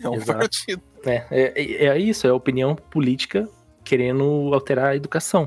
É 0.02 0.08
um 0.08 0.14
Exato. 0.14 0.38
partido. 0.38 0.82
É, 1.04 1.26
é, 1.30 1.86
é 1.86 1.98
isso, 1.98 2.26
é 2.26 2.30
a 2.30 2.34
opinião 2.34 2.74
política 2.74 3.46
querendo 3.84 4.50
alterar 4.54 4.86
a 4.86 4.96
educação. 4.96 5.46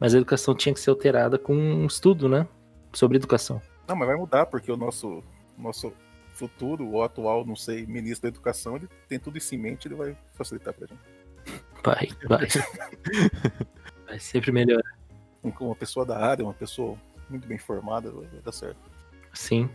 Mas 0.00 0.14
a 0.14 0.16
educação 0.16 0.54
tinha 0.54 0.72
que 0.72 0.80
ser 0.80 0.88
alterada 0.88 1.38
com 1.38 1.54
um 1.54 1.86
estudo, 1.86 2.30
né? 2.30 2.48
Sobre 2.94 3.18
educação. 3.18 3.60
Não, 3.86 3.94
mas 3.94 4.08
vai 4.08 4.16
mudar, 4.16 4.46
porque 4.46 4.72
o 4.72 4.76
nosso, 4.76 5.22
nosso 5.56 5.92
futuro, 6.32 6.88
o 6.88 7.02
atual, 7.02 7.44
não 7.44 7.54
sei, 7.54 7.84
ministro 7.86 8.22
da 8.22 8.28
educação, 8.34 8.76
ele 8.76 8.88
tem 9.06 9.18
tudo 9.18 9.36
isso 9.36 9.54
em 9.54 9.58
mente, 9.58 9.86
ele 9.86 9.94
vai 9.94 10.16
facilitar 10.32 10.72
pra 10.72 10.86
gente. 10.86 11.00
Vai, 11.84 12.08
vai. 12.26 12.48
vai 14.12 14.18
sempre 14.18 14.52
melhorar. 14.52 14.98
Uma 15.42 15.74
pessoa 15.74 16.04
da 16.04 16.18
área, 16.18 16.44
uma 16.44 16.52
pessoa 16.52 16.96
muito 17.28 17.48
bem 17.48 17.58
formada, 17.58 18.10
vai 18.10 18.26
dar 18.44 18.52
certo. 18.52 18.78
Sim. 19.32 19.68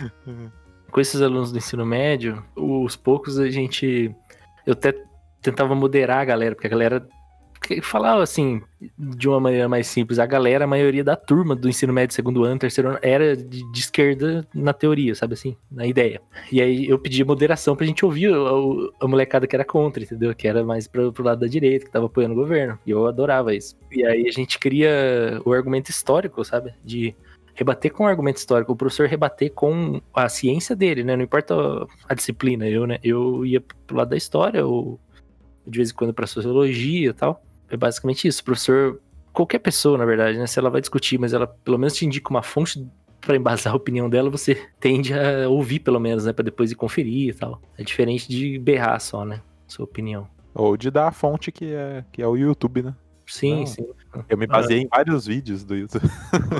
Com 0.90 1.00
esses 1.00 1.20
alunos 1.20 1.52
do 1.52 1.58
ensino 1.58 1.84
médio, 1.86 2.44
os 2.56 2.96
poucos 2.96 3.38
a 3.38 3.50
gente. 3.50 4.14
Eu 4.66 4.72
até 4.72 4.94
tentava 5.40 5.74
moderar 5.74 6.20
a 6.20 6.24
galera, 6.24 6.54
porque 6.54 6.66
a 6.66 6.70
galera 6.70 7.06
falava 7.82 8.22
assim, 8.22 8.60
de 8.98 9.28
uma 9.28 9.40
maneira 9.40 9.68
mais 9.68 9.86
simples, 9.86 10.18
a 10.18 10.26
galera, 10.26 10.64
a 10.64 10.68
maioria 10.68 11.04
da 11.04 11.16
turma 11.16 11.54
do 11.54 11.68
ensino 11.68 11.92
médio, 11.92 12.14
segundo 12.14 12.44
ano, 12.44 12.58
terceiro 12.58 12.90
ano, 12.90 12.98
era 13.02 13.36
de, 13.36 13.70
de 13.70 13.80
esquerda 13.80 14.46
na 14.54 14.72
teoria, 14.72 15.14
sabe 15.14 15.34
assim, 15.34 15.56
na 15.70 15.86
ideia. 15.86 16.20
E 16.50 16.60
aí 16.60 16.88
eu 16.88 16.98
pedi 16.98 17.24
moderação 17.24 17.76
pra 17.76 17.86
gente 17.86 18.04
ouvir 18.04 18.32
a, 19.00 19.06
molecada 19.06 19.46
que 19.46 19.54
era 19.56 19.64
contra, 19.64 20.02
entendeu? 20.02 20.34
Que 20.34 20.48
era 20.48 20.64
mais 20.64 20.86
pro, 20.86 21.12
pro 21.12 21.24
lado 21.24 21.40
da 21.40 21.46
direita, 21.46 21.84
que 21.84 21.90
tava 21.90 22.06
apoiando 22.06 22.34
o 22.34 22.38
governo. 22.38 22.78
E 22.86 22.90
eu 22.90 23.06
adorava 23.06 23.54
isso. 23.54 23.76
E 23.90 24.04
aí 24.04 24.28
a 24.28 24.32
gente 24.32 24.58
cria 24.58 25.40
o 25.44 25.52
argumento 25.52 25.90
histórico, 25.90 26.44
sabe? 26.44 26.74
De 26.84 27.14
rebater 27.54 27.92
com 27.92 28.04
o 28.04 28.06
argumento 28.06 28.38
histórico, 28.38 28.72
o 28.72 28.76
professor 28.76 29.06
rebater 29.06 29.52
com 29.52 30.00
a 30.14 30.28
ciência 30.28 30.74
dele, 30.74 31.04
né? 31.04 31.16
Não 31.16 31.24
importa 31.24 31.54
a 32.08 32.14
disciplina, 32.14 32.66
eu, 32.66 32.86
né? 32.86 32.98
Eu 33.02 33.44
ia 33.44 33.60
pro 33.60 33.96
lado 33.96 34.10
da 34.10 34.16
história, 34.16 34.64
ou 34.66 34.98
de 35.66 35.78
vez 35.78 35.90
em 35.90 35.94
quando 35.94 36.14
pra 36.14 36.26
sociologia 36.26 37.10
e 37.10 37.12
tal. 37.12 37.42
É 37.72 37.76
basicamente 37.76 38.28
isso. 38.28 38.42
O 38.42 38.44
professor, 38.44 39.00
qualquer 39.32 39.58
pessoa, 39.58 39.96
na 39.96 40.04
verdade, 40.04 40.38
né? 40.38 40.46
Se 40.46 40.58
ela 40.58 40.68
vai 40.68 40.82
discutir, 40.82 41.18
mas 41.18 41.32
ela 41.32 41.46
pelo 41.46 41.78
menos 41.78 41.94
te 41.94 42.04
indica 42.04 42.28
uma 42.28 42.42
fonte 42.42 42.86
para 43.18 43.34
embasar 43.34 43.72
a 43.72 43.76
opinião 43.76 44.10
dela, 44.10 44.28
você 44.28 44.68
tende 44.78 45.14
a 45.14 45.48
ouvir 45.48 45.78
pelo 45.78 45.98
menos, 45.98 46.26
né? 46.26 46.34
Pra 46.34 46.44
depois 46.44 46.70
ir 46.70 46.74
conferir 46.74 47.30
e 47.30 47.32
tal. 47.32 47.62
É 47.78 47.82
diferente 47.82 48.28
de 48.28 48.58
berrar 48.58 49.00
só, 49.00 49.24
né? 49.24 49.40
Sua 49.66 49.84
opinião. 49.84 50.28
Ou 50.54 50.76
de 50.76 50.90
dar 50.90 51.08
a 51.08 51.12
fonte 51.12 51.50
que 51.50 51.72
é, 51.72 52.04
que 52.12 52.20
é 52.20 52.26
o 52.26 52.36
YouTube, 52.36 52.82
né? 52.82 52.94
Sim, 53.26 53.60
Não, 53.60 53.66
sim. 53.66 53.86
Eu 54.28 54.36
me 54.36 54.46
baseei 54.46 54.80
ah. 54.80 54.82
em 54.82 54.88
vários 54.88 55.26
vídeos 55.26 55.64
do 55.64 55.74
YouTube. 55.74 56.04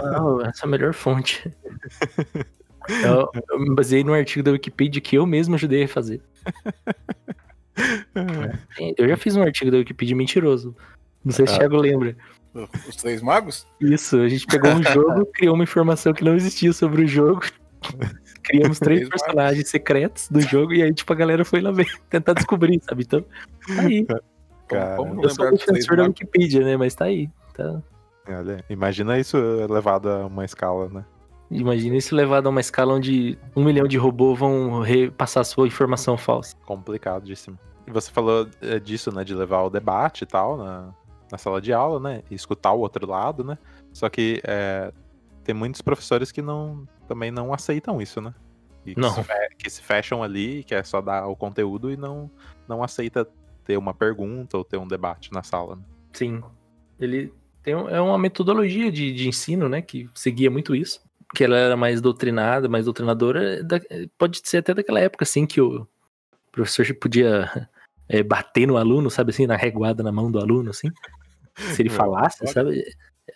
Não, 0.02 0.40
essa 0.40 0.64
é 0.64 0.66
a 0.66 0.70
melhor 0.70 0.94
fonte. 0.94 1.54
Eu, 2.88 3.30
eu, 3.48 3.60
me 3.60 3.72
baseei 3.76 4.02
no 4.02 4.12
artigo 4.12 4.42
da 4.42 4.50
Wikipedia 4.50 5.00
que 5.00 5.16
eu 5.16 5.24
mesmo 5.24 5.54
ajudei 5.54 5.84
a 5.84 5.88
fazer. 5.88 6.20
Eu 8.98 9.08
já 9.08 9.16
fiz 9.16 9.36
um 9.36 9.42
artigo 9.42 9.70
da 9.70 9.78
Wikipedia 9.78 10.16
mentiroso. 10.16 10.74
Não 11.24 11.32
sei 11.32 11.46
se 11.46 11.52
o 11.52 11.56
ah. 11.56 11.58
Thiago 11.60 11.76
lembra. 11.76 12.16
Os 12.88 12.96
Três 12.96 13.22
Magos? 13.22 13.66
Isso, 13.80 14.18
a 14.20 14.28
gente 14.28 14.46
pegou 14.46 14.70
um 14.72 14.82
jogo, 14.92 15.26
criou 15.26 15.54
uma 15.54 15.64
informação 15.64 16.12
que 16.12 16.24
não 16.24 16.34
existia 16.34 16.72
sobre 16.72 17.04
o 17.04 17.06
jogo. 17.06 17.42
Criamos 18.42 18.78
três 18.80 19.08
personagens 19.08 19.68
secretos 19.68 20.28
do 20.28 20.40
jogo 20.40 20.72
e 20.72 20.82
aí, 20.82 20.92
tipo, 20.92 21.12
a 21.12 21.16
galera 21.16 21.44
foi 21.44 21.60
lá 21.60 21.70
ver, 21.70 21.86
tentar 22.10 22.34
descobrir, 22.34 22.80
sabe? 22.82 23.02
Então, 23.04 23.24
tá 23.66 23.82
aí. 23.82 24.06
Cara, 24.68 24.96
eu 25.22 25.30
sou 25.30 25.46
o 25.46 25.50
defensor 25.50 25.96
da 25.96 26.04
Wikipedia, 26.04 26.64
né? 26.64 26.76
Mas 26.76 26.94
tá 26.94 27.06
aí. 27.06 27.28
Tá. 27.54 27.82
Olha, 28.28 28.64
imagina 28.70 29.18
isso 29.18 29.36
levado 29.68 30.08
a 30.08 30.26
uma 30.26 30.44
escala, 30.44 30.88
né? 30.88 31.04
Imagina 31.50 31.96
isso 31.96 32.14
levado 32.14 32.46
a 32.46 32.50
uma 32.50 32.60
escala 32.60 32.94
onde 32.94 33.36
um 33.54 33.64
milhão 33.64 33.86
de 33.86 33.98
robôs 33.98 34.38
vão 34.38 34.80
repassar 34.80 35.44
sua 35.44 35.66
informação 35.66 36.16
falsa. 36.16 36.56
Complicadíssimo. 36.64 37.58
E 37.86 37.90
você 37.90 38.10
falou 38.10 38.48
é, 38.62 38.78
disso, 38.78 39.12
né? 39.14 39.24
De 39.24 39.34
levar 39.34 39.62
o 39.62 39.70
debate 39.70 40.22
e 40.22 40.26
tal 40.26 40.56
na, 40.56 40.94
na 41.32 41.38
sala 41.38 41.60
de 41.60 41.72
aula, 41.72 41.98
né? 41.98 42.22
E 42.30 42.34
escutar 42.34 42.72
o 42.72 42.80
outro 42.80 43.10
lado, 43.10 43.42
né? 43.42 43.58
Só 43.92 44.08
que 44.08 44.40
é, 44.44 44.92
tem 45.42 45.54
muitos 45.54 45.80
professores 45.80 46.30
que 46.30 46.40
não 46.40 46.86
também 47.08 47.30
não 47.32 47.52
aceitam 47.52 48.00
isso, 48.00 48.20
né? 48.20 48.32
E 48.86 48.94
não. 48.96 49.14
Que, 49.14 49.22
se, 49.22 49.56
que 49.58 49.70
se 49.70 49.82
fecham 49.82 50.22
ali, 50.22 50.62
que 50.62 50.74
é 50.74 50.82
só 50.82 51.00
dar 51.00 51.26
o 51.26 51.34
conteúdo 51.34 51.90
e 51.90 51.96
não, 51.96 52.30
não 52.68 52.82
aceita 52.84 53.26
ter 53.64 53.76
uma 53.76 53.94
pergunta 53.94 54.56
ou 54.56 54.64
ter 54.64 54.76
um 54.76 54.86
debate 54.86 55.32
na 55.32 55.42
sala. 55.42 55.76
Né? 55.76 55.82
Sim. 56.12 56.42
Ele 57.00 57.32
tem 57.62 57.72
é 57.72 58.00
uma 58.00 58.18
metodologia 58.18 58.92
de, 58.92 59.12
de 59.12 59.28
ensino, 59.28 59.68
né? 59.68 59.80
Que 59.80 60.08
seguia 60.14 60.50
muito 60.50 60.76
isso 60.76 61.00
que 61.34 61.42
ela 61.44 61.56
era 61.56 61.76
mais 61.76 62.00
doutrinada, 62.00 62.68
mais 62.68 62.84
doutrinadora, 62.84 63.62
da, 63.64 63.80
pode 64.18 64.40
ser 64.44 64.58
até 64.58 64.74
daquela 64.74 65.00
época, 65.00 65.24
assim, 65.24 65.46
que 65.46 65.60
o 65.60 65.86
professor 66.50 66.86
podia 66.94 67.50
é, 68.08 68.22
bater 68.22 68.66
no 68.66 68.76
aluno, 68.76 69.10
sabe 69.10 69.30
assim, 69.30 69.46
na 69.46 69.56
reguada 69.56 70.02
na 70.02 70.12
mão 70.12 70.30
do 70.30 70.38
aluno, 70.38 70.70
assim, 70.70 70.88
se 71.56 71.82
ele 71.82 71.90
falasse, 71.90 72.46
sabe? 72.46 72.84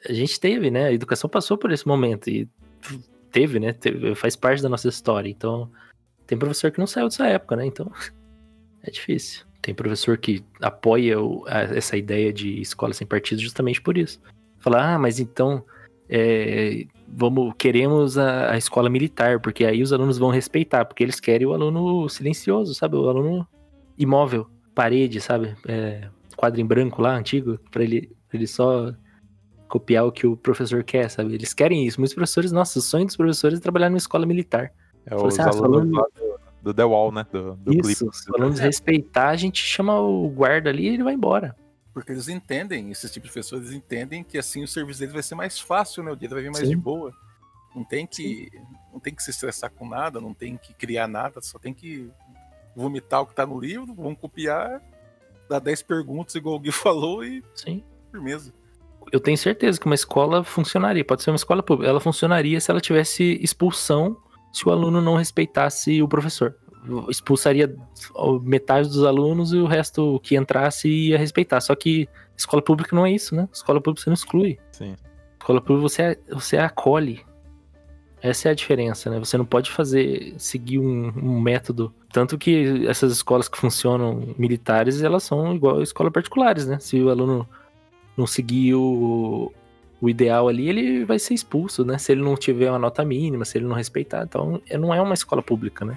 A 0.08 0.12
gente 0.12 0.38
teve, 0.38 0.70
né? 0.70 0.86
A 0.86 0.92
educação 0.92 1.28
passou 1.28 1.56
por 1.56 1.70
esse 1.72 1.86
momento 1.86 2.28
e 2.28 2.48
teve, 3.30 3.58
né? 3.60 3.72
Teve, 3.72 4.14
faz 4.14 4.36
parte 4.36 4.62
da 4.62 4.68
nossa 4.68 4.88
história. 4.88 5.28
Então, 5.28 5.70
tem 6.26 6.38
professor 6.38 6.70
que 6.70 6.78
não 6.78 6.86
saiu 6.86 7.08
dessa 7.08 7.26
época, 7.26 7.56
né? 7.56 7.66
Então, 7.66 7.90
é 8.82 8.90
difícil. 8.90 9.44
Tem 9.60 9.74
professor 9.74 10.16
que 10.16 10.44
apoia 10.60 11.20
o, 11.20 11.44
a, 11.46 11.62
essa 11.62 11.96
ideia 11.96 12.32
de 12.32 12.60
escola 12.60 12.92
sem 12.92 13.06
partido 13.06 13.40
justamente 13.40 13.80
por 13.80 13.98
isso. 13.98 14.20
Falar, 14.58 14.94
ah, 14.94 14.98
mas 14.98 15.18
então 15.18 15.64
é, 16.08 16.86
vamos 17.08 17.52
queremos 17.58 18.16
a, 18.16 18.52
a, 18.52 18.58
escola 18.58 18.88
militar, 18.88 19.40
porque 19.40 19.64
aí 19.64 19.82
os 19.82 19.92
alunos 19.92 20.18
vão 20.18 20.30
respeitar, 20.30 20.84
porque 20.84 21.02
eles 21.02 21.20
querem 21.20 21.46
o 21.46 21.52
aluno 21.52 22.08
silencioso, 22.08 22.74
sabe? 22.74 22.96
O 22.96 23.08
aluno 23.08 23.46
imóvel, 23.98 24.46
parede, 24.74 25.20
sabe? 25.20 25.56
É, 25.66 26.08
quadro 26.36 26.60
em 26.60 26.66
branco 26.66 27.00
lá, 27.00 27.16
antigo, 27.16 27.58
para 27.70 27.82
ele, 27.82 28.14
ele 28.32 28.46
só 28.46 28.92
copiar 29.68 30.06
o 30.06 30.12
que 30.12 30.26
o 30.26 30.36
professor 30.36 30.84
quer, 30.84 31.10
sabe? 31.10 31.34
Eles 31.34 31.52
querem 31.52 31.86
isso. 31.86 32.00
Muitos 32.00 32.14
professores, 32.14 32.52
nossa, 32.52 32.78
o 32.78 32.82
sonho 32.82 33.06
dos 33.06 33.16
professores 33.16 33.58
é 33.58 33.62
trabalhar 33.62 33.88
numa 33.88 33.98
escola 33.98 34.26
militar. 34.26 34.72
É, 35.04 35.14
os 35.14 35.38
assim, 35.38 35.42
ah, 35.42 35.64
alunos 35.64 35.90
do, 35.90 36.40
do 36.62 36.74
The 36.74 36.84
Wall, 36.84 37.12
né? 37.12 37.26
Do, 37.30 37.54
do 37.56 37.72
Isso, 37.72 38.04
clipe. 38.04 38.16
se 38.16 38.30
o 38.30 38.36
aluno 38.36 38.52
desrespeitar, 38.52 39.28
a 39.28 39.36
gente 39.36 39.62
chama 39.62 39.98
o 40.00 40.28
guarda 40.28 40.70
ali 40.70 40.84
e 40.84 40.88
ele 40.88 41.02
vai 41.02 41.14
embora. 41.14 41.56
Porque 41.92 42.12
eles 42.12 42.28
entendem, 42.28 42.90
esses 42.90 43.10
tipos 43.10 43.32
de 43.32 43.54
eles 43.54 43.72
entendem 43.72 44.22
que 44.22 44.36
assim 44.36 44.62
o 44.62 44.68
serviço 44.68 45.00
deles 45.00 45.14
vai 45.14 45.22
ser 45.22 45.34
mais 45.34 45.58
fácil, 45.58 46.02
né? 46.02 46.10
O 46.10 46.16
dia 46.16 46.28
vai 46.28 46.42
vir 46.42 46.50
mais 46.50 46.64
Sim. 46.64 46.70
de 46.70 46.76
boa. 46.76 47.12
Não 47.74 47.84
tem 47.84 48.06
que 48.06 48.50
não 48.92 49.00
tem 49.00 49.14
que 49.14 49.22
se 49.22 49.30
estressar 49.30 49.70
com 49.70 49.88
nada, 49.88 50.20
não 50.20 50.34
tem 50.34 50.56
que 50.56 50.74
criar 50.74 51.06
nada, 51.06 51.40
só 51.40 51.58
tem 51.58 51.72
que 51.72 52.10
vomitar 52.74 53.22
o 53.22 53.26
que 53.26 53.34
tá 53.34 53.46
no 53.46 53.58
livro, 53.58 53.94
vamos 53.94 54.18
copiar, 54.18 54.82
dar 55.48 55.58
10 55.58 55.82
perguntas 55.82 56.34
igual 56.34 56.56
o 56.56 56.60
Gui 56.60 56.70
falou 56.72 57.24
e 57.24 57.42
Sim. 57.54 57.82
firmeza. 58.10 58.52
Eu 59.12 59.20
tenho 59.20 59.38
certeza 59.38 59.78
que 59.78 59.86
uma 59.86 59.94
escola 59.94 60.42
funcionaria. 60.42 61.04
Pode 61.04 61.22
ser 61.22 61.30
uma 61.30 61.36
escola 61.36 61.62
pública. 61.62 61.88
Ela 61.88 62.00
funcionaria 62.00 62.60
se 62.60 62.70
ela 62.70 62.80
tivesse 62.80 63.38
expulsão 63.40 64.16
se 64.52 64.68
o 64.68 64.72
aluno 64.72 65.00
não 65.00 65.14
respeitasse 65.16 66.02
o 66.02 66.08
professor. 66.08 66.56
Expulsaria 67.08 67.74
metade 68.42 68.88
dos 68.88 69.04
alunos 69.04 69.52
e 69.52 69.56
o 69.58 69.66
resto 69.66 70.18
que 70.20 70.36
entrasse 70.36 70.88
ia 70.88 71.18
respeitar. 71.18 71.60
Só 71.60 71.74
que 71.74 72.08
escola 72.36 72.62
pública 72.62 72.96
não 72.96 73.06
é 73.06 73.12
isso, 73.12 73.34
né? 73.34 73.48
Escola 73.52 73.80
pública 73.80 74.02
você 74.02 74.10
não 74.10 74.14
exclui. 74.14 74.58
Sim. 74.72 74.96
Escola 75.38 75.60
pública 75.60 75.82
você, 75.82 76.18
você 76.30 76.56
acolhe. 76.56 77.24
Essa 78.26 78.48
é 78.48 78.50
a 78.50 78.54
diferença, 78.54 79.08
né? 79.08 79.20
Você 79.20 79.38
não 79.38 79.44
pode 79.44 79.70
fazer, 79.70 80.34
seguir 80.36 80.80
um, 80.80 81.12
um 81.16 81.40
método. 81.40 81.94
Tanto 82.12 82.36
que 82.36 82.84
essas 82.88 83.12
escolas 83.12 83.48
que 83.48 83.56
funcionam 83.56 84.34
militares, 84.36 85.00
elas 85.00 85.22
são 85.22 85.54
igual 85.54 85.80
escolas 85.80 86.12
particulares, 86.12 86.66
né? 86.66 86.78
Se 86.80 87.00
o 87.00 87.08
aluno 87.08 87.48
não 88.16 88.26
seguir 88.26 88.74
o, 88.74 89.52
o 90.00 90.08
ideal 90.08 90.48
ali, 90.48 90.68
ele 90.68 91.04
vai 91.04 91.20
ser 91.20 91.34
expulso, 91.34 91.84
né? 91.84 91.98
Se 91.98 92.10
ele 92.10 92.20
não 92.20 92.34
tiver 92.34 92.68
uma 92.68 92.80
nota 92.80 93.04
mínima, 93.04 93.44
se 93.44 93.58
ele 93.58 93.66
não 93.66 93.76
respeitar. 93.76 94.24
Então, 94.24 94.60
é- 94.68 94.76
não 94.76 94.92
é 94.92 95.00
uma 95.00 95.14
escola 95.14 95.40
pública, 95.40 95.84
né? 95.84 95.96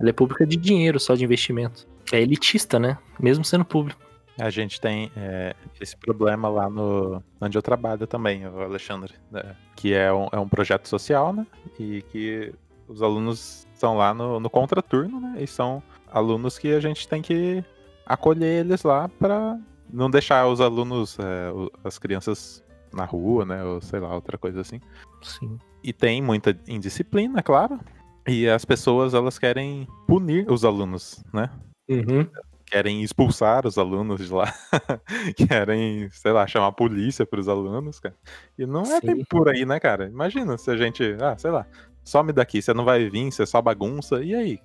Ela 0.00 0.08
é 0.08 0.12
pública 0.12 0.46
de 0.46 0.56
dinheiro, 0.56 0.98
só 0.98 1.14
de 1.14 1.24
investimento. 1.24 1.86
É 2.10 2.18
elitista, 2.18 2.78
né? 2.78 2.96
Mesmo 3.20 3.44
sendo 3.44 3.64
público. 3.64 4.00
A 4.38 4.50
gente 4.50 4.80
tem 4.80 5.10
é, 5.16 5.54
esse 5.80 5.96
problema 5.96 6.48
lá 6.48 6.70
no 6.70 7.22
onde 7.40 7.58
eu 7.58 7.62
trabalho 7.62 8.06
também, 8.06 8.46
o 8.46 8.60
Alexandre, 8.60 9.14
né? 9.30 9.56
que 9.74 9.92
é 9.92 10.12
um, 10.12 10.28
é 10.32 10.38
um 10.38 10.48
projeto 10.48 10.88
social, 10.88 11.32
né? 11.32 11.46
E 11.78 12.02
que 12.02 12.54
os 12.86 13.02
alunos 13.02 13.66
estão 13.74 13.96
lá 13.96 14.14
no, 14.14 14.40
no 14.40 14.48
contraturno, 14.48 15.20
né? 15.20 15.36
E 15.40 15.46
são 15.46 15.82
alunos 16.10 16.58
que 16.58 16.72
a 16.72 16.80
gente 16.80 17.06
tem 17.06 17.20
que 17.20 17.64
acolher 18.06 18.64
eles 18.64 18.82
lá 18.82 19.08
para 19.08 19.58
não 19.92 20.10
deixar 20.10 20.46
os 20.46 20.60
alunos, 20.60 21.18
é, 21.18 21.50
as 21.84 21.98
crianças 21.98 22.62
na 22.92 23.04
rua, 23.04 23.44
né? 23.44 23.62
Ou 23.64 23.80
sei 23.80 24.00
lá, 24.00 24.14
outra 24.14 24.38
coisa 24.38 24.60
assim. 24.60 24.80
Sim. 25.22 25.58
E 25.82 25.92
tem 25.92 26.22
muita 26.22 26.58
indisciplina, 26.66 27.42
claro. 27.42 27.78
E 28.26 28.48
as 28.48 28.64
pessoas 28.64 29.14
elas 29.14 29.38
querem 29.38 29.86
punir 30.06 30.50
os 30.50 30.64
alunos, 30.64 31.24
né? 31.32 31.50
Uhum. 31.88 32.26
Querem 32.68 33.02
expulsar 33.02 33.66
os 33.66 33.78
alunos 33.78 34.26
de 34.26 34.32
lá, 34.32 34.52
querem, 35.36 36.08
sei 36.10 36.32
lá, 36.32 36.46
chamar 36.46 36.68
a 36.68 36.72
polícia 36.72 37.24
para 37.26 37.40
os 37.40 37.48
alunos, 37.48 37.98
cara. 37.98 38.14
E 38.58 38.66
não 38.66 38.82
é 38.82 39.00
bem 39.00 39.16
Sim. 39.16 39.24
por 39.28 39.48
aí, 39.48 39.64
né, 39.64 39.80
cara? 39.80 40.06
Imagina 40.08 40.56
se 40.58 40.70
a 40.70 40.76
gente, 40.76 41.16
ah, 41.20 41.36
sei 41.36 41.50
lá, 41.50 41.66
some 42.04 42.32
daqui, 42.32 42.60
você 42.62 42.72
não 42.74 42.84
vai 42.84 43.08
vir, 43.08 43.30
você 43.32 43.46
só 43.46 43.60
bagunça, 43.62 44.22
e 44.22 44.34
aí? 44.34 44.58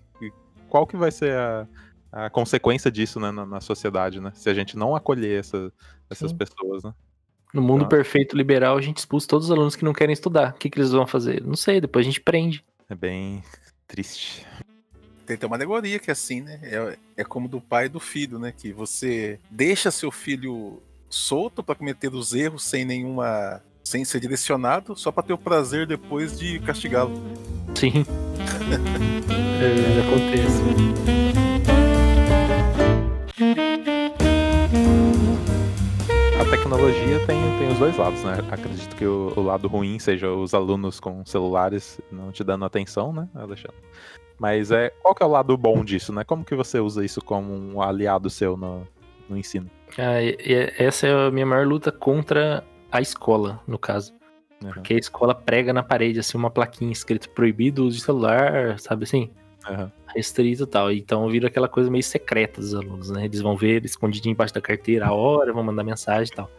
Qual 0.69 0.87
que 0.87 0.97
vai 0.97 1.11
ser 1.11 1.37
a, 1.37 1.67
a 2.11 2.29
consequência 2.29 2.91
disso 2.91 3.19
né, 3.19 3.31
na, 3.31 3.45
na 3.45 3.61
sociedade, 3.61 4.19
né? 4.19 4.31
Se 4.33 4.49
a 4.49 4.53
gente 4.53 4.75
não 4.77 4.95
acolher 4.95 5.39
essa- 5.39 5.71
essas 6.09 6.31
Sim. 6.31 6.37
pessoas, 6.37 6.83
né? 6.83 6.93
No 7.53 7.61
mundo 7.61 7.83
Tá. 7.83 7.89
perfeito 7.89 8.35
liberal, 8.35 8.75
a 8.77 8.81
gente 8.81 8.97
expulsa 8.97 9.27
todos 9.27 9.45
os 9.45 9.51
alunos 9.51 9.75
que 9.75 9.85
não 9.85 9.93
querem 9.93 10.13
estudar. 10.13 10.53
O 10.55 10.57
que, 10.57 10.69
que 10.71 10.79
eles 10.79 10.91
vão 10.91 11.05
fazer? 11.05 11.43
Não 11.43 11.55
sei, 11.55 11.79
depois 11.79 12.03
a 12.03 12.09
gente 12.09 12.19
prende. 12.19 12.65
É 12.89 12.95
bem 12.95 13.43
triste. 13.87 14.47
Tem 15.25 15.35
até 15.35 15.45
uma 15.47 15.55
alegoria 15.55 15.99
que 15.99 16.09
é 16.09 16.13
assim, 16.13 16.41
né? 16.41 16.59
É, 16.63 16.97
é 17.17 17.23
como 17.23 17.47
do 17.47 17.61
pai 17.61 17.85
e 17.85 17.89
do 17.89 17.99
filho, 17.99 18.37
né? 18.39 18.53
Que 18.55 18.71
você 18.71 19.39
deixa 19.49 19.91
seu 19.91 20.11
filho 20.11 20.81
solto 21.09 21.63
para 21.63 21.75
cometer 21.75 22.13
os 22.13 22.33
erros 22.33 22.63
sem 22.63 22.83
nenhuma. 22.85 23.61
sem 23.83 24.03
ser 24.03 24.19
direcionado, 24.19 24.95
só 24.95 25.11
para 25.11 25.23
ter 25.23 25.33
o 25.33 25.37
prazer 25.37 25.85
depois 25.87 26.37
de 26.37 26.59
castigá-lo. 26.59 27.13
Sim. 27.75 28.05
é, 29.61 29.99
acontece. 30.01 31.12
Tecnologia 36.73 37.19
tem, 37.27 37.39
tem 37.59 37.67
os 37.67 37.77
dois 37.77 37.95
lados, 37.97 38.23
né? 38.23 38.33
Acredito 38.51 38.95
que 38.95 39.05
o, 39.05 39.31
o 39.35 39.43
lado 39.43 39.67
ruim 39.67 39.99
seja 39.99 40.31
os 40.31 40.55
alunos 40.55 40.99
com 40.99 41.23
celulares 41.23 42.01
não 42.11 42.31
te 42.31 42.43
dando 42.43 42.65
atenção, 42.65 43.13
né, 43.13 43.29
Alexandre? 43.35 43.77
Mas 44.39 44.71
é, 44.71 44.89
qual 45.01 45.13
que 45.13 45.21
é 45.21 45.25
o 45.25 45.29
lado 45.29 45.55
bom 45.55 45.85
disso, 45.85 46.11
né? 46.11 46.23
Como 46.23 46.43
que 46.43 46.55
você 46.55 46.79
usa 46.79 47.05
isso 47.05 47.21
como 47.21 47.53
um 47.53 47.79
aliado 47.79 48.27
seu 48.27 48.57
no, 48.57 48.87
no 49.29 49.37
ensino? 49.37 49.69
Ah, 49.99 50.19
essa 50.79 51.05
é 51.05 51.27
a 51.27 51.29
minha 51.29 51.45
maior 51.45 51.67
luta 51.67 51.91
contra 51.91 52.63
a 52.91 52.99
escola, 52.99 53.61
no 53.67 53.77
caso. 53.77 54.11
Uhum. 54.63 54.71
Porque 54.71 54.95
a 54.95 54.97
escola 54.99 55.35
prega 55.35 55.71
na 55.71 55.83
parede, 55.83 56.19
assim, 56.19 56.39
uma 56.39 56.49
plaquinha 56.49 56.91
escrito 56.91 57.29
proibido 57.29 57.83
o 57.83 57.85
uso 57.85 57.97
de 57.97 58.03
celular, 58.03 58.79
sabe 58.79 59.03
assim? 59.03 59.29
Uhum. 59.69 59.91
Restrito 60.15 60.63
e 60.63 60.67
tal. 60.67 60.91
Então 60.91 61.29
vira 61.29 61.49
aquela 61.49 61.69
coisa 61.69 61.91
meio 61.91 62.03
secreta 62.03 62.59
dos 62.59 62.73
alunos, 62.73 63.11
né? 63.11 63.25
Eles 63.25 63.41
vão 63.41 63.55
ver 63.55 63.85
escondidinho 63.85 64.33
embaixo 64.33 64.55
da 64.55 64.61
carteira 64.61 65.05
a 65.05 65.13
hora, 65.13 65.53
vão 65.53 65.63
mandar 65.63 65.83
mensagem 65.83 66.33
e 66.33 66.35
tal. 66.35 66.49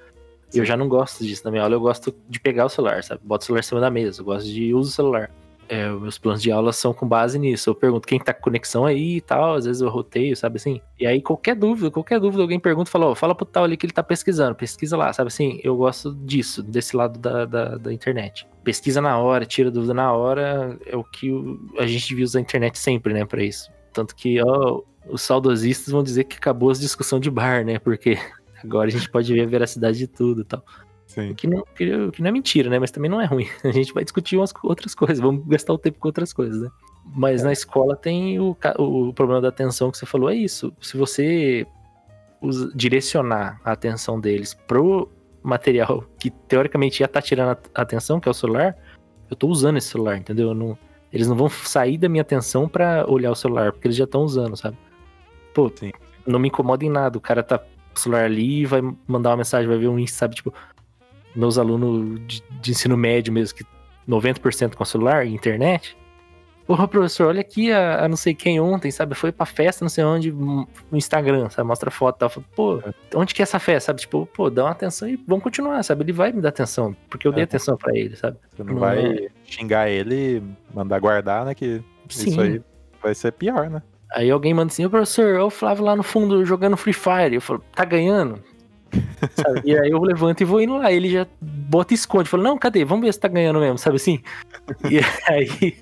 Eu 0.58 0.64
já 0.64 0.76
não 0.76 0.88
gosto 0.88 1.24
disso 1.24 1.42
na 1.44 1.50
minha 1.50 1.62
aula, 1.62 1.74
eu 1.74 1.80
gosto 1.80 2.14
de 2.28 2.38
pegar 2.40 2.66
o 2.66 2.68
celular, 2.68 3.02
sabe? 3.02 3.20
Bota 3.24 3.42
o 3.42 3.46
celular 3.46 3.60
em 3.60 3.64
cima 3.64 3.80
da 3.80 3.90
mesa, 3.90 4.20
eu 4.20 4.24
gosto 4.24 4.46
de 4.46 4.72
uso 4.74 4.90
do 4.90 4.94
celular. 4.94 5.30
É, 5.66 5.88
meus 5.88 6.18
planos 6.18 6.42
de 6.42 6.52
aula 6.52 6.74
são 6.74 6.92
com 6.92 7.08
base 7.08 7.38
nisso. 7.38 7.70
Eu 7.70 7.74
pergunto 7.74 8.06
quem 8.06 8.18
tá 8.20 8.34
com 8.34 8.42
conexão 8.42 8.84
aí 8.84 9.16
e 9.16 9.20
tal, 9.22 9.54
às 9.54 9.64
vezes 9.64 9.80
eu 9.80 9.88
roteio, 9.88 10.36
sabe 10.36 10.56
assim? 10.56 10.78
E 11.00 11.06
aí 11.06 11.22
qualquer 11.22 11.56
dúvida, 11.56 11.90
qualquer 11.90 12.20
dúvida, 12.20 12.42
alguém 12.42 12.60
pergunta, 12.60 12.90
fala, 12.90 13.06
ó, 13.06 13.14
fala 13.14 13.34
pro 13.34 13.46
tal 13.46 13.64
ali 13.64 13.74
que 13.74 13.86
ele 13.86 13.92
tá 13.92 14.02
pesquisando, 14.02 14.54
pesquisa 14.54 14.94
lá, 14.94 15.10
sabe 15.14 15.28
assim? 15.28 15.58
Eu 15.64 15.74
gosto 15.74 16.14
disso, 16.14 16.62
desse 16.62 16.94
lado 16.94 17.18
da, 17.18 17.46
da, 17.46 17.76
da 17.78 17.92
internet. 17.94 18.46
Pesquisa 18.62 19.00
na 19.00 19.16
hora, 19.18 19.46
tira 19.46 19.70
dúvida 19.70 19.94
na 19.94 20.12
hora, 20.12 20.78
é 20.84 20.94
o 20.94 21.02
que 21.02 21.32
o- 21.32 21.58
a 21.78 21.86
gente 21.86 22.14
usar 22.22 22.40
a 22.40 22.42
internet 22.42 22.78
sempre, 22.78 23.14
né, 23.14 23.24
pra 23.24 23.42
isso. 23.42 23.70
Tanto 23.90 24.14
que, 24.14 24.42
ó, 24.42 24.82
os 25.08 25.22
saudosistas 25.22 25.90
vão 25.92 26.02
dizer 26.02 26.24
que 26.24 26.36
acabou 26.36 26.70
as 26.70 26.78
discussão 26.78 27.18
de 27.18 27.30
bar, 27.30 27.64
né, 27.64 27.78
porque 27.78 28.18
agora 28.64 28.88
a 28.88 28.90
gente 28.90 29.08
pode 29.10 29.32
ver 29.32 29.42
a 29.42 29.46
veracidade 29.46 29.98
de 29.98 30.06
tudo 30.06 30.40
e 30.40 30.44
tal. 30.44 30.64
Sim. 31.06 31.34
Que 31.34 31.46
não, 31.46 31.62
que, 31.76 32.10
que 32.12 32.22
não 32.22 32.28
é 32.28 32.32
mentira, 32.32 32.70
né? 32.70 32.78
Mas 32.78 32.90
também 32.90 33.10
não 33.10 33.20
é 33.20 33.26
ruim. 33.26 33.46
A 33.62 33.70
gente 33.70 33.92
vai 33.92 34.02
discutir 34.02 34.36
umas 34.36 34.52
outras 34.62 34.94
coisas, 34.94 35.20
vamos 35.20 35.46
gastar 35.46 35.72
o 35.74 35.78
tempo 35.78 35.98
com 35.98 36.08
outras 36.08 36.32
coisas, 36.32 36.60
né? 36.62 36.68
Mas 37.14 37.42
na 37.42 37.52
escola 37.52 37.94
tem 37.94 38.40
o, 38.40 38.56
o 38.78 39.12
problema 39.12 39.40
da 39.42 39.48
atenção 39.48 39.90
que 39.90 39.98
você 39.98 40.06
falou, 40.06 40.30
é 40.30 40.34
isso. 40.34 40.72
Se 40.80 40.96
você 40.96 41.66
direcionar 42.74 43.60
a 43.64 43.72
atenção 43.72 44.18
deles 44.20 44.54
pro 44.54 45.08
material 45.42 46.04
que 46.18 46.30
teoricamente 46.30 46.98
já 46.98 47.08
tá 47.08 47.20
tirando 47.20 47.56
a 47.74 47.82
atenção, 47.82 48.18
que 48.18 48.28
é 48.28 48.30
o 48.30 48.34
celular, 48.34 48.76
eu 49.30 49.36
tô 49.36 49.48
usando 49.48 49.76
esse 49.76 49.88
celular, 49.88 50.16
entendeu? 50.16 50.48
Eu 50.48 50.54
não- 50.54 50.78
eles 51.12 51.28
não 51.28 51.36
vão 51.36 51.48
sair 51.48 51.98
da 51.98 52.08
minha 52.08 52.22
atenção 52.22 52.68
pra 52.68 53.04
olhar 53.08 53.30
o 53.30 53.34
celular, 53.34 53.72
porque 53.72 53.86
eles 53.86 53.96
já 53.96 54.04
estão 54.04 54.22
usando, 54.22 54.56
sabe? 54.56 54.76
Pô, 55.54 55.70
Sim. 55.74 55.92
não 56.26 56.38
me 56.38 56.48
incomoda 56.48 56.84
em 56.84 56.90
nada. 56.90 57.16
O 57.16 57.20
cara 57.20 57.42
tá 57.42 57.56
o 57.56 57.73
celular 58.00 58.24
ali 58.24 58.60
e 58.62 58.66
vai 58.66 58.80
mandar 59.06 59.30
uma 59.30 59.38
mensagem, 59.38 59.68
vai 59.68 59.78
ver 59.78 59.88
um 59.88 59.98
Insta, 59.98 60.18
sabe? 60.18 60.34
Tipo, 60.36 60.52
meus 61.34 61.58
alunos 61.58 62.20
de, 62.26 62.42
de 62.60 62.70
ensino 62.70 62.96
médio 62.96 63.32
mesmo, 63.32 63.56
que 63.56 63.64
90% 64.08 64.74
com 64.74 64.84
celular 64.84 65.26
e 65.26 65.34
internet. 65.34 65.96
Porra, 66.66 66.88
professor, 66.88 67.26
olha 67.28 67.42
aqui 67.42 67.70
a, 67.70 68.04
a 68.04 68.08
não 68.08 68.16
sei 68.16 68.34
quem 68.34 68.58
ontem, 68.58 68.90
sabe? 68.90 69.14
Foi 69.14 69.30
pra 69.30 69.44
festa, 69.44 69.84
não 69.84 69.90
sei 69.90 70.02
onde, 70.02 70.32
no 70.32 70.66
Instagram, 70.94 71.50
sabe? 71.50 71.68
Mostra 71.68 71.90
foto 71.90 72.16
e 72.16 72.18
tal. 72.20 72.30
Fala, 72.30 72.46
Pô, 72.56 72.82
onde 73.14 73.34
que 73.34 73.42
é 73.42 73.44
essa 73.44 73.58
festa, 73.58 73.88
sabe? 73.88 74.00
Tipo, 74.00 74.24
pô, 74.34 74.48
dá 74.48 74.64
uma 74.64 74.70
atenção 74.70 75.06
e 75.06 75.16
vamos 75.28 75.44
continuar, 75.44 75.82
sabe? 75.82 76.04
Ele 76.04 76.12
vai 76.12 76.32
me 76.32 76.40
dar 76.40 76.48
atenção, 76.48 76.96
porque 77.10 77.28
eu 77.28 77.32
dei 77.32 77.42
É. 77.42 77.44
atenção 77.44 77.76
pra 77.76 77.94
ele, 77.94 78.16
sabe? 78.16 78.38
Você 78.56 78.64
não 78.64 78.72
Não 78.72 78.80
vai 78.80 79.28
xingar 79.44 79.90
ele, 79.90 80.42
mandar 80.72 80.98
guardar, 81.00 81.44
né? 81.44 81.54
Que 81.54 81.82
Sim. 82.08 82.30
isso 82.30 82.40
aí 82.40 82.62
vai 83.02 83.14
ser 83.14 83.32
pior, 83.32 83.68
né? 83.68 83.82
Aí 84.12 84.30
alguém 84.30 84.54
manda 84.54 84.72
assim, 84.72 84.84
ô 84.84 84.90
professor, 84.90 85.40
ó 85.40 85.46
o 85.46 85.50
Flávio 85.50 85.84
lá 85.84 85.96
no 85.96 86.02
fundo 86.02 86.44
jogando 86.44 86.76
Free 86.76 86.92
Fire. 86.92 87.34
Eu 87.34 87.40
falo, 87.40 87.62
tá 87.74 87.84
ganhando? 87.84 88.40
Sabe? 89.34 89.62
E 89.64 89.76
aí 89.76 89.90
eu 89.90 90.00
levanto 90.00 90.40
e 90.40 90.44
vou 90.44 90.60
indo 90.60 90.76
lá. 90.76 90.92
Ele 90.92 91.10
já 91.10 91.26
bota 91.40 91.92
e 91.92 91.96
esconde. 91.96 92.28
Fala, 92.28 92.42
não, 92.42 92.58
cadê? 92.58 92.84
Vamos 92.84 93.04
ver 93.04 93.12
se 93.12 93.20
tá 93.20 93.28
ganhando 93.28 93.60
mesmo, 93.60 93.78
sabe 93.78 93.96
assim? 93.96 94.20
E 94.90 95.00
aí, 95.28 95.76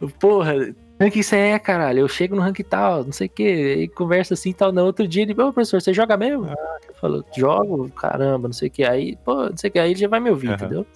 eu, 0.00 0.08
porra, 0.08 0.54
rank 1.00 1.16
isso 1.16 1.34
é, 1.34 1.58
caralho. 1.58 2.00
Eu 2.00 2.08
chego 2.08 2.34
no 2.34 2.42
rank 2.42 2.60
tal, 2.60 3.04
não 3.04 3.12
sei 3.12 3.26
o 3.26 3.30
que. 3.30 3.46
Aí 3.46 3.88
conversa 3.88 4.34
assim 4.34 4.50
e 4.50 4.54
tal. 4.54 4.72
No 4.72 4.84
outro 4.84 5.06
dia 5.06 5.22
ele, 5.22 5.32
ô 5.32 5.52
professor, 5.52 5.80
você 5.80 5.92
joga 5.92 6.16
mesmo? 6.16 6.46
Eu 6.46 6.94
falo, 6.94 7.24
jogo, 7.36 7.90
caramba, 7.90 8.48
não 8.48 8.52
sei 8.52 8.68
o 8.68 8.70
que. 8.70 8.84
Aí, 8.84 9.16
pô, 9.24 9.50
não 9.50 9.56
sei 9.56 9.68
o 9.68 9.72
que. 9.72 9.78
Aí 9.78 9.90
ele 9.90 10.00
já 10.00 10.08
vai 10.08 10.20
me 10.20 10.30
ouvir, 10.30 10.48
Aham, 10.48 10.56
entendeu? 10.56 10.86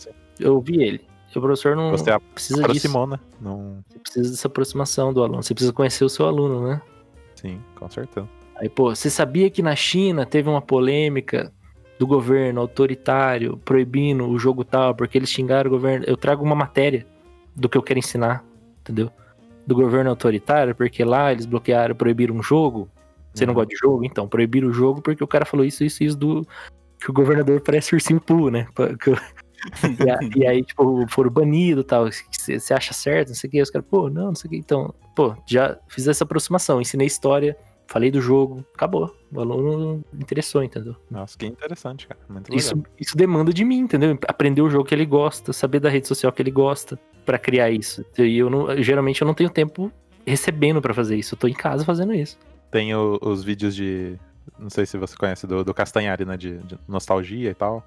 Eu 0.41 0.55
ouvi 0.55 0.83
ele. 0.83 1.12
O 1.39 1.41
professor 1.43 1.75
não 1.77 1.91
Você 1.91 2.05
precisa 2.35 2.55
disso. 2.57 2.65
aproximou, 2.65 3.07
né? 3.07 3.19
Não... 3.41 3.83
Você 3.89 3.99
precisa 3.99 4.31
dessa 4.31 4.49
aproximação 4.49 5.13
do 5.13 5.23
aluno. 5.23 5.43
Você 5.43 5.55
precisa 5.55 5.73
conhecer 5.73 6.05
o 6.05 6.09
seu 6.09 6.27
aluno, 6.27 6.67
né? 6.69 6.81
Sim, 7.37 7.61
com 7.75 7.89
certeza. 7.91 8.29
Aí, 8.57 8.69
pô, 8.69 8.95
você 8.95 9.11
sabia 9.11 9.51
que 9.51 9.63
na 9.63 9.75
China 9.75 10.25
teve 10.27 10.49
uma 10.49 10.63
polêmica 10.63 11.53
do 11.99 12.07
governo 12.07 12.61
autoritário 12.61 13.57
proibindo 13.65 14.29
o 14.29 14.39
jogo 14.39 14.65
tal, 14.65 14.95
porque 14.95 15.19
eles 15.19 15.31
xingaram 15.31 15.69
o 15.69 15.73
governo? 15.73 16.05
Eu 16.07 16.17
trago 16.17 16.45
uma 16.45 16.55
matéria 16.55 17.07
do 17.57 17.69
que 17.69 17.77
eu 17.77 17.83
quero 17.83 17.99
ensinar, 17.99 18.45
entendeu? 18.81 19.11
do 19.65 19.77
governo 19.77 20.11
autoritário, 20.11 20.75
porque 20.75 21.05
lá 21.05 21.31
eles 21.31 21.47
bloquearam, 21.47 21.95
proibiram 21.95 22.35
um 22.35 22.43
jogo. 22.43 22.89
Você 23.33 23.47
não 23.47 23.53
Uhum. 23.53 23.61
gosta 23.61 23.69
de 23.73 23.77
jogo? 23.77 24.05
Então, 24.05 24.27
proibiram 24.27 24.67
o 24.69 24.73
jogo 24.73 25.01
porque 25.01 25.23
o 25.23 25.27
cara 25.27 25.45
falou 25.47 25.65
isso, 25.65 25.85
isso, 25.85 26.03
isso 26.03 26.17
do. 26.19 26.45
Que 26.99 27.09
o 27.09 27.13
governador 27.15 27.61
parece 27.61 27.95
ursinho 27.95 28.21
Poo, 28.21 28.51
né? 28.51 28.67
E, 30.05 30.11
a- 30.11 30.19
e 30.37 30.47
aí, 30.47 30.63
tipo, 30.65 31.05
foram 31.09 31.31
banidos 31.31 31.85
e 31.85 31.87
tal. 31.87 32.07
Você 32.11 32.75
acha 32.75 32.93
certo? 32.93 33.29
Não 33.29 33.35
sei 33.35 33.49
o 33.49 33.51
que. 33.51 33.63
Os 33.63 33.71
caras, 33.71 33.87
pô, 33.89 34.09
não, 34.11 34.27
não 34.27 34.35
sei 34.35 34.49
o 34.49 34.51
que. 34.51 34.57
Então, 34.57 34.93
pô, 35.15 35.35
já 35.47 35.79
fiz 35.89 36.07
essa 36.09 36.25
aproximação, 36.25 36.81
ensinei 36.81 37.07
história, 37.07 37.57
falei 37.87 38.11
do 38.11 38.21
jogo, 38.21 38.65
acabou. 38.75 39.15
O 39.33 39.41
aluno 39.41 40.05
interessou, 40.13 40.63
entendeu? 40.63 40.97
Nossa, 41.11 41.37
que 41.39 41.47
interessante, 41.47 42.07
cara. 42.07 42.21
Muito 42.29 42.49
legal. 42.51 42.59
Isso, 42.59 42.83
isso 42.99 43.17
demanda 43.17 43.53
de 43.53 43.65
mim, 43.65 43.79
entendeu? 43.79 44.19
Aprender 44.27 44.63
o 44.63 44.69
jogo 44.71 44.85
que 44.85 44.95
ele 44.95 45.07
gosta, 45.07 45.53
saber 45.53 45.81
da 45.81 45.89
rede 45.89 46.09
social 46.09 46.33
que 46.33 46.43
ele 46.43 46.51
gosta 46.51 46.99
pra 47.25 47.39
criar 47.39 47.71
isso. 47.71 48.05
E 48.19 48.39
eu 48.39 48.51
não, 48.51 48.83
geralmente 48.83 49.23
eu 49.23 49.27
não 49.27 49.35
tenho 49.35 49.49
tempo 49.51 49.93
recebendo 50.27 50.81
pra 50.83 50.93
fazer 50.95 51.17
isso. 51.17 51.35
Eu 51.35 51.39
tô 51.39 51.47
em 51.49 51.55
casa 51.55 51.85
fazendo 51.85 52.13
isso. 52.15 52.39
Tem 52.71 52.95
o- 52.95 53.19
os 53.23 53.45
vídeos 53.45 53.75
de. 53.75 54.19
Não 54.59 54.71
sei 54.71 54.85
se 54.87 54.97
você 54.99 55.17
conhece 55.17 55.47
do, 55.47 55.63
do 55.65 55.73
Castanhari, 55.75 56.25
né? 56.25 56.37
De, 56.37 56.59
de 56.59 56.79
nostalgia 56.89 57.51
e 57.51 57.55
tal. 57.55 57.87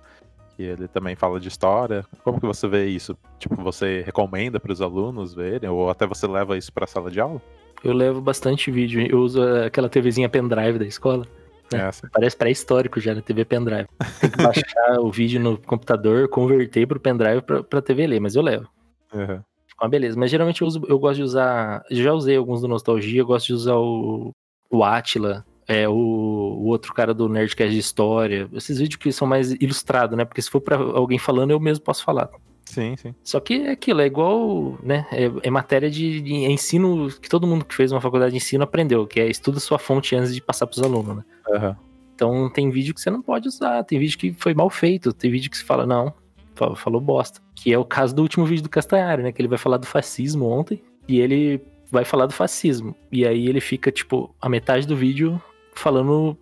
Que 0.56 0.64
ele 0.64 0.88
também 0.88 1.16
fala 1.16 1.40
de 1.40 1.48
história. 1.48 2.06
Como 2.24 2.40
que 2.40 2.46
você 2.46 2.68
vê 2.68 2.86
isso? 2.86 3.18
Tipo, 3.38 3.56
você 3.62 4.02
recomenda 4.06 4.60
para 4.60 4.72
os 4.72 4.82
alunos 4.82 5.34
verem? 5.34 5.70
Ou 5.70 5.90
até 5.90 6.08
você 6.08 6.26
leva 6.28 6.58
isso 6.58 6.72
pra 6.72 6.88
sala 6.88 7.12
de 7.12 7.20
aula? 7.20 7.42
Eu 7.84 7.94
levo 7.94 8.22
bastante 8.22 8.72
vídeo. 8.72 9.06
Eu 9.06 9.20
uso 9.20 9.42
aquela 9.66 9.90
TVzinha 9.90 10.30
pendrive 10.30 10.80
da 10.80 10.86
escola. 10.86 11.28
É. 11.74 11.78
Essa. 11.78 12.10
Parece 12.12 12.38
pré-histórico 12.38 13.00
já 13.00 13.14
na 13.14 13.22
TV 13.22 13.44
pendrive. 13.44 13.88
Tem 14.22 14.30
que 14.30 14.42
baixar 14.42 15.00
o 15.00 15.12
vídeo 15.12 15.40
no 15.40 15.58
computador, 15.58 16.28
converter 16.30 16.88
pro 16.88 17.00
pendrive 17.00 17.42
pra, 17.42 17.64
pra 17.64 17.82
TV 17.82 18.08
ler, 18.08 18.20
mas 18.20 18.36
eu 18.36 18.42
levo. 18.42 18.68
Uhum. 19.14 19.42
Fica 19.68 19.84
uma 19.84 19.90
beleza. 19.90 20.18
Mas 20.18 20.32
geralmente 20.32 20.62
eu, 20.62 20.68
uso, 20.68 20.82
eu 20.88 21.00
gosto 21.00 21.18
de 21.18 21.24
usar. 21.24 21.84
Já 21.92 22.14
usei 22.14 22.38
alguns 22.38 22.62
do 22.62 22.68
Nostalgia, 22.68 23.22
eu 23.22 23.26
gosto 23.26 23.48
de 23.48 23.54
usar 23.54 23.76
o, 23.76 24.32
o 24.70 24.84
Atila, 24.84 25.46
é, 25.68 25.88
o, 25.88 25.94
o 25.94 26.66
outro 26.68 26.94
cara 26.94 27.14
do 27.14 27.28
Nerdcast 27.28 27.74
de 27.74 27.80
História. 27.80 28.48
Esses 28.54 28.80
vídeos 28.80 28.98
que 28.98 29.12
são 29.12 29.28
mais 29.28 29.52
ilustrados, 29.54 30.18
né? 30.18 30.26
Porque 30.26 30.42
se 30.42 30.50
for 30.50 30.62
pra 30.62 30.78
alguém 30.78 31.18
falando, 31.18 31.52
eu 31.52 31.60
mesmo 31.60 31.84
posso 31.84 32.04
falar. 32.04 32.30
Sim, 32.66 32.96
sim. 32.98 33.14
Só 33.24 33.40
que 33.40 33.62
é 33.62 33.72
aquilo, 33.72 34.02
é 34.02 34.08
igual, 34.08 34.78
né? 34.82 35.06
É, 35.12 35.32
é 35.44 35.50
matéria 35.52 35.90
de, 35.90 36.20
de 36.20 36.34
ensino 36.34 37.10
que 37.22 37.30
todo 37.30 37.46
mundo 37.46 37.64
que 37.64 37.76
fez 37.76 37.92
uma 37.92 38.02
faculdade 38.02 38.32
de 38.32 38.38
ensino 38.38 38.64
aprendeu, 38.64 39.06
que 39.06 39.20
é 39.20 39.28
estuda 39.30 39.60
sua 39.60 39.78
fonte 39.78 40.16
antes 40.16 40.34
de 40.34 40.42
passar 40.42 40.66
pros 40.66 40.82
alunos, 40.82 41.18
né? 41.18 41.24
Uhum. 41.48 41.76
Então 42.16 42.50
tem 42.50 42.70
vídeo 42.72 42.94
que 42.94 43.02
você 43.02 43.12
não 43.12 43.22
pode 43.22 43.48
usar, 43.48 43.84
tem 43.84 44.00
vídeo 44.00 44.18
que 44.18 44.34
foi 44.34 44.54
mal 44.54 44.70
feito, 44.70 45.14
tem 45.14 45.30
vídeo 45.30 45.52
que 45.52 45.58
você 45.58 45.64
fala, 45.64 45.86
não, 45.86 46.12
fa- 46.56 46.76
falou 46.76 47.00
bosta. 47.00 47.40
Que 47.54 47.72
é 47.72 47.78
o 47.78 47.86
caso 47.86 48.16
do 48.16 48.22
último 48.24 48.46
vídeo 48.46 48.64
do 48.64 48.70
Castanhari, 48.70 49.22
né? 49.22 49.32
Que 49.32 49.42
ele 49.42 49.50
vai 49.50 49.60
falar 49.60 49.78
do 49.78 49.86
fascismo 49.86 50.48
ontem, 50.50 50.82
e 51.08 51.20
ele 51.20 51.62
vai 51.92 52.04
falar 52.04 52.26
do 52.26 52.34
fascismo. 52.34 52.96
E 53.12 53.28
aí 53.28 53.48
ele 53.48 53.62
fica, 53.62 53.92
tipo, 53.92 54.34
a 54.42 54.50
metade 54.50 54.88
do 54.88 54.96
vídeo 54.96 55.40
falando 55.76 56.38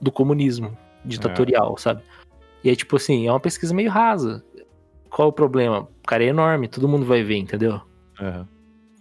do 0.00 0.10
comunismo 0.10 0.76
ditatorial, 1.04 1.76
sabe? 1.76 2.02
E 2.62 2.68
aí, 2.68 2.76
tipo 2.76 2.96
assim, 2.96 3.26
é 3.26 3.32
uma 3.32 3.40
pesquisa 3.40 3.74
meio 3.74 3.90
rasa. 3.90 4.44
Qual 5.08 5.28
o 5.28 5.32
problema? 5.32 5.80
O 5.80 6.06
cara 6.06 6.24
é 6.24 6.28
enorme, 6.28 6.68
todo 6.68 6.88
mundo 6.88 7.04
vai 7.04 7.22
ver, 7.22 7.36
entendeu? 7.36 7.80
Uhum. 8.20 8.46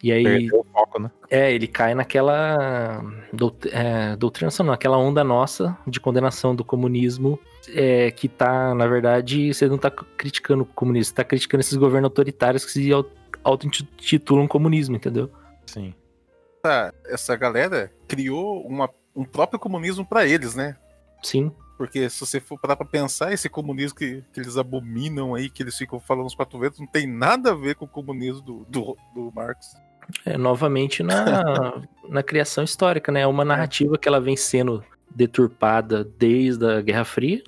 E 0.01 0.11
aí. 0.11 0.23
Perdeu 0.23 0.61
o 0.61 0.65
foco, 0.71 0.99
né? 0.99 1.11
É, 1.29 1.53
ele 1.53 1.67
cai 1.67 1.93
naquela 1.93 3.03
dout 3.33 3.69
é, 3.71 4.15
doutrinação, 4.15 4.65
não, 4.65 4.73
aquela 4.73 4.97
onda 4.97 5.23
nossa 5.23 5.77
de 5.85 5.99
condenação 5.99 6.55
do 6.55 6.63
comunismo, 6.63 7.37
é, 7.69 8.09
que 8.09 8.27
tá, 8.27 8.73
na 8.73 8.87
verdade, 8.87 9.53
você 9.53 9.67
não 9.67 9.77
tá 9.77 9.91
criticando 9.91 10.63
o 10.63 10.65
comunismo, 10.65 11.09
você 11.09 11.15
tá 11.15 11.23
criticando 11.23 11.61
esses 11.61 11.75
governos 11.75 12.09
autoritários 12.09 12.65
que 12.65 12.71
se 12.71 12.91
au- 12.91 13.05
auto-intitulam 13.43 14.47
comunismo, 14.47 14.95
entendeu? 14.95 15.29
Sim. 15.65 15.93
Essa, 16.63 16.93
essa 17.05 17.35
galera 17.35 17.91
criou 18.07 18.65
uma, 18.65 18.89
um 19.19 19.25
próprio 19.25 19.59
comunismo 19.59 20.05
pra 20.05 20.25
eles, 20.25 20.55
né? 20.55 20.77
Sim. 21.21 21.51
Porque 21.77 22.09
se 22.09 22.19
você 22.19 22.39
for 22.39 22.59
parar 22.59 22.75
pra 22.75 22.85
pensar, 22.85 23.33
esse 23.33 23.49
comunismo 23.49 23.97
que, 23.97 24.23
que 24.33 24.39
eles 24.39 24.57
abominam 24.57 25.35
aí, 25.35 25.49
que 25.49 25.63
eles 25.63 25.77
ficam 25.77 25.99
falando 25.99 26.27
os 26.27 26.35
quatro 26.35 26.57
ventos, 26.57 26.79
não 26.79 26.87
tem 26.87 27.05
nada 27.05 27.51
a 27.51 27.55
ver 27.55 27.75
com 27.75 27.85
o 27.85 27.87
comunismo 27.87 28.41
do, 28.41 28.65
do, 28.69 28.97
do 29.13 29.31
Marx. 29.33 29.75
É, 30.25 30.37
novamente 30.37 31.03
na, 31.03 31.81
na 32.07 32.23
criação 32.23 32.63
histórica, 32.63 33.11
né? 33.11 33.21
É 33.21 33.27
uma 33.27 33.45
narrativa 33.45 33.97
que 33.97 34.07
ela 34.07 34.19
vem 34.19 34.35
sendo 34.35 34.83
deturpada 35.13 36.03
desde 36.03 36.65
a 36.65 36.81
Guerra 36.81 37.05
Fria, 37.05 37.43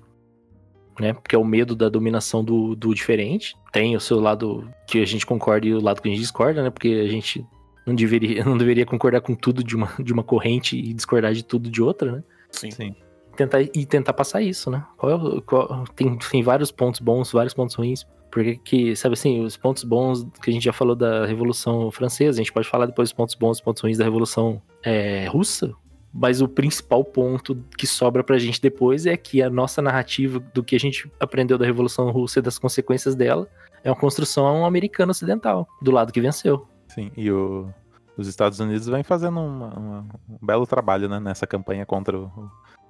né? 1.00 1.14
Porque 1.14 1.36
é 1.36 1.40
o 1.40 1.46
medo 1.46 1.76
da 1.76 1.90
dominação 1.90 2.44
do, 2.44 2.76
do 2.76 2.94
diferente. 2.94 3.56
Tem 3.72 3.96
o 3.96 4.00
seu 4.00 4.20
lado 4.20 4.70
que 4.88 5.02
a 5.02 5.06
gente 5.06 5.26
concorda 5.26 5.68
e 5.68 5.74
o 5.74 5.82
lado 5.82 6.02
que 6.02 6.10
a 6.10 6.12
gente 6.12 6.22
discorda, 6.22 6.64
né? 6.64 6.70
Porque 6.70 7.04
a 7.06 7.08
gente 7.10 7.46
não 7.86 7.96
deveria, 7.96 8.44
não 8.46 8.58
deveria 8.58 8.86
concordar 8.86 9.22
com 9.22 9.34
tudo 9.36 9.64
de 9.64 9.76
uma, 9.76 9.90
de 10.00 10.12
uma 10.14 10.24
corrente 10.24 10.78
e 10.78 10.94
discordar 10.94 11.34
de 11.34 11.44
tudo 11.44 11.70
de 11.70 11.82
outra, 11.82 12.12
né? 12.12 12.24
Sim. 12.52 12.72
Sim. 12.72 12.96
Tentar, 13.36 13.62
e 13.62 13.86
tentar 13.86 14.14
passar 14.14 14.42
isso, 14.42 14.70
né? 14.70 14.84
Qual 14.98 15.12
é 15.12 15.16
o- 15.16 15.42
qual- 15.42 15.86
tem, 15.96 16.18
tem 16.18 16.44
vários 16.44 16.72
pontos 16.72 17.00
bons, 17.00 17.32
vários 17.32 17.54
pontos 17.54 17.76
ruins. 17.76 18.06
Porque 18.30 18.56
que, 18.58 18.96
sabe 18.96 19.14
assim, 19.14 19.44
os 19.44 19.58
pontos 19.58 19.84
bons 19.84 20.26
que 20.42 20.50
a 20.50 20.54
gente 20.54 20.64
já 20.64 20.72
falou 20.74 20.96
da 20.96 21.26
Revolução 21.26 21.92
Francesa, 21.92 22.40
a 22.40 22.44
gente 22.44 22.54
pode 22.54 22.68
falar 22.68 22.86
depois 22.86 23.10
dos 23.10 23.14
pontos 23.16 23.36
bons 23.36 23.60
e 23.60 23.64
pontos 23.64 23.82
ruins 23.82 23.98
da 23.98 24.04
Revolução 24.06 24.62
é, 24.84 25.26
Russa, 25.28 25.74
mas 26.14 26.42
o 26.42 26.48
principal 26.48 27.04
ponto 27.04 27.58
que 27.78 27.86
sobra 27.88 28.24
pra 28.24 28.38
gente 28.38 28.62
depois 28.62 29.06
é 29.06 29.16
que 29.18 29.42
a 29.42 29.50
nossa 29.50 29.82
narrativa 29.82 30.40
do 30.54 30.64
que 30.64 30.76
a 30.76 30.80
gente 30.80 31.10
aprendeu 31.20 31.58
da 31.58 31.66
Revolução 31.66 32.10
Russa 32.12 32.40
e 32.40 32.42
das 32.42 32.58
consequências 32.58 33.16
dela 33.16 33.48
é 33.84 33.90
uma 33.90 33.98
construção 33.98 34.66
americana 34.66 35.12
ocidental, 35.12 35.68
do 35.82 35.92
lado 35.92 36.12
que 36.14 36.22
venceu. 36.22 36.68
Sim. 36.94 37.12
E 37.16 37.32
o- 37.32 37.70
os 38.18 38.28
Estados 38.28 38.60
Unidos 38.60 38.88
vem 38.88 39.04
fazendo 39.04 39.40
uma- 39.40 39.74
uma- 39.78 40.06
um 40.30 40.46
belo 40.46 40.66
trabalho, 40.68 41.08
né? 41.10 41.20
Nessa 41.20 41.48
campanha 41.48 41.86
contra 41.86 42.18
o, 42.18 42.32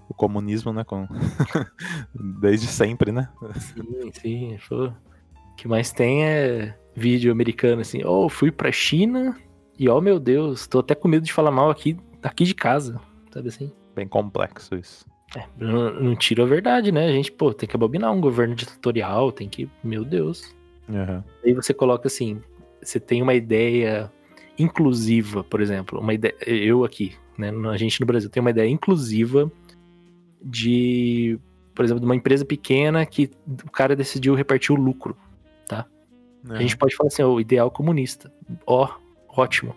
o 0.09 0.13
comunismo, 0.13 0.73
né? 0.73 0.83
Com... 0.83 1.07
Desde 2.41 2.67
sempre, 2.67 3.11
né? 3.11 3.29
Sim, 3.55 4.11
sim. 4.13 4.57
O 4.71 5.55
que 5.55 5.67
mais 5.67 5.91
tem 5.91 6.23
é 6.25 6.77
vídeo 6.95 7.31
americano 7.31 7.81
assim, 7.81 8.03
oh, 8.03 8.27
fui 8.27 8.51
pra 8.51 8.71
China 8.71 9.37
e 9.79 9.87
oh 9.87 10.01
meu 10.01 10.19
Deus, 10.19 10.67
tô 10.67 10.79
até 10.79 10.93
com 10.95 11.07
medo 11.07 11.25
de 11.25 11.31
falar 11.33 11.51
mal 11.51 11.69
aqui, 11.69 11.97
aqui 12.21 12.43
de 12.43 12.53
casa, 12.53 12.99
sabe 13.31 13.47
assim? 13.49 13.71
Bem 13.95 14.07
complexo 14.07 14.75
isso. 14.75 15.05
É, 15.35 15.45
não, 15.57 15.93
não 15.93 16.15
tira 16.15 16.43
a 16.43 16.45
verdade, 16.45 16.91
né? 16.91 17.07
A 17.07 17.11
gente, 17.11 17.31
pô, 17.31 17.53
tem 17.53 17.67
que 17.69 17.75
abominar 17.75 18.11
um 18.11 18.19
governo 18.19 18.53
ditatorial, 18.53 19.31
tem 19.31 19.47
que, 19.47 19.69
meu 19.83 20.03
Deus. 20.03 20.53
Uhum. 20.89 21.23
Aí 21.45 21.53
você 21.53 21.73
coloca 21.73 22.07
assim, 22.07 22.41
você 22.81 22.99
tem 22.99 23.21
uma 23.21 23.33
ideia 23.33 24.11
inclusiva, 24.57 25.43
por 25.43 25.61
exemplo, 25.61 25.99
uma 25.99 26.13
ideia, 26.13 26.35
eu 26.45 26.83
aqui, 26.83 27.13
né, 27.37 27.51
a 27.71 27.77
gente 27.77 27.99
no 27.99 28.05
Brasil 28.05 28.29
tem 28.29 28.41
uma 28.41 28.49
ideia 28.49 28.69
inclusiva 28.69 29.51
de, 30.41 31.39
por 31.73 31.85
exemplo, 31.85 31.99
de 31.99 32.05
uma 32.05 32.15
empresa 32.15 32.45
pequena 32.45 33.05
que 33.05 33.29
o 33.65 33.71
cara 33.71 33.95
decidiu 33.95 34.33
repartir 34.35 34.71
o 34.75 34.79
lucro. 34.79 35.15
A 36.55 36.61
gente 36.61 36.77
pode 36.77 36.95
falar 36.95 37.07
assim, 37.07 37.23
o 37.23 37.39
ideal 37.39 37.69
comunista. 37.69 38.31
Ó, 38.65 38.89
ótimo. 39.29 39.75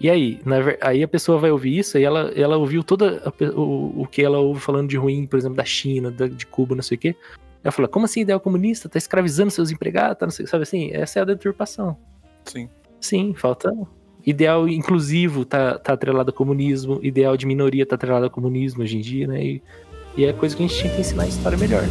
E 0.00 0.08
aí, 0.08 0.40
na 0.46 0.56
aí 0.80 1.02
a 1.02 1.08
pessoa 1.08 1.38
vai 1.38 1.50
ouvir 1.50 1.78
isso 1.78 1.98
e 1.98 2.04
ela, 2.04 2.32
ela 2.34 2.56
ouviu 2.56 2.82
toda 2.82 3.22
a 3.24 3.58
o, 3.58 4.02
o 4.02 4.06
que 4.06 4.22
ela 4.22 4.38
ouve 4.38 4.58
falando 4.60 4.88
de 4.88 4.96
ruim, 4.96 5.26
por 5.26 5.38
exemplo, 5.38 5.56
da 5.56 5.64
China, 5.64 6.10
da- 6.10 6.26
de 6.26 6.46
Cuba, 6.46 6.74
não 6.74 6.82
sei 6.82 6.96
o 6.96 6.98
quê. 7.00 7.14
Ela 7.62 7.70
fala, 7.70 7.86
como 7.86 8.06
assim 8.06 8.22
ideal 8.22 8.40
comunista? 8.40 8.88
Tá 8.88 8.96
escravizando 8.96 9.50
seus 9.50 9.70
empregados, 9.70 10.18
tá 10.18 10.26
não 10.26 10.30
sei, 10.30 10.46
sabe 10.46 10.62
assim? 10.62 10.90
Essa 10.92 11.18
é 11.18 11.22
a 11.22 11.26
deturpação. 11.26 11.98
Sim. 12.44 12.68
Sim, 13.00 13.34
falta. 13.34 13.72
Ideal 14.26 14.68
inclusivo 14.68 15.44
tá, 15.44 15.78
tá 15.78 15.94
atrelado 15.94 16.30
ao 16.30 16.36
comunismo, 16.36 17.00
ideal 17.02 17.36
de 17.36 17.46
minoria 17.46 17.86
tá 17.86 17.94
atrelado 17.94 18.24
ao 18.24 18.30
comunismo 18.30 18.82
hoje 18.82 18.98
em 18.98 19.00
dia, 19.00 19.26
né? 19.26 19.42
E, 19.42 19.62
e 20.16 20.24
é 20.24 20.32
coisa 20.32 20.54
que 20.54 20.62
a 20.62 20.66
gente 20.66 20.78
tinha 20.78 20.94
que 20.94 21.00
ensinar 21.00 21.22
a 21.22 21.28
história 21.28 21.56
melhor. 21.56 21.84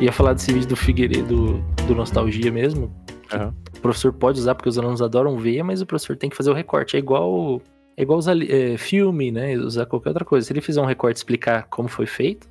Ia 0.00 0.12
falar 0.12 0.34
desse 0.34 0.52
vídeo 0.52 0.68
do 0.68 0.76
Figueiredo, 0.76 1.60
do 1.88 1.94
Nostalgia 1.94 2.52
mesmo. 2.52 2.94
Aham. 3.32 3.52
O 3.76 3.80
professor 3.80 4.12
pode 4.12 4.38
usar 4.38 4.54
porque 4.54 4.68
os 4.68 4.78
alunos 4.78 5.02
adoram 5.02 5.36
ver, 5.36 5.62
mas 5.62 5.80
o 5.80 5.86
professor 5.86 6.16
tem 6.16 6.30
que 6.30 6.36
fazer 6.36 6.50
o 6.50 6.54
recorte. 6.54 6.96
É 6.96 6.98
igual, 6.98 7.60
é 7.98 8.02
igual 8.02 8.16
usar 8.16 8.40
é, 8.40 8.78
filme, 8.78 9.32
né? 9.32 9.56
Usar 9.56 9.84
qualquer 9.84 10.10
outra 10.10 10.24
coisa. 10.24 10.46
Se 10.46 10.52
ele 10.52 10.60
fizer 10.60 10.80
um 10.80 10.84
recorte 10.84 11.16
e 11.16 11.18
explicar 11.18 11.64
como 11.64 11.88
foi 11.88 12.06
feito, 12.06 12.48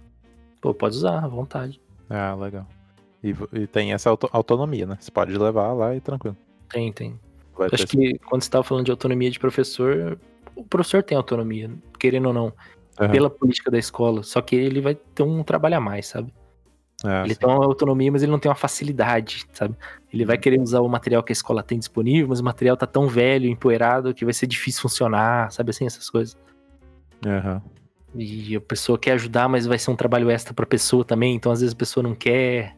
pô, 0.59 0.73
pode 0.73 0.97
usar 0.97 1.23
à 1.23 1.27
vontade. 1.27 1.79
Ah, 2.09 2.35
legal. 2.35 2.67
E, 3.23 3.33
e 3.53 3.65
tem 3.65 3.93
essa 3.93 4.09
auto- 4.09 4.29
autonomia, 4.33 4.85
né? 4.85 4.97
Você 4.99 5.09
pode 5.09 5.31
levar 5.37 5.71
lá 5.71 5.95
e 5.95 6.01
tranquilo. 6.01 6.35
Tem, 6.69 6.91
tem. 6.91 7.17
Vai 7.57 7.69
Acho 7.71 7.87
que 7.87 8.19
quando 8.19 8.41
você 8.41 8.47
estava 8.47 8.63
falando 8.65 8.83
de 8.83 8.91
autonomia 8.91 9.31
de 9.31 9.39
professor, 9.39 10.19
o 10.53 10.65
professor 10.65 11.01
tem 11.01 11.17
autonomia, 11.17 11.71
querendo 11.97 12.27
ou 12.27 12.33
não, 12.33 12.53
Aham. 12.99 13.09
pela 13.09 13.29
política 13.29 13.71
da 13.71 13.79
escola. 13.79 14.23
Só 14.23 14.41
que 14.41 14.53
ele 14.53 14.81
vai 14.81 14.95
ter 14.95 15.23
um 15.23 15.43
trabalho 15.43 15.77
a 15.77 15.79
mais, 15.79 16.07
sabe? 16.07 16.33
Ah, 17.05 17.23
ele 17.23 17.35
sim. 17.35 17.39
tem 17.39 17.49
uma 17.49 17.63
autonomia, 17.63 18.11
mas 18.11 18.21
ele 18.21 18.33
não 18.33 18.39
tem 18.39 18.49
uma 18.49 18.55
facilidade, 18.55 19.45
sabe? 19.53 19.77
Ele 20.17 20.25
vai 20.25 20.35
querer 20.35 20.59
usar 20.59 20.81
o 20.81 20.89
material 20.89 21.21
que 21.21 21.31
a 21.31 21.33
escola 21.33 21.61
tem 21.61 21.77
disponível, 21.77 22.27
mas 22.27 22.39
o 22.39 22.43
material 22.43 22.75
tá 22.75 22.87
tão 22.87 23.07
velho, 23.07 23.47
empoeirado, 23.47 24.15
que 24.15 24.25
vai 24.25 24.33
ser 24.33 24.47
difícil 24.47 24.81
funcionar, 24.81 25.51
sabe 25.51 25.69
assim, 25.69 25.85
essas 25.85 26.09
coisas. 26.09 26.35
Aham. 27.23 27.61
E 28.15 28.55
a 28.55 28.61
pessoa 28.61 28.97
quer 28.97 29.11
ajudar, 29.11 29.47
mas 29.47 29.67
vai 29.67 29.77
ser 29.77 29.91
um 29.91 29.95
trabalho 29.95 30.31
extra 30.31 30.55
pra 30.55 30.65
pessoa 30.65 31.05
também, 31.05 31.35
então 31.35 31.51
às 31.51 31.61
vezes 31.61 31.75
a 31.75 31.77
pessoa 31.77 32.01
não 32.01 32.15
quer. 32.15 32.75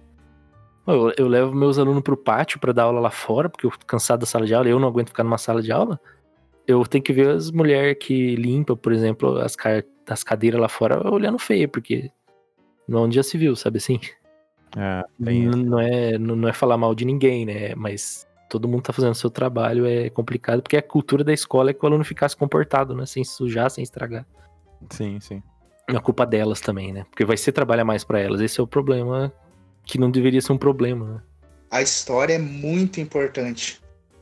Eu, 0.85 1.13
eu 1.17 1.27
levo 1.29 1.55
meus 1.55 1.79
alunos 1.79 2.03
pro 2.03 2.17
pátio 2.17 2.59
para 2.59 2.73
dar 2.73 2.83
aula 2.83 2.99
lá 2.99 3.09
fora, 3.09 3.47
porque 3.47 3.65
eu 3.65 3.71
tô 3.71 3.85
cansado 3.85 4.19
da 4.19 4.25
sala 4.25 4.45
de 4.45 4.53
aula, 4.53 4.67
eu 4.67 4.77
não 4.77 4.89
aguento 4.89 5.09
ficar 5.09 5.23
numa 5.23 5.37
sala 5.37 5.61
de 5.61 5.71
aula. 5.71 5.97
Eu 6.67 6.85
tenho 6.85 7.03
que 7.03 7.13
ver 7.13 7.29
as 7.29 7.51
mulheres 7.51 7.95
que 8.01 8.35
limpam, 8.35 8.75
por 8.75 8.91
exemplo, 8.91 9.37
as, 9.37 9.55
as 10.09 10.23
cadeiras 10.25 10.59
lá 10.59 10.67
fora 10.67 11.09
olhando 11.09 11.39
feio, 11.39 11.69
porque 11.69 12.11
onde 12.91 13.15
já 13.15 13.23
se 13.23 13.37
viu, 13.37 13.55
sabe 13.55 13.77
assim? 13.77 13.97
É, 14.77 15.03
não, 15.19 15.79
é, 15.79 16.17
não, 16.17 16.35
não 16.35 16.47
é 16.47 16.53
falar 16.53 16.77
mal 16.77 16.93
de 16.93 17.05
ninguém, 17.05 17.45
né? 17.45 17.73
Mas 17.75 18.27
todo 18.49 18.67
mundo 18.67 18.83
tá 18.83 18.93
fazendo 18.93 19.11
o 19.11 19.15
seu 19.15 19.29
trabalho, 19.29 19.85
é 19.85 20.09
complicado, 20.09 20.61
porque 20.61 20.77
a 20.77 20.81
cultura 20.81 21.23
da 21.23 21.33
escola 21.33 21.71
é 21.71 21.73
que 21.73 21.83
o 21.83 21.87
aluno 21.87 22.03
ficasse 22.03 22.35
comportado, 22.35 22.95
né? 22.95 23.05
Sem 23.05 23.23
sujar, 23.23 23.69
sem 23.69 23.83
estragar. 23.83 24.25
Sim, 24.89 25.19
sim. 25.19 25.41
É 25.87 25.99
culpa 25.99 26.25
delas 26.25 26.61
também, 26.61 26.93
né? 26.93 27.05
Porque 27.09 27.25
vai 27.25 27.37
ser 27.37 27.51
trabalhar 27.51 27.83
mais 27.83 28.03
para 28.03 28.19
elas. 28.19 28.41
Esse 28.41 28.59
é 28.59 28.63
o 28.63 28.67
problema 28.67 29.33
que 29.83 29.97
não 29.97 30.11
deveria 30.11 30.41
ser 30.41 30.51
um 30.51 30.57
problema, 30.57 31.05
né? 31.13 31.21
A 31.71 31.81
história 31.81 32.33
é 32.33 32.39
muito 32.39 32.99
importante. 32.99 33.81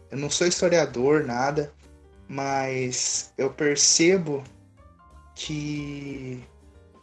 Eu 0.09 0.17
não 0.17 0.29
sou 0.29 0.47
historiador, 0.47 1.25
nada, 1.25 1.73
mas 2.27 3.33
eu 3.37 3.49
percebo 3.49 4.43
que 5.35 6.41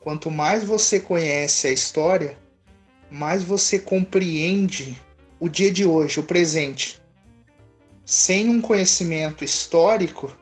quanto 0.00 0.30
mais 0.30 0.64
você 0.64 0.98
conhece 0.98 1.66
a 1.66 1.72
história, 1.72 2.36
mais 3.10 3.42
você 3.42 3.78
compreende 3.78 5.00
o 5.38 5.48
dia 5.48 5.70
de 5.70 5.84
hoje, 5.84 6.20
o 6.20 6.22
presente. 6.22 7.00
Sem 8.04 8.48
um 8.48 8.60
conhecimento 8.60 9.44
histórico, 9.44 10.34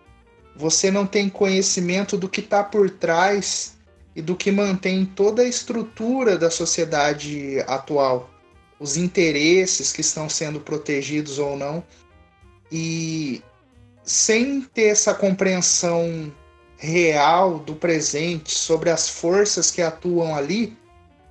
você 0.56 0.90
não 0.90 1.06
tem 1.06 1.28
conhecimento 1.28 2.16
do 2.16 2.28
que 2.28 2.40
está 2.40 2.62
por 2.62 2.90
trás 2.90 3.76
e 4.14 4.20
do 4.20 4.36
que 4.36 4.50
mantém 4.50 5.04
toda 5.04 5.42
a 5.42 5.48
estrutura 5.48 6.36
da 6.36 6.50
sociedade 6.50 7.60
atual, 7.66 8.30
os 8.78 8.96
interesses 8.96 9.92
que 9.92 10.00
estão 10.00 10.28
sendo 10.28 10.60
protegidos 10.60 11.38
ou 11.38 11.56
não. 11.56 11.82
E 12.70 13.42
sem 14.04 14.60
ter 14.62 14.88
essa 14.88 15.14
compreensão 15.14 16.32
real 16.76 17.60
do 17.60 17.74
presente 17.74 18.52
sobre 18.52 18.90
as 18.90 19.08
forças 19.08 19.70
que 19.70 19.80
atuam 19.80 20.34
ali, 20.34 20.76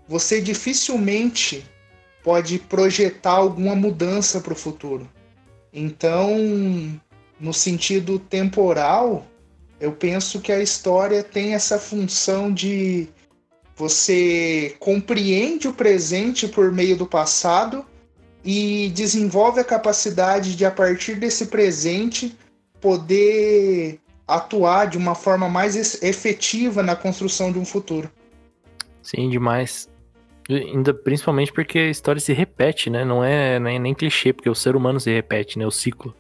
você 0.08 0.42
dificilmente 0.42 1.66
pode 2.24 2.60
projetar 2.60 3.32
alguma 3.32 3.76
mudança 3.76 4.40
para 4.40 4.54
o 4.54 4.56
futuro. 4.56 5.10
Então, 5.74 7.00
no 7.40 7.54
sentido 7.54 8.20
temporal, 8.20 9.26
eu 9.80 9.92
penso 9.92 10.40
que 10.40 10.52
a 10.52 10.62
história 10.62 11.24
tem 11.24 11.54
essa 11.54 11.80
função 11.80 12.54
de 12.54 13.08
você 13.76 14.76
compreende 14.80 15.68
o 15.68 15.74
presente 15.74 16.48
por 16.48 16.72
meio 16.72 16.96
do 16.96 17.08
passado 17.08 17.84
e 18.44 18.90
desenvolve 18.94 19.60
a 19.60 19.64
capacidade 19.64 20.56
de, 20.56 20.66
a 20.66 20.72
partir 20.72 21.16
desse 21.16 21.48
presente, 21.48 22.38
poder 22.80 24.00
atuar 24.28 24.86
de 24.86 24.98
uma 24.98 25.16
forma 25.16 25.50
mais 25.50 26.02
efetiva 26.04 26.84
na 26.84 26.96
construção 26.96 27.52
de 27.52 27.58
um 27.58 27.66
futuro. 27.66 28.12
Sim, 29.02 29.30
demais. 29.30 29.90
Ainda 30.50 30.94
principalmente 30.94 31.54
porque 31.54 31.80
a 31.80 31.90
história 31.90 32.20
se 32.20 32.34
repete, 32.34 32.90
né? 32.90 33.06
Não 33.06 33.24
é 33.24 33.60
nem, 33.60 33.80
nem 33.80 33.94
clichê, 33.94 34.34
porque 34.34 34.50
o 34.50 34.56
ser 34.56 34.76
humano 34.76 35.00
se 35.00 35.12
repete, 35.12 35.58
né? 35.58 35.66
O 35.66 35.72
ciclo. 35.72 36.16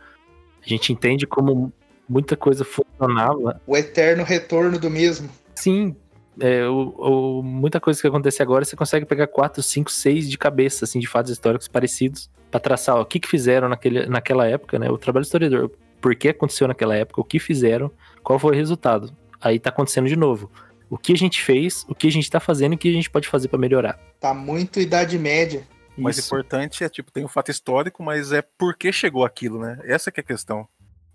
A 0.63 0.69
gente 0.69 0.93
entende 0.93 1.25
como 1.25 1.73
muita 2.07 2.35
coisa 2.35 2.63
funcionava. 2.63 3.59
O 3.65 3.75
eterno 3.75 4.23
retorno 4.23 4.77
do 4.77 4.89
mesmo. 4.89 5.29
Sim. 5.55 5.95
É, 6.39 6.65
o, 6.65 6.93
o, 6.97 7.43
muita 7.43 7.79
coisa 7.79 7.99
que 7.99 8.07
acontece 8.07 8.41
agora, 8.41 8.63
você 8.63 8.75
consegue 8.75 9.05
pegar 9.05 9.27
quatro, 9.27 9.61
cinco, 9.61 9.91
seis 9.91 10.29
de 10.29 10.37
cabeça, 10.37 10.85
assim, 10.85 10.99
de 10.99 11.07
fatos 11.07 11.31
históricos 11.31 11.67
parecidos, 11.67 12.29
para 12.49 12.59
traçar 12.59 12.95
ó, 12.95 13.01
o 13.01 13.05
que, 13.05 13.19
que 13.19 13.27
fizeram 13.27 13.67
naquele, 13.69 14.05
naquela 14.05 14.47
época, 14.47 14.79
né? 14.79 14.89
O 14.89 14.97
trabalho 14.97 15.23
historiador. 15.23 15.71
Por 15.99 16.15
que 16.15 16.29
aconteceu 16.29 16.67
naquela 16.67 16.95
época, 16.95 17.21
o 17.21 17.23
que 17.23 17.39
fizeram, 17.39 17.91
qual 18.23 18.39
foi 18.39 18.53
o 18.53 18.55
resultado. 18.55 19.15
Aí 19.39 19.59
tá 19.59 19.69
acontecendo 19.69 20.07
de 20.07 20.15
novo. 20.15 20.51
O 20.91 20.97
que 20.97 21.13
a 21.13 21.15
gente 21.15 21.41
fez, 21.41 21.85
o 21.87 21.95
que 21.95 22.05
a 22.05 22.11
gente 22.11 22.29
tá 22.29 22.37
fazendo 22.37 22.73
e 22.73 22.75
o 22.75 22.77
que 22.77 22.89
a 22.89 22.91
gente 22.91 23.09
pode 23.09 23.25
fazer 23.25 23.47
para 23.47 23.57
melhorar. 23.57 23.97
Tá 24.19 24.33
muito 24.33 24.77
Idade 24.77 25.17
Média. 25.17 25.65
O 25.97 26.01
mais 26.01 26.19
importante 26.19 26.83
é, 26.83 26.89
tipo, 26.89 27.09
tem 27.13 27.23
um 27.23 27.29
fato 27.29 27.49
histórico, 27.49 28.03
mas 28.03 28.33
é 28.33 28.41
por 28.41 28.75
que 28.75 28.91
chegou 28.91 29.23
aquilo, 29.23 29.57
né? 29.57 29.79
Essa 29.85 30.11
que 30.11 30.19
é 30.19 30.23
a 30.23 30.25
questão. 30.25 30.67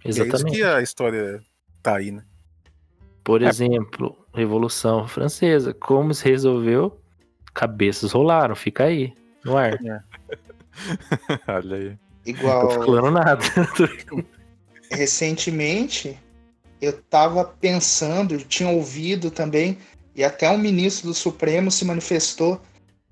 Exatamente. 0.02 0.32
é 0.32 0.36
isso 0.36 0.46
que 0.46 0.62
a 0.64 0.80
história 0.80 1.44
tá 1.82 1.94
aí, 1.94 2.10
né? 2.10 2.24
Por 3.22 3.42
é. 3.42 3.48
exemplo, 3.48 4.16
Revolução 4.32 5.06
Francesa. 5.06 5.74
Como 5.74 6.14
se 6.14 6.24
resolveu? 6.26 6.98
Cabeças 7.52 8.12
rolaram, 8.12 8.56
fica 8.56 8.84
aí, 8.84 9.12
no 9.44 9.58
ar. 9.58 9.74
É. 9.84 10.00
Olha 11.52 11.76
aí. 11.76 11.98
Igual. 12.24 12.62
Não 12.62 12.78
tô 12.78 12.82
falando 12.82 13.10
nada. 13.10 13.44
Recentemente, 14.90 16.18
eu 16.80 16.92
tava 16.92 17.44
pensando, 17.44 18.38
tinha 18.38 18.68
ouvido 18.68 19.30
também, 19.30 19.78
e 20.14 20.24
até 20.24 20.50
um 20.50 20.58
ministro 20.58 21.08
do 21.08 21.14
Supremo 21.14 21.70
se 21.70 21.84
manifestou 21.84 22.60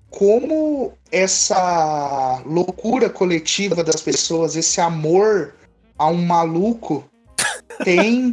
como 0.09 0.93
essa 1.11 2.41
loucura 2.45 3.09
coletiva 3.09 3.83
das 3.83 4.01
pessoas, 4.01 4.55
esse 4.55 4.79
amor 4.79 5.53
a 5.97 6.07
um 6.07 6.25
maluco, 6.25 7.03
tem 7.83 8.31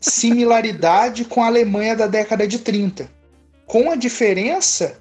similaridade 0.00 1.24
com 1.24 1.42
a 1.42 1.46
Alemanha 1.46 1.96
da 1.96 2.06
década 2.06 2.46
de 2.46 2.58
30. 2.58 3.10
Com 3.66 3.90
a 3.90 3.96
diferença 3.96 4.98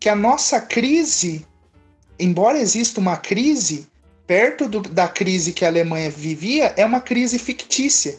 que 0.00 0.08
a 0.08 0.14
nossa 0.14 0.60
crise, 0.60 1.46
embora 2.18 2.58
exista 2.58 3.00
uma 3.00 3.16
crise, 3.16 3.86
perto 4.26 4.68
do, 4.68 4.80
da 4.80 5.08
crise 5.08 5.52
que 5.52 5.64
a 5.64 5.68
Alemanha 5.68 6.10
vivia, 6.10 6.72
é 6.76 6.84
uma 6.84 7.00
crise 7.00 7.38
fictícia. 7.38 8.16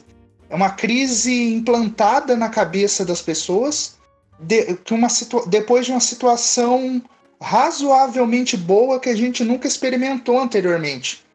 É 0.56 0.58
uma 0.58 0.70
crise 0.70 1.54
implantada 1.54 2.34
na 2.38 2.48
cabeça 2.48 3.04
das 3.04 3.22
pessoas 3.22 3.98
de, 4.40 4.76
que 4.78 4.94
uma 4.94 5.10
depois 5.48 5.86
de 5.86 5.92
uma 5.92 6.00
situação 6.00 7.04
razoavelmente 7.42 8.56
boa 8.56 8.98
que 8.98 9.10
a 9.10 9.16
gente 9.18 9.44
nunca 9.44 9.68
experimentou 9.68 10.40
anteriormente. 10.40 11.26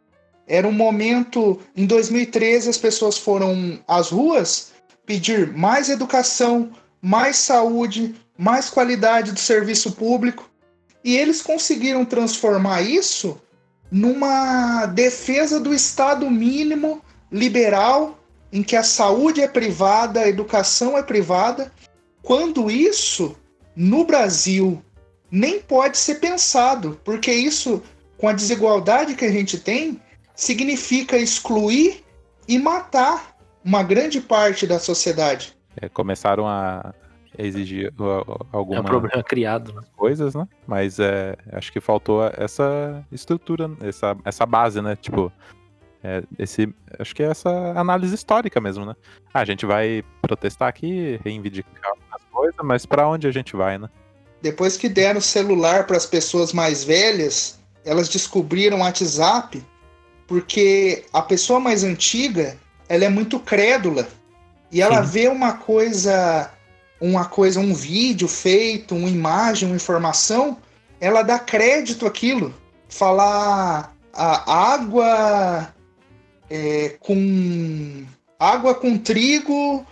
Era 0.49 0.66
um 0.66 0.73
momento. 0.73 1.61
Em 1.77 1.85
2013, 1.85 2.71
as 2.71 2.79
pessoas 2.79 3.18
foram 3.18 3.79
às 3.87 4.09
ruas 4.09 4.73
pedir 5.05 5.53
mais 5.53 5.91
educação, 5.91 6.71
mais 7.03 7.37
saúde, 7.37 8.14
mais 8.39 8.71
qualidade 8.71 9.33
do 9.33 9.39
serviço 9.39 9.93
público. 9.93 10.49
E 11.05 11.14
eles 11.14 11.43
conseguiram 11.43 12.07
transformar 12.07 12.81
isso 12.81 13.39
numa 13.93 14.87
defesa 14.87 15.61
do 15.61 15.75
Estado 15.75 16.31
mínimo 16.31 17.03
liberal, 17.31 18.18
em 18.53 18.62
que 18.62 18.76
a 18.76 18.82
saúde 18.82 19.40
é 19.40 19.48
privada, 19.48 20.20
a 20.20 20.28
educação 20.28 20.96
é 20.98 21.03
privada, 21.03 21.72
quando 22.22 22.70
isso, 22.70 23.36
no 23.74 24.05
Brasil, 24.05 24.82
nem 25.30 25.61
pode 25.61 25.96
ser 25.96 26.16
pensado, 26.16 26.98
porque 27.05 27.32
isso, 27.32 27.82
com 28.18 28.28
a 28.28 28.32
desigualdade 28.32 29.14
que 29.14 29.24
a 29.24 29.30
gente 29.30 29.59
tem, 29.59 30.01
significa 30.34 31.16
excluir 31.16 32.05
e 32.48 32.59
matar 32.59 33.36
uma 33.64 33.82
grande 33.82 34.20
parte 34.20 34.66
da 34.66 34.78
sociedade. 34.78 35.57
É, 35.80 35.88
começaram 35.88 36.48
a 36.48 36.92
exigir 37.38 37.92
algumas 38.53 38.78
é 38.78 38.82
um 38.82 38.84
problema 38.84 39.22
criado, 39.22 39.72
né? 39.72 39.82
coisas, 39.96 40.34
né? 40.34 40.46
Mas 40.66 40.98
é, 40.98 41.36
acho 41.53 41.72
que 41.72 41.80
faltou 41.80 42.24
essa 42.36 43.05
estrutura, 43.12 43.70
essa, 43.80 44.16
essa 44.24 44.44
base, 44.44 44.82
né? 44.82 44.96
Tipo, 44.96 45.32
é, 46.03 46.22
esse, 46.38 46.72
acho 46.98 47.14
que 47.14 47.22
é 47.22 47.26
essa 47.26 47.51
análise 47.76 48.14
histórica 48.14 48.61
mesmo, 48.61 48.86
né? 48.86 48.94
Ah, 49.32 49.40
a 49.40 49.44
gente 49.44 49.66
vai 49.66 50.03
protestar 50.22 50.68
aqui, 50.68 51.20
reivindicar 51.22 51.92
as 52.12 52.22
coisas, 52.32 52.57
mas 52.62 52.86
para 52.86 53.07
onde 53.07 53.26
a 53.26 53.30
gente 53.30 53.55
vai, 53.55 53.78
né? 53.78 53.88
Depois 54.40 54.76
que 54.76 54.88
deram 54.88 55.20
celular 55.20 55.86
para 55.86 55.98
as 55.98 56.07
pessoas 56.07 56.53
mais 56.53 56.82
velhas, 56.82 57.59
elas 57.84 58.09
descobriram 58.09 58.78
o 58.78 58.80
WhatsApp, 58.80 59.62
porque 60.26 61.05
a 61.12 61.20
pessoa 61.20 61.61
mais 61.61 61.84
antiga, 61.84 62.57
ela 62.88 63.05
é 63.05 63.09
muito 63.09 63.38
crédula. 63.38 64.09
E 64.72 64.80
ela 64.80 65.05
Sim. 65.05 65.11
vê 65.11 65.28
uma 65.28 65.55
coisa, 65.55 66.51
uma 66.98 67.26
coisa, 67.26 67.61
um 67.61 67.74
vídeo 67.74 68.28
feito, 68.28 68.94
uma 68.94 69.09
imagem, 69.09 69.68
uma 69.68 69.76
informação, 69.76 70.57
ela 70.98 71.22
dá 71.22 71.38
crédito 71.38 72.07
àquilo. 72.07 72.55
Falar 72.88 73.94
a 74.14 74.72
água 74.72 75.74
é, 76.51 76.96
com 77.01 78.05
água 78.38 78.74
com 78.74 78.98
trigo 78.98 79.86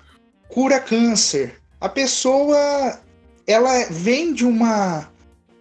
cura 0.49 0.81
câncer. 0.81 1.55
A 1.81 1.89
pessoa 1.89 3.01
ela 3.47 3.87
vem 3.91 4.35
de 4.35 4.45
uma 4.45 5.09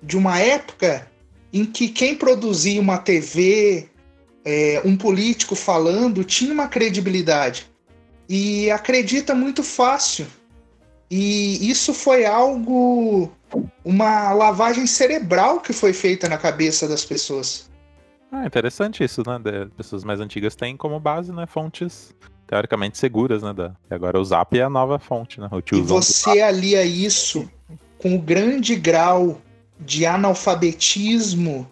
de 0.02 0.18
uma 0.18 0.40
época 0.40 1.10
em 1.52 1.66
que 1.66 1.88
quem 1.90 2.16
produzia 2.16 2.80
uma 2.80 2.98
TV, 2.98 3.88
é, 4.44 4.82
um 4.84 4.98
político 4.98 5.56
falando, 5.56 6.24
tinha 6.24 6.54
uma 6.54 6.68
credibilidade 6.68 7.68
e 8.30 8.70
acredita 8.70 9.34
muito 9.34 9.64
fácil. 9.64 10.28
E 11.10 11.70
isso 11.70 11.94
foi 11.94 12.26
algo, 12.26 13.32
uma 13.84 14.34
lavagem 14.34 14.86
cerebral 14.86 15.62
que 15.62 15.72
foi 15.72 15.94
feita 15.94 16.28
na 16.28 16.38
cabeça 16.38 16.88
das 16.88 17.06
pessoas. 17.06 17.70
Ah, 18.32 18.46
interessante 18.46 19.04
isso, 19.04 19.24
né? 19.26 19.40
De 19.40 19.70
pessoas 19.72 20.04
mais 20.04 20.20
antigas 20.20 20.56
têm 20.56 20.76
como 20.76 21.00
base, 21.00 21.32
né? 21.32 21.46
Fontes 21.46 22.14
teoricamente 22.48 22.98
seguras, 22.98 23.44
né? 23.44 23.54
Da... 23.54 23.76
E 23.90 23.94
agora 23.94 24.20
o 24.20 24.24
Zap 24.24 24.58
é 24.58 24.64
a 24.64 24.70
nova 24.70 24.98
fonte, 24.98 25.40
né? 25.40 25.50
O 25.52 25.76
e 25.76 25.82
você 25.82 26.42
alia 26.42 26.84
isso 26.84 27.50
com 27.98 28.16
o 28.16 28.22
grande 28.22 28.76
grau 28.76 29.42
de 29.80 30.06
analfabetismo, 30.06 31.70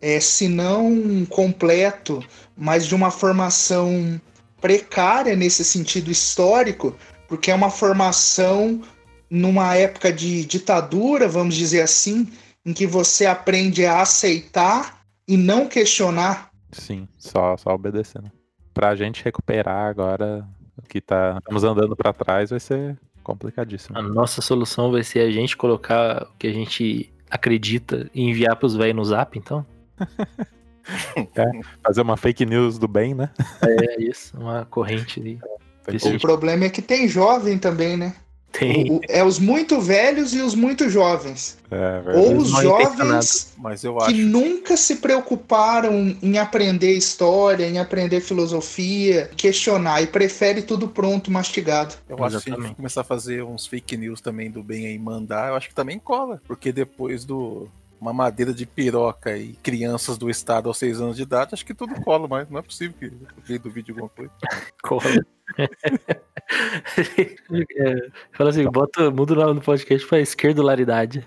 é, 0.00 0.20
se 0.20 0.48
não 0.48 1.26
completo, 1.28 2.24
mas 2.56 2.86
de 2.86 2.94
uma 2.94 3.10
formação 3.10 4.20
precária 4.60 5.34
nesse 5.34 5.64
sentido 5.64 6.10
histórico, 6.10 6.94
porque 7.28 7.50
é 7.50 7.54
uma 7.54 7.70
formação 7.70 8.80
numa 9.28 9.74
época 9.74 10.12
de 10.12 10.44
ditadura, 10.44 11.28
vamos 11.28 11.54
dizer 11.54 11.82
assim, 11.82 12.28
em 12.64 12.72
que 12.72 12.86
você 12.86 13.26
aprende 13.26 13.86
a 13.86 14.02
aceitar 14.02 14.99
e 15.30 15.36
não 15.36 15.68
questionar. 15.68 16.50
Sim, 16.72 17.06
só, 17.16 17.56
só 17.56 17.70
obedecendo. 17.70 18.32
Pra 18.74 18.96
gente 18.96 19.22
recuperar 19.22 19.88
agora 19.88 20.44
o 20.76 20.82
que 20.82 21.00
tá, 21.00 21.36
estamos 21.38 21.62
andando 21.62 21.94
para 21.94 22.12
trás 22.12 22.50
vai 22.50 22.58
ser 22.58 22.98
complicadíssimo. 23.22 23.96
A 23.96 24.02
nossa 24.02 24.42
solução 24.42 24.90
vai 24.90 25.04
ser 25.04 25.20
a 25.20 25.30
gente 25.30 25.56
colocar 25.56 26.24
o 26.24 26.36
que 26.36 26.48
a 26.48 26.52
gente 26.52 27.12
acredita 27.30 28.10
e 28.12 28.22
enviar 28.22 28.56
pros 28.56 28.74
velhos 28.74 28.96
no 28.96 29.04
zap, 29.04 29.38
então? 29.38 29.64
é, 31.36 31.44
fazer 31.80 32.00
uma 32.02 32.16
fake 32.16 32.44
news 32.44 32.76
do 32.76 32.88
bem, 32.88 33.14
né? 33.14 33.30
É 33.62 34.02
isso, 34.02 34.36
uma 34.36 34.64
corrente 34.64 35.20
de. 35.20 35.38
O 36.16 36.20
problema 36.20 36.64
é 36.64 36.70
que 36.70 36.82
tem 36.82 37.06
jovem 37.06 37.56
também, 37.56 37.96
né? 37.96 38.16
Tem. 38.52 38.90
O, 38.90 39.00
é 39.08 39.22
os 39.22 39.38
muito 39.38 39.80
velhos 39.80 40.34
e 40.34 40.40
os 40.40 40.54
muito 40.54 40.88
jovens. 40.88 41.58
É, 41.70 42.02
Ou 42.16 42.36
os 42.36 42.50
jovens 42.50 43.52
Mas 43.56 43.84
eu 43.84 43.96
que 43.98 44.12
nunca 44.12 44.76
se 44.76 44.96
preocuparam 44.96 46.16
em 46.20 46.38
aprender 46.38 46.92
história, 46.94 47.66
em 47.66 47.78
aprender 47.78 48.20
filosofia, 48.20 49.30
questionar 49.36 50.02
e 50.02 50.06
prefere 50.06 50.62
tudo 50.62 50.88
pronto, 50.88 51.30
mastigado. 51.30 51.94
Eu 52.08 52.22
acho 52.24 52.38
que 52.38 52.44
se 52.44 52.52
a 52.52 52.60
gente 52.60 52.74
começar 52.74 53.02
a 53.02 53.04
fazer 53.04 53.44
uns 53.44 53.66
fake 53.66 53.96
news 53.96 54.20
também 54.20 54.50
do 54.50 54.62
bem 54.62 54.86
aí 54.86 54.98
mandar, 54.98 55.50
eu 55.50 55.54
acho 55.54 55.68
que 55.68 55.74
também 55.74 55.98
cola. 55.98 56.42
Porque 56.46 56.72
depois 56.72 57.24
do 57.24 57.68
uma 58.00 58.12
madeira 58.14 58.54
de 58.54 58.64
piroca 58.64 59.36
e 59.36 59.52
crianças 59.62 60.16
do 60.16 60.30
estado 60.30 60.68
aos 60.68 60.78
seis 60.78 61.00
anos 61.00 61.16
de 61.16 61.22
idade, 61.22 61.50
acho 61.52 61.66
que 61.66 61.74
tudo 61.74 62.00
cola, 62.00 62.26
mas 62.26 62.48
não 62.48 62.58
é 62.58 62.62
possível 62.62 62.96
que 62.98 63.12
veio 63.44 63.60
do 63.60 63.70
vídeo 63.70 63.92
alguma 63.92 64.08
coisa. 64.08 64.32
Cola. 64.82 65.02
É, 67.76 68.08
fala 68.32 68.50
assim, 68.50 68.64
bota, 68.64 69.10
muda 69.10 69.32
o 69.32 69.36
nome 69.36 69.60
do 69.60 69.64
podcast 69.64 70.06
pra 70.06 70.20
esquerdolaridade. 70.20 71.26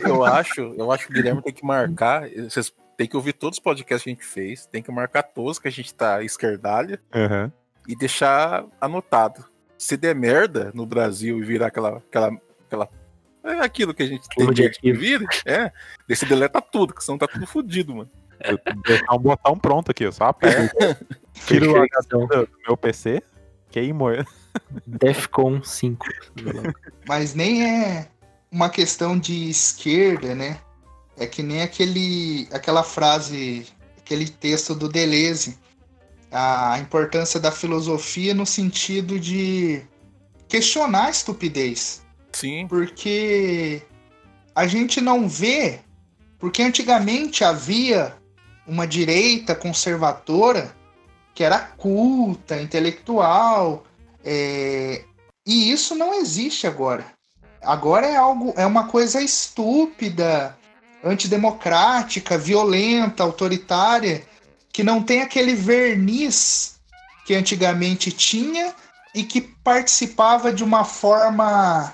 Eu 0.00 0.24
acho, 0.24 0.60
eu 0.60 0.92
acho 0.92 1.06
que 1.06 1.12
o 1.12 1.14
Guilherme 1.14 1.42
tem 1.42 1.52
que 1.52 1.64
marcar. 1.64 2.28
Vocês 2.28 2.72
tem 3.00 3.08
que 3.08 3.16
ouvir 3.16 3.32
todos 3.32 3.56
os 3.56 3.62
podcasts 3.62 4.04
que 4.04 4.10
a 4.10 4.12
gente 4.12 4.26
fez, 4.26 4.66
tem 4.66 4.82
que 4.82 4.92
marcar 4.92 5.22
todos 5.22 5.58
que 5.58 5.66
a 5.66 5.70
gente 5.70 5.94
tá 5.94 6.22
esquerdalha 6.22 7.00
uhum. 7.14 7.50
e 7.88 7.96
deixar 7.96 8.66
anotado. 8.78 9.42
Se 9.78 9.96
der 9.96 10.14
merda 10.14 10.70
no 10.74 10.84
Brasil 10.84 11.38
e 11.38 11.42
virar 11.42 11.68
aquela, 11.68 11.96
aquela, 11.96 12.38
aquela 12.66 12.88
é 13.42 13.54
aquilo 13.60 13.94
que 13.94 14.02
a 14.02 14.06
gente 14.06 14.28
tem 14.28 14.70
que 14.70 14.92
vir, 14.92 15.26
é. 15.46 15.72
Desse 16.06 16.26
deleta 16.26 16.60
tudo, 16.60 16.92
que 16.92 17.02
senão 17.02 17.16
tá 17.16 17.26
tudo 17.26 17.46
fodido, 17.46 17.94
mano. 17.94 18.10
Deixar 18.84 19.14
um 19.14 19.18
botão 19.18 19.58
pronto 19.58 19.90
aqui, 19.90 20.12
só 20.12 20.24
aperta. 20.24 20.98
Tira 21.46 21.70
o 21.70 21.76
HD 21.76 22.26
do 22.26 22.48
meu 22.66 22.76
PC, 22.76 23.22
queimo. 23.70 24.06
Defcon 24.86 25.62
5. 25.62 26.06
Mas 27.06 27.34
nem 27.34 27.64
é 27.64 28.08
uma 28.50 28.68
questão 28.68 29.18
de 29.18 29.48
esquerda, 29.48 30.34
né? 30.34 30.58
É 31.16 31.26
que 31.26 31.42
nem 31.42 31.62
aquele, 31.62 32.48
aquela 32.52 32.82
frase, 32.82 33.66
aquele 33.98 34.28
texto 34.28 34.74
do 34.74 34.88
Deleuze. 34.88 35.58
A 36.32 36.78
importância 36.78 37.40
da 37.40 37.50
filosofia 37.50 38.32
no 38.32 38.46
sentido 38.46 39.18
de 39.18 39.82
questionar 40.48 41.06
a 41.06 41.10
estupidez. 41.10 42.02
Sim. 42.32 42.66
Porque 42.68 43.82
a 44.54 44.66
gente 44.66 45.00
não 45.00 45.28
vê, 45.28 45.80
porque 46.38 46.62
antigamente 46.62 47.42
havia 47.42 48.14
uma 48.66 48.86
direita 48.86 49.54
conservadora 49.54 50.74
que 51.40 51.44
era 51.44 51.58
culta, 51.58 52.60
intelectual, 52.60 53.82
é... 54.22 55.06
e 55.46 55.72
isso 55.72 55.94
não 55.94 56.12
existe 56.12 56.66
agora. 56.66 57.02
Agora 57.62 58.06
é 58.06 58.14
algo, 58.14 58.52
é 58.58 58.66
uma 58.66 58.88
coisa 58.88 59.22
estúpida, 59.22 60.54
antidemocrática, 61.02 62.36
violenta, 62.36 63.22
autoritária, 63.22 64.22
que 64.70 64.84
não 64.84 65.02
tem 65.02 65.22
aquele 65.22 65.54
verniz 65.54 66.78
que 67.24 67.34
antigamente 67.34 68.12
tinha 68.12 68.74
e 69.14 69.24
que 69.24 69.40
participava 69.40 70.52
de 70.52 70.62
uma 70.62 70.84
forma 70.84 71.90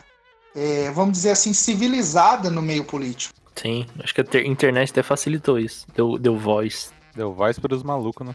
é, 0.56 0.90
vamos 0.90 1.18
dizer 1.18 1.30
assim, 1.30 1.52
civilizada 1.52 2.50
no 2.50 2.60
meio 2.60 2.82
político. 2.82 3.32
Sim, 3.54 3.86
acho 4.02 4.12
que 4.12 4.22
a 4.22 4.40
internet 4.40 4.90
até 4.90 5.04
facilitou 5.04 5.56
isso. 5.56 5.86
Deu, 5.94 6.18
deu 6.18 6.36
voz. 6.36 6.92
Deu 7.14 7.32
voz 7.32 7.60
para 7.60 7.76
os 7.76 7.84
malucos, 7.84 8.26
né? 8.26 8.34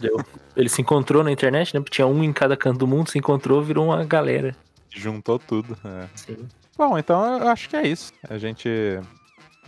Deu. 0.00 0.16
Ele 0.56 0.68
se 0.68 0.80
encontrou 0.80 1.22
na 1.22 1.30
internet, 1.30 1.76
né? 1.76 1.82
Tinha 1.90 2.06
um 2.06 2.22
em 2.22 2.32
cada 2.32 2.56
canto 2.56 2.78
do 2.78 2.86
mundo, 2.86 3.10
se 3.10 3.18
encontrou, 3.18 3.62
virou 3.62 3.86
uma 3.86 4.04
galera. 4.04 4.54
Juntou 4.90 5.38
tudo. 5.38 5.76
É. 5.84 6.08
Sim. 6.14 6.48
Bom, 6.76 6.98
então 6.98 7.38
eu 7.38 7.48
acho 7.48 7.68
que 7.68 7.76
é 7.76 7.86
isso. 7.86 8.12
A 8.28 8.38
gente 8.38 8.68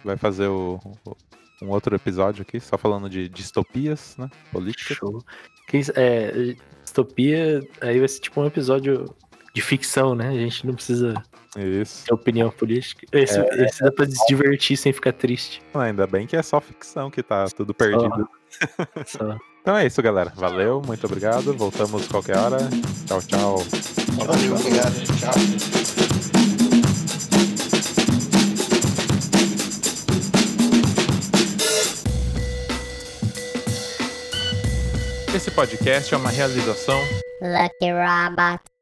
vai 0.05 0.17
fazer 0.17 0.47
o, 0.47 0.81
o, 1.05 1.17
um 1.63 1.69
outro 1.69 1.95
episódio 1.95 2.43
aqui, 2.43 2.61
só 2.61 2.79
falando 2.79 3.09
de 3.09 3.29
distopias, 3.29 4.17
né? 4.17 4.31
Política. 4.53 4.95
Show. 4.95 5.23
Que, 5.69 5.81
é, 5.95 6.57
distopia, 6.83 7.61
aí 7.81 7.99
vai 7.99 8.09
ser 8.09 8.21
tipo 8.21 8.41
um 8.41 8.47
episódio 8.47 9.15
de 9.55 9.61
ficção, 9.61 10.15
né? 10.15 10.29
A 10.29 10.33
gente 10.33 10.67
não 10.67 10.75
precisa 10.75 11.15
isso. 11.57 12.05
Ter 12.05 12.15
opinião 12.15 12.51
política. 12.51 13.07
Esse, 13.13 13.39
é, 13.39 13.65
esse 13.65 13.83
dá 13.83 13.91
pra 13.91 14.07
se 14.07 14.25
divertir 14.29 14.77
sem 14.77 14.93
ficar 14.93 15.13
triste. 15.13 15.63
Ainda 15.75 16.07
bem 16.07 16.27
que 16.27 16.37
é 16.37 16.43
só 16.43 16.61
ficção 16.61 17.11
que 17.11 17.23
tá 17.23 17.47
tudo 17.47 17.75
perdido. 17.75 18.29
Só. 19.07 19.19
só. 19.19 19.39
Então 19.61 19.77
é 19.77 19.87
isso, 19.87 20.03
galera. 20.03 20.33
Valeu, 20.35 20.83
muito 20.85 21.05
obrigado. 21.07 21.53
Voltamos 21.55 22.09
qualquer 22.09 22.37
hora. 22.39 22.59
Tchau, 23.07 23.21
tchau. 23.23 23.59
Valeu, 24.17 24.57
obrigado. 24.57 24.95
Tchau. 25.19 25.35
Esse 35.35 35.51
podcast 35.51 36.13
é 36.13 36.17
uma 36.17 36.31
realização 36.31 36.99
Lucky 37.41 37.93
Robot. 37.93 38.80